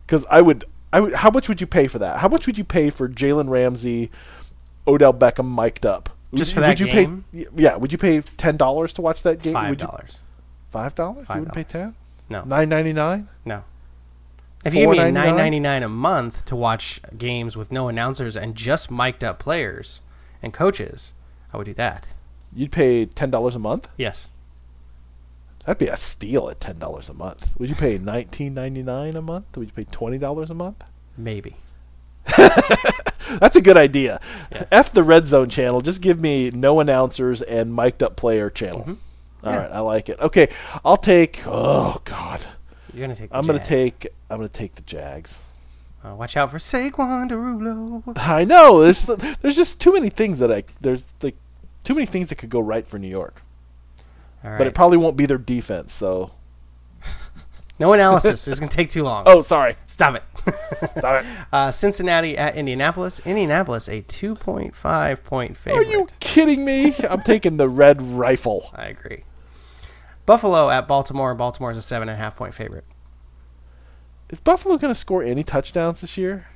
Because 0.05 0.25
I 0.29 0.41
would, 0.41 0.65
I 0.91 0.99
would. 0.99 1.13
How 1.13 1.29
much 1.29 1.47
would 1.49 1.61
you 1.61 1.67
pay 1.67 1.87
for 1.87 1.99
that? 1.99 2.19
How 2.19 2.27
much 2.27 2.45
would 2.45 2.57
you 2.57 2.63
pay 2.63 2.89
for 2.89 3.07
Jalen 3.07 3.49
Ramsey, 3.49 4.11
Odell 4.87 5.13
Beckham 5.13 5.53
mic'd 5.53 5.85
up? 5.85 6.09
Just 6.33 6.51
Would 6.51 6.55
for 6.55 6.59
that 6.61 6.67
would 6.69 6.79
you 6.79 6.87
game? 6.87 7.25
Pay, 7.31 7.45
yeah. 7.55 7.75
Would 7.75 7.91
you 7.91 7.97
pay 7.97 8.21
ten 8.21 8.57
dollars 8.57 8.93
to 8.93 9.01
watch 9.01 9.21
that 9.23 9.41
game? 9.41 9.53
Five 9.53 9.77
dollars. 9.77 10.19
Five 10.71 10.95
dollars? 10.95 11.27
You 11.29 11.35
wouldn't 11.35 11.53
pay 11.53 11.63
$5. 11.63 11.67
ten? 11.67 11.95
No. 12.29 12.43
Nine 12.43 12.69
ninety 12.69 12.93
nine? 12.93 13.29
No. 13.45 13.63
If 14.65 14.73
you 14.73 14.81
give 14.81 14.91
me 14.91 14.97
$4.99? 14.97 15.13
nine 15.13 15.35
ninety 15.35 15.59
nine 15.59 15.83
a 15.83 15.89
month 15.89 16.45
to 16.45 16.55
watch 16.55 17.01
games 17.17 17.55
with 17.57 17.71
no 17.71 17.89
announcers 17.89 18.35
and 18.37 18.55
just 18.55 18.89
mic'd 18.89 19.23
up 19.23 19.37
players 19.37 20.01
and 20.41 20.53
coaches, 20.53 21.13
I 21.53 21.57
would 21.57 21.65
do 21.65 21.73
that. 21.75 22.07
You'd 22.55 22.71
pay 22.71 23.05
ten 23.05 23.29
dollars 23.31 23.55
a 23.55 23.59
month? 23.59 23.87
Yes. 23.97 24.29
That'd 25.65 25.79
be 25.79 25.87
a 25.87 25.95
steal 25.95 26.49
at 26.49 26.59
ten 26.59 26.77
dollars 26.79 27.09
a 27.09 27.13
month. 27.13 27.51
Would 27.57 27.69
you 27.69 27.75
pay 27.75 27.97
nineteen 27.97 28.53
ninety 28.53 28.83
nine 28.83 29.15
a 29.15 29.21
month? 29.21 29.55
Would 29.57 29.67
you 29.67 29.73
pay 29.73 29.85
twenty 29.85 30.17
dollars 30.17 30.49
a 30.49 30.53
month? 30.53 30.83
Maybe. 31.17 31.55
That's 32.37 33.55
a 33.55 33.61
good 33.61 33.77
idea. 33.77 34.19
Yeah. 34.51 34.65
F 34.71 34.91
the 34.91 35.03
red 35.03 35.25
zone 35.25 35.49
channel. 35.49 35.81
Just 35.81 36.01
give 36.01 36.19
me 36.19 36.51
no 36.51 36.79
announcers 36.79 37.41
and 37.41 37.73
mic'd 37.73 38.03
up 38.03 38.15
player 38.15 38.49
channel. 38.49 38.81
All 38.81 38.85
Mm-hmm. 38.85 38.99
Yeah. 39.45 39.55
right, 39.57 39.71
I 39.73 39.79
like 39.81 40.07
it. 40.09 40.19
Okay, 40.21 40.47
I'll 40.85 40.95
take. 40.97 41.41
Oh 41.45 41.99
God, 42.05 42.41
You're 42.93 43.01
gonna 43.05 43.15
take. 43.15 43.29
The 43.29 43.35
I'm 43.37 43.45
gonna 43.45 43.59
take. 43.63 44.07
I'm 44.29 44.37
gonna 44.37 44.47
take 44.49 44.73
the 44.75 44.81
Jags. 44.83 45.43
Uh, 46.03 46.15
watch 46.15 46.35
out 46.37 46.51
for 46.51 46.57
Saquon 46.59 47.29
Derulo. 47.29 48.03
I 48.17 48.43
know. 48.45 48.81
There's 48.81 49.05
there's 49.41 49.55
just 49.55 49.79
too 49.81 49.93
many 49.93 50.09
things 50.09 50.39
that 50.39 50.51
I 50.51 50.63
there's 50.81 51.03
like 51.21 51.35
too 51.83 51.93
many 51.95 52.05
things 52.05 52.29
that 52.29 52.35
could 52.35 52.49
go 52.49 52.59
right 52.59 52.87
for 52.87 52.97
New 52.97 53.07
York, 53.07 53.41
All 54.43 54.51
right. 54.51 54.57
but 54.57 54.67
it 54.67 54.73
probably 54.73 54.97
won't 54.97 55.17
be 55.17 55.25
their 55.25 55.37
defense. 55.37 55.93
So. 55.93 56.31
no 57.79 57.93
analysis. 57.93 58.47
it's 58.47 58.59
gonna 58.59 58.69
take 58.69 58.89
too 58.89 59.03
long. 59.03 59.23
Oh, 59.25 59.41
sorry. 59.41 59.75
Stop 59.87 60.15
it. 60.15 60.23
Sorry. 60.99 61.25
uh, 61.53 61.71
Cincinnati 61.71 62.37
at 62.37 62.55
Indianapolis. 62.57 63.21
Indianapolis 63.25 63.87
a 63.87 64.01
2.5 64.01 65.23
point 65.23 65.55
favorite. 65.55 65.87
Are 65.87 65.89
you 65.89 66.07
kidding 66.19 66.65
me? 66.65 66.93
I'm 67.09 67.21
taking 67.21 67.55
the 67.57 67.69
red 67.69 68.01
rifle. 68.01 68.69
I 68.75 68.87
agree. 68.87 69.23
Buffalo 70.25 70.69
at 70.69 70.87
Baltimore. 70.87 71.33
Baltimore 71.35 71.71
is 71.71 71.77
a 71.77 71.81
seven 71.81 72.09
and 72.09 72.15
a 72.15 72.17
half 72.17 72.35
point 72.35 72.53
favorite. 72.53 72.85
Is 74.29 74.39
Buffalo 74.39 74.77
going 74.77 74.93
to 74.93 74.99
score 74.99 75.23
any 75.23 75.43
touchdowns 75.43 76.01
this 76.01 76.17
year? 76.17 76.47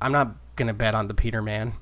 I'm 0.00 0.12
not 0.12 0.36
gonna 0.56 0.74
bet 0.74 0.94
on 0.94 1.08
the 1.08 1.14
Peterman. 1.14 1.74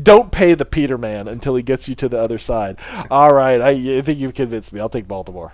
Don't 0.00 0.32
pay 0.32 0.54
the 0.54 0.64
Peterman 0.64 1.28
until 1.28 1.54
he 1.54 1.62
gets 1.62 1.88
you 1.88 1.94
to 1.96 2.08
the 2.08 2.20
other 2.20 2.38
side. 2.38 2.78
All 3.10 3.32
right, 3.34 3.60
I, 3.60 3.70
I 3.98 4.02
think 4.02 4.18
you've 4.18 4.34
convinced 4.34 4.72
me. 4.72 4.80
I'll 4.80 4.88
take 4.88 5.08
Baltimore. 5.08 5.52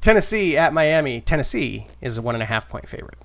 Tennessee 0.00 0.56
at 0.56 0.72
Miami. 0.72 1.20
Tennessee 1.20 1.86
is 2.00 2.18
a 2.18 2.22
one 2.22 2.34
and 2.34 2.42
a 2.42 2.46
half 2.46 2.68
point 2.68 2.88
favorite. 2.88 3.18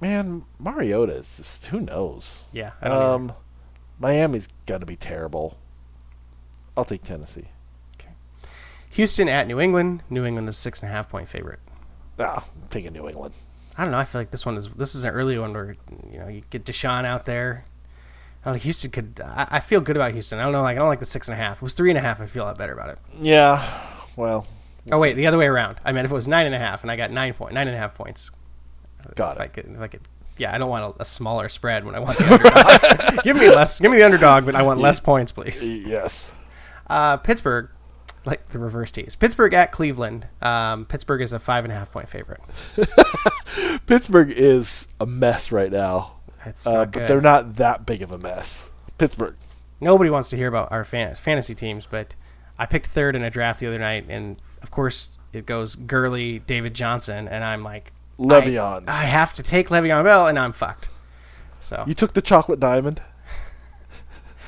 Man, 0.00 0.44
Mariota 0.58 1.14
is 1.16 1.36
just 1.36 1.66
who 1.66 1.80
knows. 1.80 2.44
Yeah. 2.52 2.72
Don't 2.82 2.92
either. 2.92 3.14
Um, 3.14 3.32
Miami's 3.98 4.48
going 4.66 4.80
to 4.80 4.86
be 4.86 4.96
terrible. 4.96 5.56
I'll 6.76 6.84
take 6.84 7.02
Tennessee. 7.04 7.48
Okay. 7.98 8.10
Houston 8.90 9.28
at 9.28 9.46
New 9.46 9.60
England. 9.60 10.02
New 10.10 10.24
England 10.24 10.48
is 10.48 10.56
a 10.56 10.60
six 10.60 10.82
and 10.82 10.90
a 10.90 10.94
half 10.94 11.08
point 11.08 11.28
favorite. 11.28 11.60
Ah, 12.18 12.44
I'm 12.62 12.68
taking 12.68 12.92
New 12.92 13.08
England. 13.08 13.34
I 13.78 13.82
don't 13.82 13.92
know. 13.92 13.98
I 13.98 14.04
feel 14.04 14.20
like 14.20 14.30
this 14.30 14.44
one 14.44 14.56
is 14.56 14.68
this 14.70 14.94
is 14.94 15.04
an 15.04 15.10
early 15.10 15.38
one 15.38 15.52
where 15.52 15.76
you 16.10 16.18
know 16.18 16.28
you 16.28 16.42
get 16.50 16.64
Deshaun 16.64 17.04
out 17.04 17.24
there. 17.24 17.64
I 18.44 18.50
don't 18.50 18.54
know, 18.54 18.60
Houston 18.60 18.90
could. 18.90 19.22
I, 19.24 19.48
I 19.52 19.60
feel 19.60 19.80
good 19.80 19.96
about 19.96 20.12
Houston. 20.12 20.38
I 20.38 20.42
don't 20.42 20.52
know. 20.52 20.60
Like 20.60 20.76
I 20.76 20.80
don't 20.80 20.88
like 20.88 21.00
the 21.00 21.06
six 21.06 21.28
and 21.28 21.34
a 21.34 21.36
half. 21.36 21.56
If 21.56 21.62
it 21.62 21.62
was 21.62 21.72
three 21.72 21.90
and 21.90 21.96
a 21.96 22.02
half. 22.02 22.20
I 22.20 22.26
feel 22.26 22.42
a 22.42 22.46
lot 22.46 22.58
better 22.58 22.74
about 22.74 22.90
it. 22.90 22.98
Yeah. 23.18 23.66
Well, 24.16 24.46
oh 24.92 25.00
wait, 25.00 25.16
the 25.16 25.26
other 25.26 25.38
way 25.38 25.46
around. 25.46 25.78
I 25.84 25.92
mean, 25.92 26.04
if 26.04 26.10
it 26.10 26.14
was 26.14 26.28
nine 26.28 26.44
and 26.44 26.54
a 26.54 26.58
half 26.58 26.82
and 26.82 26.90
I 26.90 26.96
got 26.96 27.10
nine 27.10 27.32
point 27.32 27.54
nine 27.54 27.68
and 27.68 27.76
a 27.76 27.78
half 27.78 27.94
points. 27.94 28.30
got 29.14 29.36
If 29.36 29.40
I 29.40 29.46
could, 29.48 29.66
if 29.66 29.80
I 29.80 29.88
could. 29.88 30.02
Yeah, 30.36 30.52
I 30.54 30.58
don't 30.58 30.68
want 30.68 30.96
a, 30.98 31.02
a 31.02 31.04
smaller 31.04 31.48
spread 31.48 31.84
when 31.84 31.94
I 31.94 32.00
want 32.00 32.18
the 32.18 32.32
underdog. 32.32 33.22
give 33.24 33.36
me 33.36 33.48
less. 33.48 33.80
Give 33.80 33.90
me 33.90 33.98
the 33.98 34.04
underdog, 34.04 34.44
but 34.44 34.54
I 34.54 34.62
want 34.62 34.80
less 34.80 35.00
points, 35.00 35.32
please. 35.32 35.68
Yes. 35.68 36.34
Uh, 36.88 37.16
Pittsburgh, 37.18 37.70
like 38.26 38.48
the 38.48 38.58
reverse 38.58 38.90
tees. 38.90 39.16
Pittsburgh 39.16 39.54
at 39.54 39.72
Cleveland. 39.72 40.26
Um, 40.42 40.86
Pittsburgh 40.86 41.22
is 41.22 41.32
a 41.32 41.38
five 41.38 41.64
and 41.64 41.72
a 41.72 41.76
half 41.76 41.92
point 41.92 42.08
favorite. 42.08 42.40
Pittsburgh 43.86 44.30
is 44.30 44.88
a 45.00 45.06
mess 45.06 45.52
right 45.52 45.70
now, 45.70 46.12
It's 46.46 46.66
uh, 46.66 46.72
not 46.72 46.92
but 46.92 47.06
they're 47.06 47.20
not 47.20 47.56
that 47.56 47.86
big 47.86 48.02
of 48.02 48.12
a 48.12 48.18
mess. 48.18 48.70
Pittsburgh. 48.98 49.36
Nobody 49.80 50.10
wants 50.10 50.30
to 50.30 50.36
hear 50.36 50.48
about 50.48 50.70
our 50.72 50.84
fan- 50.84 51.14
fantasy 51.14 51.54
teams, 51.54 51.86
but 51.86 52.14
I 52.58 52.66
picked 52.66 52.86
third 52.86 53.16
in 53.16 53.22
a 53.22 53.30
draft 53.30 53.60
the 53.60 53.66
other 53.66 53.78
night, 53.78 54.06
and 54.08 54.36
of 54.62 54.70
course 54.70 55.18
it 55.32 55.46
goes 55.46 55.74
Gurley, 55.76 56.38
David 56.40 56.74
Johnson, 56.74 57.28
and 57.28 57.44
I'm 57.44 57.62
like, 57.62 57.92
Le'Veon. 58.18 58.84
I, 58.88 59.02
I 59.02 59.04
have 59.06 59.34
to 59.34 59.42
take 59.42 59.68
Le'Veon 59.68 60.04
Bell, 60.04 60.26
and 60.26 60.38
I'm 60.38 60.52
fucked. 60.52 60.88
So, 61.60 61.84
You 61.86 61.94
took 61.94 62.12
the 62.12 62.22
chocolate 62.22 62.60
diamond. 62.60 63.00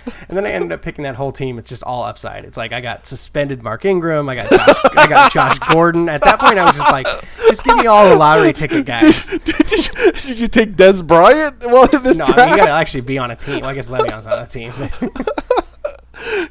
and 0.28 0.36
then 0.36 0.44
I 0.46 0.50
ended 0.50 0.72
up 0.72 0.82
picking 0.82 1.04
that 1.04 1.16
whole 1.16 1.32
team. 1.32 1.58
It's 1.58 1.68
just 1.68 1.82
all 1.82 2.04
upside. 2.04 2.44
It's 2.44 2.56
like 2.56 2.72
I 2.72 2.80
got 2.80 3.06
suspended 3.06 3.62
Mark 3.62 3.84
Ingram, 3.84 4.28
I 4.28 4.36
got 4.36 4.50
Josh, 4.50 4.76
I 4.96 5.06
got 5.06 5.32
Josh 5.32 5.58
Gordon. 5.70 6.08
At 6.08 6.22
that 6.22 6.40
point, 6.40 6.58
I 6.58 6.64
was 6.64 6.76
just 6.76 6.90
like, 6.90 7.06
just 7.48 7.64
give 7.64 7.76
me 7.76 7.86
all 7.86 8.08
the 8.08 8.16
lottery 8.16 8.52
ticket 8.52 8.84
guys. 8.84 9.26
did, 9.44 9.70
you, 9.70 10.12
did 10.12 10.40
you 10.40 10.48
take 10.48 10.76
Dez 10.76 11.06
Bryant? 11.06 11.64
Well, 11.64 11.88
in 11.88 12.02
this 12.02 12.16
No, 12.18 12.26
I 12.26 12.36
mean, 12.36 12.48
you 12.50 12.56
got 12.56 12.66
to 12.66 12.72
actually 12.72 13.02
be 13.02 13.18
on 13.18 13.30
a 13.30 13.36
team. 13.36 13.60
Well, 13.60 13.70
I 13.70 13.74
guess 13.74 13.90
Le'Veon's 13.90 14.26
on 14.26 14.42
a 14.42 14.46
team. 14.46 14.72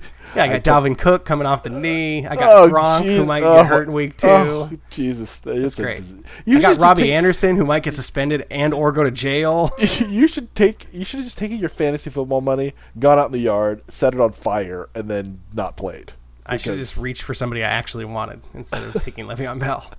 yeah, 0.36 0.44
I 0.44 0.60
got 0.60 0.64
Dalvin 0.64 0.98
Cook 0.98 1.26
coming 1.26 1.48
off 1.48 1.64
the 1.64 1.70
knee. 1.70 2.26
I 2.26 2.36
got 2.36 2.50
Oh, 2.50 2.70
Gronk, 2.72 3.04
who 3.04 3.22
jeez. 3.22 3.26
might 3.28 3.44
Oh, 3.44 3.56
get 3.56 3.66
hurt 3.68 3.88
in 3.88 3.94
week 3.94 4.18
two. 4.18 4.28
Oh, 4.28 4.70
Jesus, 4.90 5.38
that's 5.38 5.76
great. 5.76 6.02
You 6.46 6.58
I 6.58 6.62
got 6.62 6.78
Robbie 6.78 7.04
take, 7.04 7.12
Anderson, 7.12 7.56
who 7.56 7.66
might 7.66 7.84
get 7.84 7.94
suspended 7.94 8.46
and 8.52 8.74
or 8.74 8.92
go 8.92 9.04
to 9.04 9.12
jail. 9.12 9.72
You 10.08 10.28
should 10.28 10.54
take. 10.56 10.88
You 10.92 11.06
should 11.06 11.18
have 11.20 11.26
just 11.28 11.38
taken 11.38 11.58
your 11.58 11.70
fantasy 11.70 12.10
football 12.10 12.42
money, 12.42 12.74
gone 13.00 13.18
out 13.20 13.28
in 13.28 13.32
the 13.32 13.40
yard, 13.40 13.82
set 13.88 14.14
it 14.14 14.20
on 14.20 14.32
fire, 14.32 14.90
and 14.94 15.10
then 15.10 15.42
not 15.54 15.78
played. 15.78 16.14
I 16.46 16.58
should 16.58 16.72
have 16.74 16.80
just 16.80 16.96
reached 16.98 17.24
for 17.24 17.34
somebody 17.34 17.64
I 17.64 17.70
actually 17.70 18.06
wanted 18.06 18.42
instead 18.54 18.84
of 18.84 19.02
taking 19.04 19.26
Le'Veon 19.26 19.60
Bell. 19.60 19.90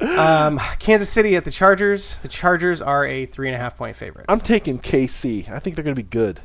um, 0.00 0.58
Kansas 0.78 1.10
City 1.10 1.36
at 1.36 1.44
the 1.44 1.50
Chargers. 1.50 2.18
The 2.18 2.28
Chargers 2.28 2.80
are 2.80 3.04
a 3.04 3.26
three 3.26 3.48
and 3.48 3.54
a 3.56 3.58
half 3.58 3.76
point 3.76 3.96
favorite. 3.96 4.26
I'm 4.28 4.40
taking 4.40 4.78
KC. 4.78 5.50
I 5.50 5.58
think 5.58 5.76
they're 5.76 5.82
going 5.84 5.96
to 5.96 6.02
be 6.02 6.08
good. 6.08 6.40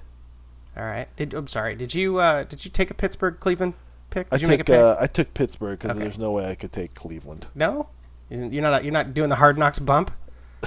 All 0.77 0.83
right. 0.83 1.07
Did, 1.15 1.33
I'm 1.33 1.47
sorry. 1.47 1.75
Did 1.75 1.93
you 1.95 2.17
uh, 2.19 2.43
did 2.43 2.65
you 2.65 2.71
take 2.71 2.91
a 2.91 2.93
Pittsburgh 2.93 3.39
Cleveland 3.39 3.73
pick? 4.09 4.29
Did 4.29 4.37
I 4.37 4.41
you 4.41 4.47
make 4.47 4.59
a 4.59 4.63
took. 4.63 4.73
pick? 4.75 4.79
Uh, 4.81 4.97
I 4.99 5.07
took 5.07 5.33
Pittsburgh 5.33 5.79
because 5.79 5.95
Okay. 5.95 5.99
there's 6.05 6.17
no 6.17 6.31
way 6.31 6.45
I 6.49 6.55
could 6.55 6.71
take 6.71 6.93
Cleveland. 6.93 7.47
no. 7.55 7.89
You're 8.29 8.63
not 8.63 8.83
you're 8.83 8.91
not 8.91 9.13
doing 9.13 9.29
the 9.29 9.35
hard 9.35 9.55
knocks 9.57 9.77
bump. 9.77 10.09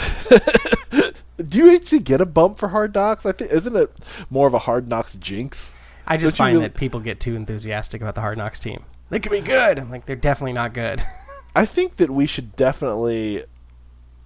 Do 1.48 1.56
you 1.59 1.74
actually 1.74 2.00
get 2.00 2.20
a 2.20 2.26
bump 2.26 2.59
for 2.59 2.68
Hard 2.68 2.94
Knocks? 2.94 3.24
I 3.24 3.32
think 3.32 3.50
isn't 3.52 3.76
it 3.76 3.92
more 4.28 4.46
of 4.48 4.54
a 4.54 4.59
Hard 4.61 4.88
Knocks 4.88 5.14
jinx? 5.16 5.72
I 6.06 6.16
just 6.16 6.36
Don't 6.36 6.46
find 6.46 6.54
really- 6.56 6.68
that 6.68 6.74
people 6.76 7.00
get 7.00 7.20
too 7.20 7.36
enthusiastic 7.36 8.00
about 8.00 8.14
the 8.16 8.20
Hard 8.20 8.38
Knocks 8.38 8.59
team. 8.59 8.84
They 9.11 9.20
could 9.20 9.32
be 9.32 9.40
good. 9.40 9.78
I'm 9.78 9.90
like, 9.90 10.04
they're 10.06 10.16
definitely 10.16 10.52
not 10.54 10.74
good. 10.74 11.02
I 11.56 11.64
think 11.64 11.96
that 11.96 12.11
we 12.11 12.26
should 12.26 12.56
definitely. 12.56 13.44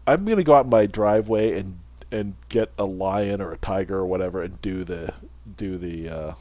I'm 0.06 0.24
gonna 0.24 0.42
go 0.42 0.54
out 0.54 0.64
in 0.64 0.70
my 0.70 0.86
driveway 0.86 1.58
and 1.58 1.78
and 2.10 2.34
get 2.48 2.70
a 2.78 2.84
lion 2.84 3.40
or 3.40 3.52
a 3.52 3.56
tiger 3.58 3.96
or 3.98 4.06
whatever 4.06 4.42
and 4.42 4.60
do 4.62 4.82
the 4.84 5.12
do 5.56 5.78
the 5.78 6.08
uh, 6.08 6.34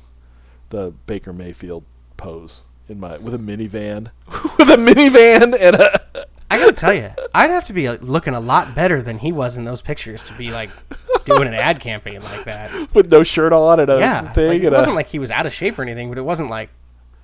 the 0.69 0.93
Baker 1.05 1.33
Mayfield 1.33 1.83
pose 2.17 2.61
in 2.89 2.99
my 2.99 3.17
with 3.17 3.33
a 3.33 3.37
minivan 3.37 4.11
with 4.57 4.69
a 4.69 4.77
minivan 4.77 5.55
and 5.59 5.75
a. 5.75 6.01
I 6.49 6.57
gotta 6.57 6.73
tell 6.73 6.93
you, 6.93 7.09
I'd 7.33 7.49
have 7.49 7.63
to 7.65 7.73
be 7.73 7.87
like, 7.87 8.01
looking 8.01 8.33
a 8.33 8.39
lot 8.41 8.75
better 8.75 9.01
than 9.01 9.19
he 9.19 9.31
was 9.31 9.57
in 9.57 9.63
those 9.63 9.81
pictures 9.81 10.21
to 10.25 10.33
be 10.33 10.51
like 10.51 10.69
doing 11.23 11.47
an 11.47 11.53
ad 11.53 11.79
campaign 11.79 12.19
like 12.21 12.43
that. 12.43 12.93
with 12.93 13.09
no 13.09 13.23
shirt 13.23 13.53
on 13.53 13.79
and 13.79 13.89
a 13.89 13.99
Yeah, 13.99 14.33
thing. 14.33 14.49
like, 14.49 14.61
it 14.61 14.71
wasn't 14.71 14.91
a, 14.91 14.95
like 14.95 15.07
he 15.07 15.17
was 15.17 15.31
out 15.31 15.45
of 15.45 15.53
shape 15.53 15.79
or 15.79 15.83
anything, 15.83 16.09
but 16.09 16.17
it 16.17 16.23
wasn't 16.23 16.49
like 16.49 16.69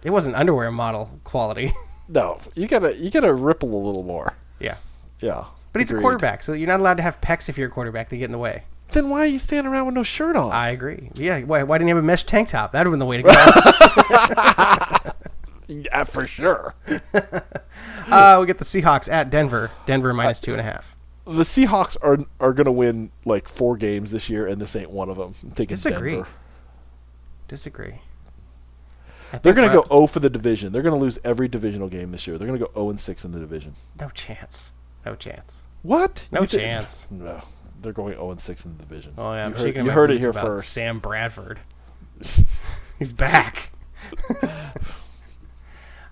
it 0.02 0.12
wasn't 0.12 0.36
underwear 0.38 0.72
model 0.72 1.10
quality. 1.26 1.74
no. 2.08 2.40
You 2.56 2.68
gotta 2.70 2.96
you 2.96 3.12
gotta 3.12 3.34
ripple 3.34 3.74
a 3.76 3.82
little 3.86 4.04
more. 4.04 4.34
yeah, 4.62 4.78
Yeah, 5.20 5.44
but 5.74 5.82
he's 5.82 5.92
a 5.92 6.00
quarterback, 6.00 6.42
so 6.42 6.54
you're 6.54 6.68
not 6.70 6.80
allowed 6.80 6.96
to 6.98 7.04
have 7.04 7.20
pecs 7.20 7.50
if 7.50 7.58
you're 7.58 7.68
a 7.68 7.72
quarterback. 7.72 8.08
They 8.08 8.18
get 8.18 8.26
in 8.26 8.32
the 8.32 8.38
way. 8.38 8.64
Then 8.94 9.10
why 9.10 9.20
are 9.20 9.26
you 9.26 9.40
standing 9.40 9.72
around 9.72 9.86
with 9.88 9.96
no 9.96 10.04
shirt 10.04 10.36
on? 10.36 10.52
I 10.52 10.70
agree. 10.70 11.10
Yeah, 11.16 11.42
why, 11.42 11.64
why 11.64 11.78
didn't 11.78 11.90
you 11.90 11.96
have 11.96 12.04
a 12.04 12.08
mesh 12.08 12.24
tank 12.24 12.48
top? 12.48 12.72
That 12.72 12.80
would 12.80 12.86
have 12.88 12.94
been 12.94 13.00
the 13.00 13.06
way 13.06 13.18
to 13.18 13.24
go. 13.24 13.30
yeah, 15.68 16.04
for 16.06 16.26
sure. 16.26 16.74
uh, 17.14 18.38
we 18.40 18.48
get 18.48 18.58
the 18.60 18.66
Seahawks 18.66 19.12
at 19.12 19.30
Denver. 19.30 19.72
Denver 19.86 20.14
minus 20.14 20.40
two 20.40 20.52
and 20.54 20.62
a 20.62 20.64
half. 20.64 20.96
the 21.26 21.44
Seahawks 21.44 21.98
are 22.02 22.20
are 22.40 22.54
gonna 22.54 22.72
win 22.72 23.12
like 23.26 23.50
four 23.50 23.76
games 23.78 24.12
this 24.12 24.30
year, 24.30 24.48
and 24.48 24.62
this 24.62 24.76
ain't 24.76 24.90
one 24.92 25.10
of 25.10 25.18
them. 25.18 25.34
I'm 25.44 25.52
taking 25.52 25.76
Disagree. 25.76 26.14
Denver. 26.16 26.28
Disagree. 27.48 27.96
I 29.34 29.40
They're 29.40 29.54
gonna 29.54 29.74
go 29.74 29.84
0 29.90 30.08
for 30.08 30.22
the 30.22 30.30
division. 30.30 30.72
They're 30.72 30.82
gonna 30.82 30.96
lose 30.96 31.20
every 31.26 31.50
divisional 31.50 31.90
game 31.90 32.12
this 32.14 32.26
year. 32.28 32.38
They're 32.38 32.48
gonna 32.48 32.60
go 32.60 32.72
0 32.74 32.92
and 32.92 33.00
6 33.00 33.26
in 33.26 33.34
the 33.34 33.40
division. 33.40 33.76
No 34.00 34.08
chance. 34.10 34.72
No 35.06 35.16
chance. 35.16 35.62
What? 35.82 36.28
No 36.32 36.42
You 36.42 36.48
thi- 36.48 36.58
chance. 36.60 37.08
No, 37.12 37.42
they're 37.82 37.94
going 37.94 38.14
0 38.14 38.32
and 38.32 38.40
6 38.40 38.66
in 38.66 38.78
the 38.78 38.84
division. 38.84 39.14
Oh 39.18 39.34
yeah, 39.34 39.46
I'm 39.46 39.52
you 39.52 39.58
shaking 39.58 39.76
heard, 39.82 39.86
you 39.86 39.92
heard 39.92 40.12
it 40.12 40.20
here 40.20 40.34
first. 40.34 40.70
Sam 40.72 41.00
Bradford. 41.00 41.60
He's 43.00 43.14
back. 43.14 43.72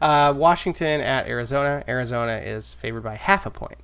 Uh, 0.01 0.33
Washington 0.35 1.01
at 1.01 1.27
Arizona. 1.27 1.83
Arizona 1.87 2.33
is 2.37 2.73
favored 2.73 3.01
by 3.01 3.15
half 3.15 3.45
a 3.45 3.49
point. 3.49 3.79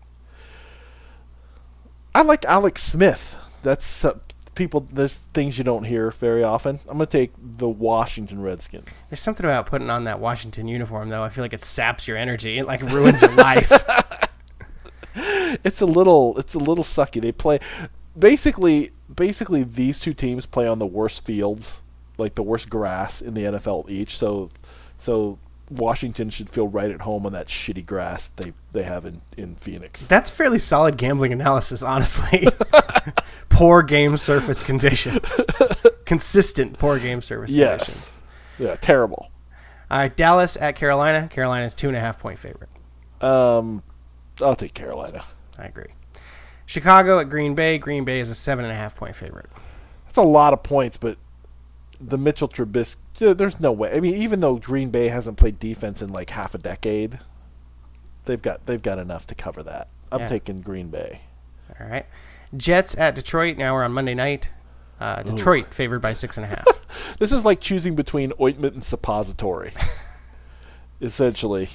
I 2.13 2.21
like 2.21 2.45
Alex 2.45 2.84
Smith. 2.84 3.36
That's 3.63 4.03
uh, 4.03 4.19
people. 4.53 4.86
There's 4.91 5.15
things 5.15 5.57
you 5.57 5.63
don't 5.63 5.86
hear 5.86 6.11
very 6.11 6.43
often. 6.43 6.79
I'm 6.88 6.97
gonna 6.97 7.05
take 7.05 7.32
the 7.39 7.69
Washington 7.69 8.41
Redskins. 8.41 8.86
There's 9.09 9.21
something 9.21 9.45
about 9.45 9.65
putting 9.65 9.89
on 9.89 10.03
that 10.03 10.19
Washington 10.19 10.67
uniform, 10.67 11.09
though. 11.09 11.23
I 11.23 11.29
feel 11.29 11.43
like 11.43 11.53
it 11.53 11.63
saps 11.63 12.07
your 12.07 12.17
energy. 12.17 12.57
It 12.57 12.65
like 12.65 12.82
ruins 12.82 13.21
your 13.21 13.32
life. 13.36 13.71
It's 15.64 15.82
a 15.82 15.86
little. 15.86 16.38
It's 16.38 16.54
a 16.54 16.60
little 16.60 16.84
sucky. 16.84 17.22
They 17.22 17.32
play 17.32 17.60
basically. 18.18 18.91
Basically, 19.14 19.64
these 19.64 19.99
two 19.99 20.14
teams 20.14 20.45
play 20.45 20.66
on 20.68 20.80
the 20.80 20.86
worst 20.86 21.26
fields, 21.26 21.82
like 22.18 22.36
the 22.36 22.43
worst 22.43 22.70
grass 22.70 23.22
in 23.22 23.34
the 23.34 23.41
NFL 23.43 23.89
each. 23.89 24.18
So, 24.18 24.49
so 24.97 25.38
Washington 25.70 26.30
should 26.30 26.49
feel 26.49 26.70
right 26.70 26.89
at 26.89 27.02
home 27.02 27.26
on 27.26 27.34
that 27.34 27.47
shitty 27.47 27.86
grass 27.86 28.30
they 28.38 28.54
they 28.72 28.84
have 28.84 29.06
in 29.06 29.20
in 29.36 29.56
Phoenix. 29.56 30.08
That's 30.08 30.30
fairly 30.30 30.60
solid 30.60 30.95
gambling 30.97 31.34
analysis, 31.34 31.84
honestly. 31.84 32.47
poor 33.49 33.84
game 33.84 34.16
surface 34.16 34.64
conditions. 34.64 35.41
Consistent 36.06 36.80
poor 36.80 36.99
game 36.99 37.22
surface 37.22 37.52
Yes. 37.52 37.80
conditions. 37.84 38.18
Yeah, 38.60 38.76
terrible. 38.76 39.30
All 39.89 39.97
right, 39.97 40.16
Dallas 40.16 40.56
at 40.56 40.78
Carolina. 40.78 41.28
Carolina's 41.30 41.76
two 41.76 41.88
and 41.89 41.97
a 41.97 41.99
half 41.99 42.18
point 42.20 42.39
favorite. 42.39 42.70
Um, 43.20 43.84
I'll 44.41 44.56
take 44.56 44.74
Carolina. 44.74 45.24
I 45.60 45.66
agree. 45.66 45.88
Chicago 46.66 47.20
at 47.20 47.30
Green 47.30 47.54
Bay. 47.56 47.78
Green 47.78 48.06
Bay 48.06 48.20
is 48.20 48.30
a 48.30 48.36
seven 48.36 48.64
and 48.66 48.72
a 48.72 48.76
half 48.76 48.95
point 48.95 49.16
favorite. 49.16 49.47
That's 50.06 50.18
a 50.18 50.22
lot 50.22 50.54
of 50.54 50.64
points, 50.64 50.97
but 50.97 51.18
the 51.99 52.18
Mitchell 52.18 52.47
Trubisky. 52.47 52.97
There's 53.38 53.60
no 53.60 53.72
way. 53.72 53.91
I 53.93 53.99
mean, 53.99 54.16
even 54.16 54.39
though 54.39 54.56
Green 54.56 54.89
Bay 54.89 55.10
hasn't 55.10 55.38
played 55.38 55.60
defense 55.60 56.02
in 56.02 56.12
like 56.12 56.32
half 56.32 56.56
a 56.56 56.58
decade, 56.58 57.20
they've 58.26 58.41
got 58.41 58.66
they've 58.66 58.82
got 58.82 58.97
enough 58.99 59.28
to 59.28 59.36
cover 59.36 59.62
that. 59.64 59.89
I'm 60.12 60.22
Yeah. 60.22 60.28
taking 60.30 60.62
Green 60.62 60.89
Bay. 60.89 61.22
All 61.80 61.88
right. 61.88 62.06
Jets 62.58 62.97
at 62.97 63.16
Detroit. 63.16 63.58
Now 63.58 63.74
we're 63.76 63.84
on 63.84 63.91
Monday 63.93 64.14
night. 64.16 64.49
Uh, 64.99 65.24
Detroit 65.24 65.74
favored 65.74 65.99
by 66.02 66.14
six 66.14 66.38
and 66.38 66.45
a 66.45 66.49
half. 66.49 66.66
This 67.20 67.32
is 67.32 67.45
like 67.45 67.62
choosing 67.62 67.95
between 67.95 68.34
ointment 68.41 68.74
and 68.74 68.84
suppository. 68.84 69.72
Essentially, 71.02 71.70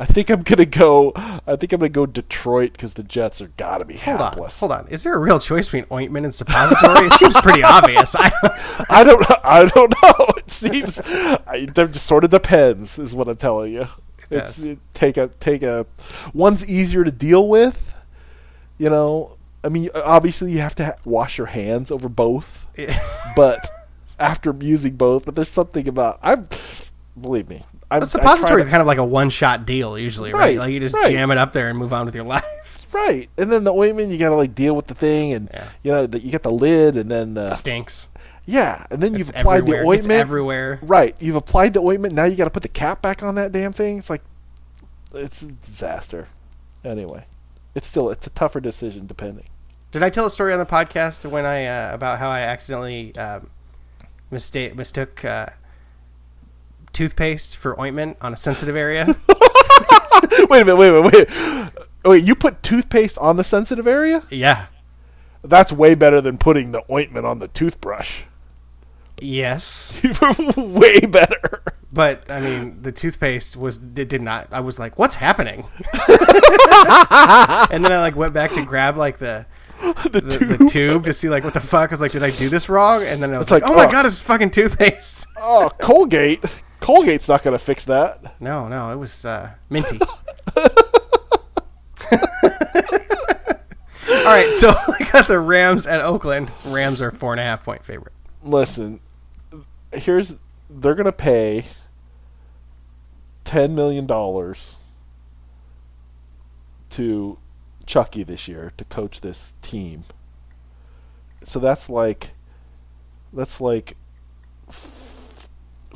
I 0.00 0.04
think 0.04 0.30
I'm 0.30 0.42
gonna 0.42 0.64
go. 0.64 1.12
I 1.16 1.56
think 1.56 1.72
I'm 1.72 1.80
gonna 1.80 1.88
go 1.88 2.06
Detroit 2.06 2.72
because 2.72 2.94
the 2.94 3.02
Jets 3.02 3.40
are 3.40 3.48
gotta 3.56 3.84
be 3.84 3.96
hold 3.96 4.20
on. 4.20 4.32
Hold 4.36 4.72
on. 4.72 4.86
Is 4.88 5.02
there 5.02 5.14
a 5.14 5.18
real 5.18 5.40
choice 5.40 5.66
between 5.66 5.86
ointment 5.90 6.24
and 6.24 6.34
suppository? 6.34 7.06
it 7.06 7.12
seems 7.14 7.34
pretty 7.40 7.62
obvious. 7.64 8.14
I 8.14 8.28
don't, 8.28 8.54
I 8.90 9.04
don't. 9.04 9.26
I 9.44 9.64
don't 9.66 9.94
know. 10.02 10.26
It 10.38 10.50
seems. 10.50 10.98
I, 11.00 11.66
that 11.74 11.92
just 11.92 12.06
sort 12.06 12.24
of 12.24 12.30
depends, 12.30 12.98
is 12.98 13.14
what 13.14 13.28
I'm 13.28 13.36
telling 13.36 13.72
you. 13.72 13.86
It's 14.30 14.56
does. 14.56 14.64
it- 14.66 14.78
take 14.94 15.16
a 15.16 15.28
take 15.40 15.62
a. 15.62 15.86
One's 16.32 16.68
easier 16.68 17.04
to 17.04 17.10
deal 17.12 17.48
with. 17.48 17.94
You 18.78 18.90
know. 18.90 19.36
I 19.64 19.68
mean, 19.70 19.90
obviously 19.94 20.52
you 20.52 20.60
have 20.60 20.76
to 20.76 20.84
ha- 20.86 20.96
wash 21.04 21.36
your 21.36 21.48
hands 21.48 21.90
over 21.90 22.08
both, 22.08 22.66
yeah. 22.76 22.96
but 23.34 23.68
after 24.16 24.54
using 24.60 24.94
both, 24.94 25.24
but 25.24 25.34
there's 25.34 25.48
something 25.48 25.88
about 25.88 26.20
I'm. 26.22 26.48
Believe 27.20 27.48
me, 27.48 27.62
I'm, 27.90 28.02
a 28.02 28.04
I 28.04 28.08
try 28.08 28.20
suppository 28.20 28.62
to- 28.62 28.66
is 28.66 28.70
kind 28.70 28.80
of 28.80 28.86
like 28.86 28.98
a 28.98 29.04
one 29.04 29.30
shot 29.30 29.64
deal 29.66 29.98
usually, 29.98 30.32
right? 30.32 30.40
Right, 30.40 30.58
Like 30.58 30.72
you 30.72 30.80
just 30.80 30.94
right. 30.96 31.10
jam 31.12 31.30
it 31.30 31.38
up 31.38 31.52
there 31.52 31.68
and 31.70 31.78
move 31.78 31.92
on 31.92 32.06
with 32.06 32.14
your 32.14 32.24
life. 32.36 32.86
right, 32.92 33.28
and 33.36 33.50
then 33.52 33.64
the 33.64 33.72
ointment 33.72 34.10
you 34.12 34.18
gotta 34.18 34.34
like 34.36 34.54
deal 34.54 34.74
with 34.76 34.86
the 34.88 34.94
thing, 34.94 35.32
and 35.32 35.48
Yeah. 35.52 35.68
you 35.82 35.90
know 35.92 36.06
the, 36.06 36.20
you 36.20 36.30
get 36.30 36.42
the 36.42 36.50
lid, 36.52 36.96
and 36.96 37.10
then 37.10 37.34
the, 37.34 37.48
Stinks. 37.48 38.08
yeah, 38.46 38.86
and 38.90 39.02
then 39.02 39.14
you've 39.14 39.30
applied 39.30 39.58
everywhere. 39.62 39.84
the 39.84 39.90
It's 39.92 40.00
ointment 40.06 40.20
everywhere. 40.20 40.78
Right. 40.82 41.16
You've 41.20 41.36
applied 41.36 41.72
the 41.74 41.80
ointment. 41.80 42.14
Now 42.14 42.24
you 42.24 42.36
got 42.36 42.44
to 42.44 42.50
put 42.50 42.62
the 42.62 42.68
cap 42.68 43.00
back 43.02 43.22
on 43.22 43.34
that 43.36 43.52
damn 43.52 43.72
thing. 43.72 43.98
It's 43.98 44.10
like, 44.10 44.22
it's 45.14 45.42
a 45.42 45.46
disaster. 45.46 46.28
Anyway, 46.84 47.24
it's 47.74 47.86
still 47.86 48.10
it's 48.10 48.26
a 48.26 48.30
tougher 48.30 48.60
decision 48.60 49.06
depending. 49.06 49.44
Did 49.90 50.02
I 50.02 50.10
tell 50.10 50.26
a 50.26 50.30
story 50.30 50.52
on 50.52 50.58
the 50.58 50.66
podcast 50.66 51.28
when 51.30 51.44
I 51.46 51.64
uh, 51.66 51.94
about 51.94 52.18
how 52.18 52.28
I 52.28 52.40
accidentally 52.40 53.14
um, 53.16 53.48
mistake 54.30 54.76
mistook 54.76 55.24
uh, 55.24 55.46
toothpaste 56.98 57.56
for 57.56 57.80
ointment 57.80 58.16
on 58.20 58.32
a 58.32 58.36
sensitive 58.36 58.74
area? 58.74 59.06
wait 60.50 60.62
a 60.62 60.64
minute. 60.64 60.76
Wait, 60.76 60.90
wait, 60.90 61.12
wait. 61.12 61.28
Wait, 62.04 62.24
you 62.24 62.34
put 62.34 62.60
toothpaste 62.60 63.16
on 63.18 63.36
the 63.36 63.44
sensitive 63.44 63.86
area? 63.86 64.24
yeah. 64.30 64.66
That's 65.44 65.70
way 65.70 65.94
better 65.94 66.20
than 66.20 66.36
putting 66.36 66.72
the 66.72 66.82
ointment 66.90 67.24
on 67.24 67.38
the 67.38 67.46
toothbrush. 67.46 68.22
Yes. 69.20 70.00
way 70.56 70.98
better. 71.00 71.62
But 71.92 72.28
I 72.28 72.40
mean, 72.40 72.82
the 72.82 72.90
toothpaste 72.90 73.56
was 73.56 73.76
it 73.76 74.08
did 74.08 74.20
not. 74.20 74.48
I 74.50 74.60
was 74.60 74.80
like, 74.80 74.98
"What's 74.98 75.14
happening?" 75.14 75.64
and 76.08 77.84
then 77.84 77.92
I 77.92 78.00
like 78.00 78.16
went 78.16 78.34
back 78.34 78.50
to 78.54 78.64
grab 78.64 78.96
like 78.96 79.18
the 79.18 79.46
The, 80.10 80.20
the, 80.20 80.38
tube. 80.38 80.58
the 80.58 80.64
tube 80.66 81.04
to 81.04 81.12
see 81.12 81.28
like 81.28 81.44
what 81.44 81.54
the 81.54 81.60
fuck. 81.60 81.90
I 81.90 81.94
was 81.94 82.00
like, 82.00 82.10
"Did 82.10 82.24
I 82.24 82.30
do 82.30 82.48
this 82.48 82.68
wrong?" 82.68 83.04
And 83.04 83.22
then 83.22 83.32
I 83.32 83.38
was 83.38 83.50
like, 83.52 83.62
like, 83.62 83.70
"Oh 83.70 83.76
my 83.76 83.86
oh. 83.86 83.90
god, 83.90 84.06
it's 84.06 84.20
fucking 84.20 84.50
toothpaste." 84.50 85.26
Oh, 85.36 85.70
Colgate. 85.78 86.42
Colgate's 86.80 87.28
not 87.28 87.42
going 87.42 87.56
to 87.56 87.64
fix 87.64 87.84
that. 87.86 88.40
No, 88.40 88.68
no, 88.68 88.92
it 88.92 88.96
was 88.96 89.24
uh, 89.24 89.50
minty. 89.68 89.98
All 94.08 94.34
right, 94.34 94.52
so 94.54 94.70
I 94.88 95.08
got 95.12 95.28
the 95.28 95.38
Rams 95.38 95.86
at 95.86 96.00
Oakland. 96.00 96.50
Rams 96.66 97.00
are 97.02 97.10
four 97.10 97.32
and 97.32 97.40
a 97.40 97.42
half 97.42 97.64
point 97.64 97.84
favorite. 97.84 98.12
Listen, 98.42 99.00
here's 99.92 100.36
they're 100.70 100.94
going 100.94 101.06
to 101.06 101.12
pay 101.12 101.64
ten 103.44 103.74
million 103.74 104.06
dollars 104.06 104.76
to 106.90 107.38
Chucky 107.86 108.22
this 108.22 108.48
year 108.48 108.72
to 108.76 108.84
coach 108.84 109.20
this 109.22 109.54
team. 109.62 110.04
So 111.44 111.58
that's 111.58 111.88
like 111.88 112.30
that's 113.32 113.60
like 113.60 113.96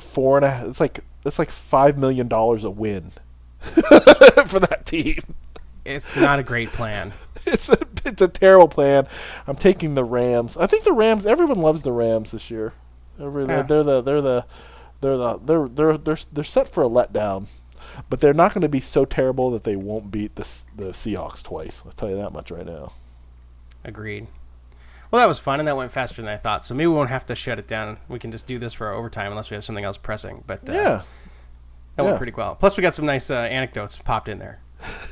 four 0.02 0.38
and 0.38 0.44
a. 0.46 0.68
It's 0.68 0.80
like 0.80 1.00
it's 1.24 1.38
like 1.38 1.50
five 1.50 1.96
million 1.98 2.28
dollars 2.28 2.64
a 2.64 2.70
win 2.70 3.12
for 3.60 4.60
that 4.60 4.82
team. 4.84 5.20
It's 5.84 6.16
not 6.16 6.38
a 6.38 6.42
great 6.42 6.68
plan. 6.70 7.12
It's 7.44 7.68
a 7.68 7.76
it's 8.04 8.22
a 8.22 8.28
terrible 8.28 8.68
plan. 8.68 9.08
I'm 9.48 9.56
taking 9.56 9.96
the 9.96 10.04
Rams. 10.04 10.56
I 10.56 10.68
think 10.68 10.84
the 10.84 10.92
Rams. 10.92 11.26
Everyone 11.26 11.58
loves 11.58 11.82
the 11.82 11.90
Rams 11.90 12.30
this 12.30 12.52
year. 12.52 12.72
Every, 13.20 13.46
Yeah. 13.46 13.62
They're 13.62 13.82
the 13.82 14.00
they're 14.00 14.20
the 14.20 14.46
they're 15.00 15.16
the 15.16 15.38
they're 15.38 15.68
they're 15.68 15.98
they're 15.98 16.18
they're 16.32 16.44
set 16.44 16.68
for 16.68 16.84
a 16.84 16.88
letdown, 16.88 17.46
but 18.08 18.20
they're 18.20 18.32
not 18.32 18.54
going 18.54 18.62
to 18.62 18.68
be 18.68 18.78
so 18.78 19.04
terrible 19.04 19.50
that 19.50 19.64
they 19.64 19.74
won't 19.74 20.12
beat 20.12 20.36
the 20.36 20.46
the 20.76 20.90
Seahawks 20.92 21.42
twice. 21.42 21.82
I'll 21.84 21.90
tell 21.90 22.10
you 22.10 22.16
that 22.18 22.32
much 22.32 22.52
right 22.52 22.64
now. 22.64 22.92
Agreed. 23.82 24.28
Well, 25.12 25.20
that 25.20 25.28
was 25.28 25.38
fun, 25.38 25.60
and 25.60 25.68
that 25.68 25.76
went 25.76 25.92
faster 25.92 26.20
than 26.22 26.28
I 26.30 26.36
thought. 26.38 26.64
So 26.64 26.74
maybe 26.74 26.86
we 26.88 26.94
won't 26.94 27.10
have 27.10 27.26
to 27.26 27.36
shut 27.36 27.58
it 27.58 27.68
down. 27.68 27.98
We 28.08 28.18
can 28.18 28.32
just 28.32 28.46
do 28.48 28.58
this 28.58 28.72
for 28.72 28.86
our 28.88 28.94
overtime 28.94 29.30
unless 29.30 29.50
we 29.50 29.54
have 29.54 29.64
something 29.64 29.84
else 29.84 29.98
pressing. 29.98 30.42
But 30.46 30.68
uh, 30.68 30.72
yeah, 30.72 31.02
that 31.96 32.02
went 32.04 32.16
pretty 32.16 32.32
well. 32.32 32.54
Plus, 32.56 32.76
we 32.76 32.82
got 32.82 32.94
some 32.94 33.04
nice 33.06 33.30
uh, 33.30 33.34
anecdotes 33.36 33.96
popped 33.98 34.28
in 34.28 34.38
there. 34.38 34.60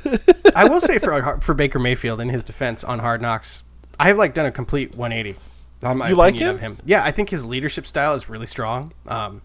I 0.55 0.67
will 0.67 0.81
say 0.81 0.97
for 0.99 1.39
for 1.41 1.53
Baker 1.53 1.79
Mayfield 1.79 2.19
in 2.19 2.29
his 2.29 2.43
defense 2.43 2.83
on 2.83 2.99
Hard 2.99 3.21
Knocks, 3.21 3.63
I 3.99 4.07
have 4.07 4.17
like 4.17 4.33
done 4.33 4.47
a 4.47 4.51
complete 4.51 4.95
180. 4.95 5.39
On 5.83 5.97
my 5.97 6.09
You 6.09 6.15
like 6.15 6.33
opinion 6.35 6.49
him? 6.49 6.55
Of 6.55 6.61
him? 6.61 6.77
Yeah, 6.85 7.03
I 7.03 7.11
think 7.11 7.29
his 7.29 7.45
leadership 7.45 7.85
style 7.87 8.13
is 8.15 8.27
really 8.27 8.45
strong. 8.47 8.93
Um, 9.07 9.41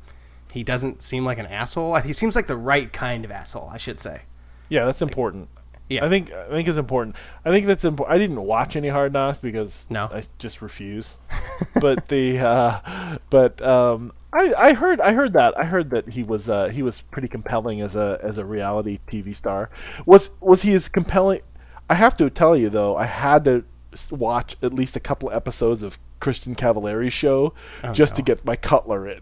he 0.53 0.65
doesn't 0.65 1.03
seem 1.03 1.25
like 1.25 1.39
an 1.39 1.47
asshole. 1.47 1.95
He 1.97 2.13
seems 2.15 2.35
like 2.35 2.47
the 2.47 2.57
right 2.57 2.91
kind 2.93 3.25
of 3.27 3.31
asshole, 3.31 3.71
I 3.73 3.77
should 3.77 4.01
say. 4.01 4.23
yeah, 4.71 4.85
that's 4.87 5.03
important. 5.03 5.49
Yeah. 5.89 6.05
I 6.05 6.09
think 6.09 6.33
I 6.33 6.49
think 6.49 6.69
it's 6.69 6.79
important. 6.79 7.17
I 7.45 7.51
think 7.51 7.67
that's 7.67 7.85
important. 7.85 8.15
I 8.15 8.19
didn't 8.19 8.43
watch 8.43 8.77
any 8.77 8.89
Hard 8.89 9.13
Knocks 9.13 9.39
because 9.39 9.87
No. 9.89 10.09
I 10.13 10.23
just 10.39 10.61
refuse. 10.63 11.17
but 11.81 12.09
the 12.09 12.39
uh, 12.41 13.19
but 13.31 13.63
um, 13.63 14.13
I 14.33 14.53
I 14.57 14.73
heard 14.75 15.01
I 15.01 15.13
heard 15.13 15.33
that 15.35 15.57
I 15.57 15.65
heard 15.65 15.91
that 15.91 16.09
he 16.09 16.23
was 16.23 16.49
uh, 16.49 16.69
he 16.69 16.83
was 16.83 17.03
pretty 17.03 17.29
compelling 17.29 17.81
as 17.81 17.95
a 17.95 18.19
as 18.23 18.39
a 18.39 18.45
reality 18.45 18.99
TV 19.07 19.35
star. 19.35 19.71
Was 20.07 20.33
was 20.41 20.63
he 20.63 20.75
as 20.75 20.89
compelling? 20.89 21.41
I 21.89 21.95
have 21.95 22.17
to 22.17 22.29
tell 22.31 22.57
you 22.57 22.69
though, 22.69 22.97
I 22.97 23.05
had 23.07 23.45
to 23.45 23.65
watch 24.11 24.57
at 24.63 24.75
least 24.75 24.97
a 24.97 25.01
couple 25.01 25.31
episodes 25.31 25.83
of 25.85 25.99
Kristin 26.21 26.57
Cavallari's 26.57 27.13
show 27.13 27.55
just 27.93 28.17
to 28.17 28.23
get 28.23 28.45
my 28.45 28.57
Cutler 28.57 29.09
in. 29.09 29.21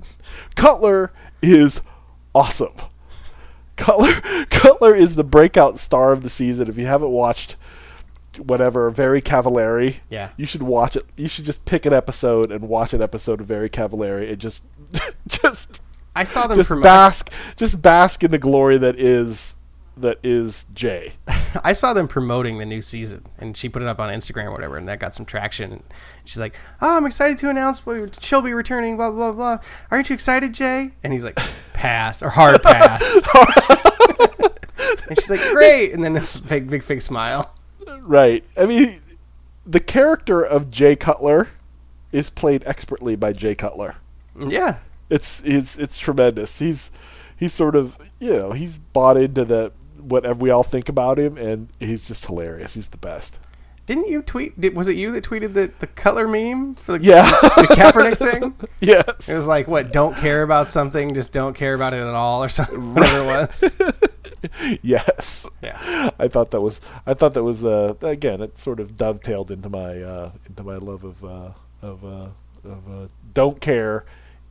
Cutler 0.57 1.13
is 1.43 1.83
awesome. 2.35 2.73
Cutler 3.77 4.13
Cutler 4.51 4.95
is 4.95 5.17
the 5.17 5.25
breakout 5.25 5.79
star 5.79 6.13
of 6.13 6.23
the 6.23 6.31
season. 6.31 6.69
If 6.69 6.79
you 6.79 6.87
haven't 6.87 7.11
watched 7.11 7.57
whatever 8.39 8.91
Very 8.91 9.21
Cavallari, 9.23 9.97
Yeah. 10.11 10.31
you 10.37 10.47
should 10.47 10.63
watch 10.63 10.97
it. 10.97 11.05
You 11.17 11.29
should 11.29 11.45
just 11.45 11.65
pick 11.65 11.87
an 11.87 11.93
episode 11.93 12.51
and 12.51 12.69
watch 12.69 12.93
an 12.95 13.03
episode 13.03 13.41
of 13.41 13.47
Very 13.47 13.69
Cavallari 13.71 14.29
and 14.31 14.39
just 14.39 14.61
just 15.29 15.81
I 16.17 16.23
saw 16.25 16.47
them 16.47 16.57
just 16.57 16.71
bask 16.83 17.31
just 17.57 17.83
bask 17.83 18.23
in 18.23 18.31
the 18.31 18.39
glory 18.39 18.79
that 18.79 18.99
is 18.99 19.44
that 19.97 20.19
is 20.23 20.67
Jay. 20.75 21.13
I 21.63 21.73
saw 21.73 21.93
them 21.93 22.09
promoting 22.09 22.59
the 22.59 22.67
new 22.67 22.83
season, 22.83 23.27
and 23.39 23.57
she 23.57 23.69
put 23.69 23.83
it 23.83 23.89
up 23.89 24.01
on 24.01 24.13
Instagram 24.13 24.47
or 24.47 24.53
whatever, 24.53 24.77
and 24.77 24.89
that 24.89 25.01
got 25.01 25.15
some 25.15 25.25
traction. 25.25 25.73
And 25.73 25.83
she's 26.25 26.41
like, 26.41 26.55
"Oh, 26.81 26.97
I'm 26.97 27.07
excited 27.07 27.39
to 27.39 27.51
announce 27.51 27.83
she'll 28.21 28.43
be 28.43 28.53
returning." 28.53 28.97
Blah 28.97 29.11
blah 29.11 29.33
blah. 29.33 29.59
Aren't 29.91 30.11
you 30.11 30.15
excited, 30.15 30.53
Jay? 30.53 30.93
And 31.03 31.13
he's 31.13 31.25
like, 31.25 31.39
"Pass 31.73 32.23
or 32.23 32.31
hard 32.31 32.63
pass." 32.63 33.03
and 35.09 35.19
she's 35.19 35.31
like, 35.31 35.41
"Great!" 35.53 35.93
And 35.93 36.05
then 36.05 36.13
this 36.13 36.37
big, 36.37 36.69
big, 36.69 36.83
fake 36.83 37.03
smile. 37.03 37.53
Right. 38.01 38.45
I 38.57 38.67
mean, 38.67 39.01
the 39.67 39.81
character 39.81 40.43
of 40.43 40.71
Jay 40.71 40.97
Cutler 40.97 41.49
is 42.13 42.31
played 42.31 42.63
expertly 42.67 43.17
by 43.17 43.33
Jay 43.33 43.55
Cutler. 43.55 43.97
Yeah, 44.39 44.79
It's 45.09 45.43
it's 45.45 45.79
it's 45.79 45.99
tremendous. 45.99 46.59
He's 46.59 46.91
he's 47.37 47.53
sort 47.53 47.77
of 47.77 47.97
you 48.19 48.33
know 48.33 48.53
he's 48.53 48.79
bought 48.79 49.17
into 49.17 49.45
the 49.45 49.73
whatever 50.05 50.35
we 50.39 50.51
all 50.51 50.63
think 50.63 50.89
about 50.89 51.19
him, 51.19 51.37
and 51.37 51.69
he's 51.81 52.07
just 52.09 52.25
hilarious. 52.27 52.75
He's 52.75 52.89
the 52.89 52.97
best. 52.99 53.39
didn't 53.87 54.09
you 54.09 54.23
tweet? 54.23 54.59
Did, 54.61 54.75
was 54.75 54.89
it 54.89 54.97
you 54.97 55.13
that 55.13 55.25
tweeted 55.25 55.55
the 55.55 55.73
the 55.81 55.87
Cutler 55.87 56.27
meme 56.29 56.75
for 56.77 56.97
the 56.99 57.05
Yeah. 57.05 57.31
the 57.31 57.69
Kaepernick 57.77 58.17
thing? 58.19 58.55
yes. 58.81 59.29
It 59.29 59.35
was 59.35 59.47
like, 59.47 59.67
what? 59.69 59.93
Don't 59.93 60.17
care 60.17 60.43
about 60.43 60.69
something, 60.69 61.15
just 61.15 61.33
don't 61.33 61.55
care 61.55 61.75
about 61.75 61.93
it 61.93 61.99
at 62.01 62.07
all, 62.15 62.43
or 62.43 62.49
something. 62.59 62.95
Whatever 62.95 63.21
it 63.23 63.27
was. 63.27 63.65
yes. 64.83 65.47
Yeah. 65.63 66.11
I 66.19 66.29
thought 66.29 66.51
that 66.51 66.61
was 66.61 66.81
I 67.07 67.15
thought 67.15 67.35
that 67.35 67.43
was 67.45 67.65
uh, 67.65 67.95
again 68.03 68.41
it 68.43 68.59
sort 68.59 68.81
of 68.81 68.97
dovetailed 68.97 69.51
into 69.51 69.69
my 69.69 70.03
uh, 70.03 70.31
into 70.49 70.63
my 70.63 70.77
love 70.77 71.05
of 71.05 71.25
uh, 71.25 71.51
of 71.83 72.05
uh, 72.05 72.29
of 72.65 72.89
uh, 72.91 73.09
don't 73.33 73.61
care 73.61 74.05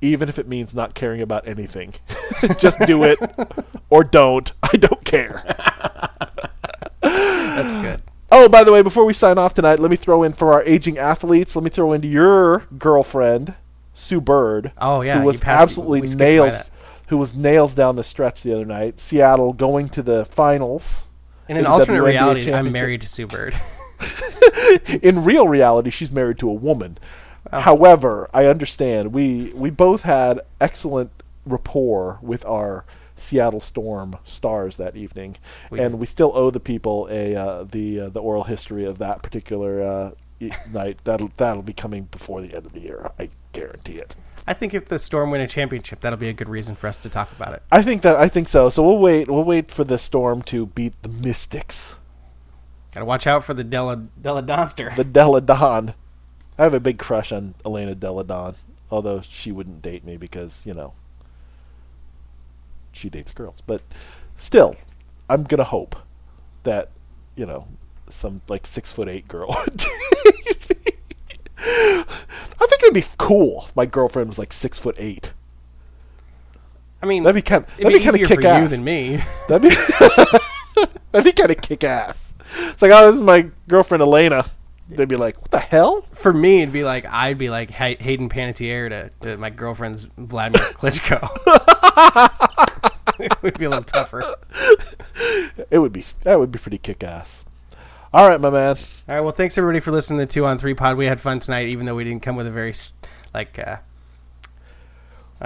even 0.03 0.29
if 0.29 0.37
it 0.37 0.47
means 0.47 0.75
not 0.75 0.93
caring 0.93 1.21
about 1.21 1.47
anything. 1.47 1.93
Just 2.59 2.79
do 2.85 3.03
it 3.03 3.17
or 3.89 4.03
don't. 4.03 4.51
I 4.63 4.77
don't 4.77 5.03
care. 5.05 5.43
That's 7.01 7.73
good. 7.75 8.01
Oh, 8.31 8.49
by 8.49 8.63
the 8.63 8.71
way, 8.71 8.81
before 8.81 9.05
we 9.05 9.13
sign 9.13 9.37
off 9.37 9.53
tonight, 9.53 9.79
let 9.79 9.91
me 9.91 9.97
throw 9.97 10.23
in 10.23 10.33
for 10.33 10.53
our 10.53 10.63
aging 10.63 10.97
athletes. 10.97 11.55
Let 11.55 11.63
me 11.63 11.69
throw 11.69 11.93
into 11.93 12.07
your 12.07 12.67
girlfriend, 12.77 13.55
Sue 13.93 14.19
Bird. 14.19 14.71
Oh, 14.79 15.01
yeah, 15.01 15.19
who 15.19 15.25
was 15.25 15.41
absolutely 15.43 16.01
we 16.01 16.15
nails. 16.15 16.71
Who 17.07 17.17
was 17.17 17.35
nails 17.35 17.75
down 17.75 17.95
the 17.95 18.03
stretch 18.03 18.41
the 18.41 18.53
other 18.53 18.65
night? 18.65 18.99
Seattle 18.99 19.53
going 19.53 19.87
to 19.89 20.01
the 20.01 20.25
finals. 20.25 21.03
In 21.47 21.57
an 21.57 21.65
alternate 21.67 21.99
WNBA 21.99 22.05
reality, 22.05 22.51
I'm 22.51 22.71
married 22.71 23.01
to 23.01 23.07
Sue 23.07 23.27
Bird. 23.27 23.55
in 25.01 25.23
real 25.23 25.47
reality, 25.47 25.91
she's 25.91 26.11
married 26.11 26.39
to 26.39 26.49
a 26.49 26.53
woman. 26.53 26.97
However, 27.51 28.29
I 28.33 28.45
understand 28.45 29.13
we 29.13 29.51
we 29.53 29.69
both 29.69 30.03
had 30.03 30.41
excellent 30.61 31.11
rapport 31.45 32.19
with 32.21 32.45
our 32.45 32.85
Seattle 33.15 33.61
Storm 33.61 34.17
stars 34.23 34.77
that 34.77 34.95
evening, 34.95 35.35
We 35.69 35.79
and 35.79 35.93
did. 35.93 35.99
we 35.99 36.05
still 36.05 36.31
owe 36.35 36.49
the 36.49 36.59
people 36.59 37.07
a 37.11 37.35
uh, 37.35 37.63
the 37.69 37.99
uh, 38.01 38.09
the 38.09 38.19
oral 38.21 38.43
history 38.45 38.85
of 38.85 38.97
that 38.99 39.21
particular 39.21 39.81
uh, 39.81 40.11
e- 40.39 40.51
night. 40.71 40.99
That'll 41.03 41.31
that'll 41.37 41.61
be 41.63 41.73
coming 41.73 42.03
before 42.11 42.41
the 42.41 42.53
end 42.55 42.65
of 42.65 42.73
the 42.73 42.79
year. 42.79 43.11
I 43.19 43.29
guarantee 43.51 43.97
it. 43.97 44.15
I 44.47 44.53
think 44.53 44.73
if 44.73 44.85
the 44.89 44.99
Storm 44.99 45.31
win 45.31 45.39
a 45.41 45.47
championship, 45.47 46.01
that'll 46.01 46.19
be 46.19 46.27
a 46.27 46.33
good 46.33 46.49
reason 46.49 46.75
for 46.75 46.87
us 46.87 47.01
to 47.03 47.09
talk 47.09 47.31
about 47.31 47.53
it. 47.53 47.61
I 47.71 47.81
think 47.81 48.01
that 48.01 48.15
I 48.17 48.27
think 48.27 48.49
so. 48.49 48.69
So 48.69 48.83
we'll 48.83 48.99
wait. 48.99 49.29
We'll 49.29 49.43
wait 49.45 49.69
for 49.69 49.83
the 49.83 49.97
Storm 49.97 50.41
to 50.43 50.65
beat 50.65 50.93
the 51.03 51.09
Mystics, 51.09 51.95
Gotta 52.93 53.05
watch 53.05 53.27
out 53.27 53.43
for 53.43 53.53
the 53.53 53.63
Della 53.63 53.97
Della 54.21 54.41
Donster. 54.41 54.91
the 54.95 55.03
Delle 55.03 55.39
Donne. 55.41 55.93
I 56.57 56.63
have 56.63 56.73
a 56.73 56.79
big 56.79 56.99
crush 56.99 57.31
on 57.31 57.55
Elena 57.65 57.95
Delle 57.95 58.23
Donne, 58.23 58.55
although 58.91 59.21
she 59.21 59.51
wouldn't 59.51 59.81
date 59.81 60.05
me 60.05 60.17
because 60.17 60.65
you 60.65 60.73
know 60.73 60.93
she 62.91 63.09
dates 63.09 63.31
girls. 63.31 63.61
But 63.65 63.81
still, 64.37 64.75
I'm 65.29 65.43
gonna 65.43 65.63
hope 65.63 65.95
that 66.63 66.89
you 67.35 67.45
know 67.45 67.67
some 68.09 68.41
like 68.47 68.67
six 68.67 68.91
foot 68.91 69.07
eight 69.07 69.27
girl. 69.27 69.47
would 69.65 69.77
date 69.77 70.69
me. 70.69 70.93
I 71.65 72.67
think 72.67 72.83
it'd 72.83 72.93
be 72.93 73.05
cool 73.17 73.65
if 73.67 73.75
my 73.75 73.85
girlfriend 73.85 74.29
was 74.29 74.37
like 74.39 74.53
six 74.53 74.77
foot 74.79 74.95
eight. 74.99 75.33
I 77.01 77.05
mean, 77.05 77.23
That'd 77.23 77.35
be 77.35 77.41
kind. 77.41 77.63
it'd 77.65 77.77
That'd 77.77 77.93
be 77.93 77.99
be 77.99 78.03
kind 78.05 78.15
easier 78.15 78.23
of 78.25 78.29
kick 78.29 78.37
for 78.41 78.41
you 78.43 78.47
ass. 78.47 78.69
than 78.71 78.83
me. 78.83 79.21
That'd 79.49 79.69
be 79.69 79.75
that'd 81.11 81.25
be 81.25 81.31
kind 81.33 81.51
of 81.51 81.61
kick 81.61 81.83
ass. 81.83 82.33
It's 82.59 82.81
like, 82.81 82.91
oh, 82.93 83.07
this 83.07 83.15
is 83.15 83.21
my 83.21 83.49
girlfriend 83.67 84.01
Elena. 84.03 84.45
They'd 84.95 85.07
be 85.09 85.15
like, 85.15 85.39
what 85.41 85.51
the 85.51 85.59
hell? 85.59 86.05
For 86.13 86.33
me, 86.33 86.61
it'd 86.61 86.73
be 86.73 86.83
like 86.83 87.05
I'd 87.05 87.37
be 87.37 87.49
like 87.49 87.71
Hay- 87.71 87.97
Hayden 87.99 88.29
Panettiere 88.29 88.89
to, 88.89 89.09
to 89.21 89.37
my 89.37 89.49
girlfriend's 89.49 90.07
Vladimir 90.17 90.61
Klitschko. 90.73 91.19
it 93.19 93.41
would 93.43 93.57
be 93.59 93.65
a 93.65 93.69
little 93.69 93.83
tougher. 93.83 94.23
It 95.69 95.79
would 95.79 95.93
be 95.93 96.03
that 96.23 96.39
would 96.39 96.51
be 96.51 96.59
pretty 96.59 96.77
kick 96.77 97.03
ass. 97.03 97.45
All 98.13 98.27
right, 98.29 98.39
my 98.39 98.49
man. 98.51 98.75
All 99.09 99.15
right. 99.15 99.21
Well, 99.21 99.31
thanks 99.31 99.57
everybody 99.57 99.79
for 99.79 99.91
listening 99.91 100.19
to 100.19 100.25
the 100.25 100.31
Two 100.31 100.45
on 100.45 100.59
Three 100.59 100.75
Pod. 100.75 100.97
We 100.97 101.07
had 101.07 101.19
fun 101.19 101.39
tonight, 101.39 101.69
even 101.69 101.85
though 101.87 101.95
we 101.95 102.03
didn't 102.03 102.21
come 102.21 102.35
with 102.35 102.45
a 102.47 102.51
very 102.51 102.73
like. 103.33 103.57
Uh, 103.57 103.77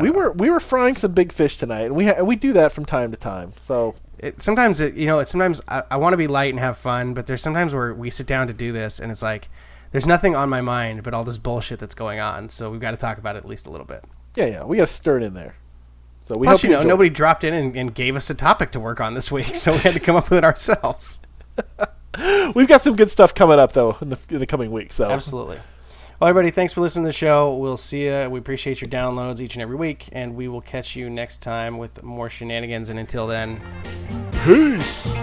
We 0.01 0.09
were 0.11 0.31
we 0.33 0.49
were 0.49 0.59
frying 0.59 0.95
some 0.95 1.13
big 1.13 1.31
fish 1.31 1.57
tonight, 1.57 1.83
and 1.85 1.95
we 1.95 2.07
ha- 2.07 2.21
we 2.23 2.35
do 2.35 2.53
that 2.53 2.71
from 2.73 2.85
time 2.85 3.11
to 3.11 3.17
time. 3.17 3.53
So 3.61 3.95
it, 4.19 4.41
sometimes 4.41 4.79
it, 4.81 4.95
you 4.95 5.05
know, 5.05 5.19
it, 5.19 5.27
sometimes 5.27 5.61
I, 5.67 5.83
I 5.91 5.97
want 5.97 6.13
to 6.13 6.17
be 6.17 6.27
light 6.27 6.51
and 6.51 6.59
have 6.59 6.77
fun, 6.77 7.13
but 7.13 7.27
there's 7.27 7.41
sometimes 7.41 7.73
where 7.73 7.93
we 7.93 8.09
sit 8.09 8.27
down 8.27 8.47
to 8.47 8.53
do 8.53 8.71
this, 8.71 8.99
and 8.99 9.11
it's 9.11 9.21
like 9.21 9.49
there's 9.91 10.07
nothing 10.07 10.35
on 10.35 10.49
my 10.49 10.61
mind 10.61 11.03
but 11.03 11.13
all 11.13 11.23
this 11.23 11.37
bullshit 11.37 11.79
that's 11.79 11.95
going 11.95 12.19
on. 12.19 12.49
So 12.49 12.69
we've 12.71 12.81
got 12.81 12.91
to 12.91 12.97
talk 12.97 13.17
about 13.17 13.35
it 13.35 13.39
at 13.39 13.45
least 13.45 13.67
a 13.67 13.69
little 13.69 13.85
bit. 13.87 14.03
yeah, 14.35 14.45
yeah, 14.45 14.63
we 14.63 14.77
got 14.77 14.87
to 14.87 14.93
stir 14.93 15.17
it 15.19 15.23
in 15.23 15.33
there. 15.33 15.55
So 16.23 16.35
we 16.37 16.45
Plus, 16.45 16.59
hope 16.61 16.63
you 16.63 16.69
know, 16.71 16.77
enjoy- 16.79 16.89
nobody 16.89 17.09
dropped 17.09 17.43
in 17.45 17.53
and, 17.53 17.75
and 17.75 17.95
gave 17.95 18.15
us 18.17 18.29
a 18.29 18.35
topic 18.35 18.71
to 18.71 18.79
work 18.79 18.99
on 18.99 19.13
this 19.13 19.31
week, 19.31 19.55
so 19.55 19.71
we 19.71 19.77
had 19.79 19.93
to 19.93 19.99
come 19.99 20.15
up 20.15 20.29
with 20.29 20.37
it 20.39 20.43
ourselves. 20.43 21.21
We've 22.55 22.67
got 22.67 22.81
some 22.81 22.95
good 22.95 23.11
stuff 23.11 23.33
coming 23.35 23.59
up 23.59 23.73
though 23.73 23.97
in 24.01 24.09
the 24.09 24.17
in 24.29 24.39
the 24.39 24.45
coming 24.47 24.71
weeks. 24.71 24.95
So 24.95 25.09
Absolutely. 25.09 25.59
Well, 26.19 26.27
everybody, 26.27 26.49
thanks 26.49 26.73
for 26.73 26.81
listening 26.81 27.03
to 27.03 27.09
the 27.09 27.13
show. 27.13 27.53
We'll 27.53 27.77
see 27.77 28.05
you. 28.05 28.27
We 28.27 28.39
appreciate 28.39 28.81
your 28.81 28.89
downloads 28.89 29.39
each 29.39 29.53
and 29.53 29.61
every 29.61 29.75
week, 29.75 30.09
and 30.11 30.35
we 30.35 30.47
will 30.47 30.61
catch 30.61 30.95
you 30.95 31.11
next 31.11 31.43
time 31.43 31.77
with 31.77 32.01
more 32.01 32.27
shenanigans. 32.27 32.89
And 32.89 32.97
until 32.97 33.27
then. 33.27 33.61
peace. 34.43 35.13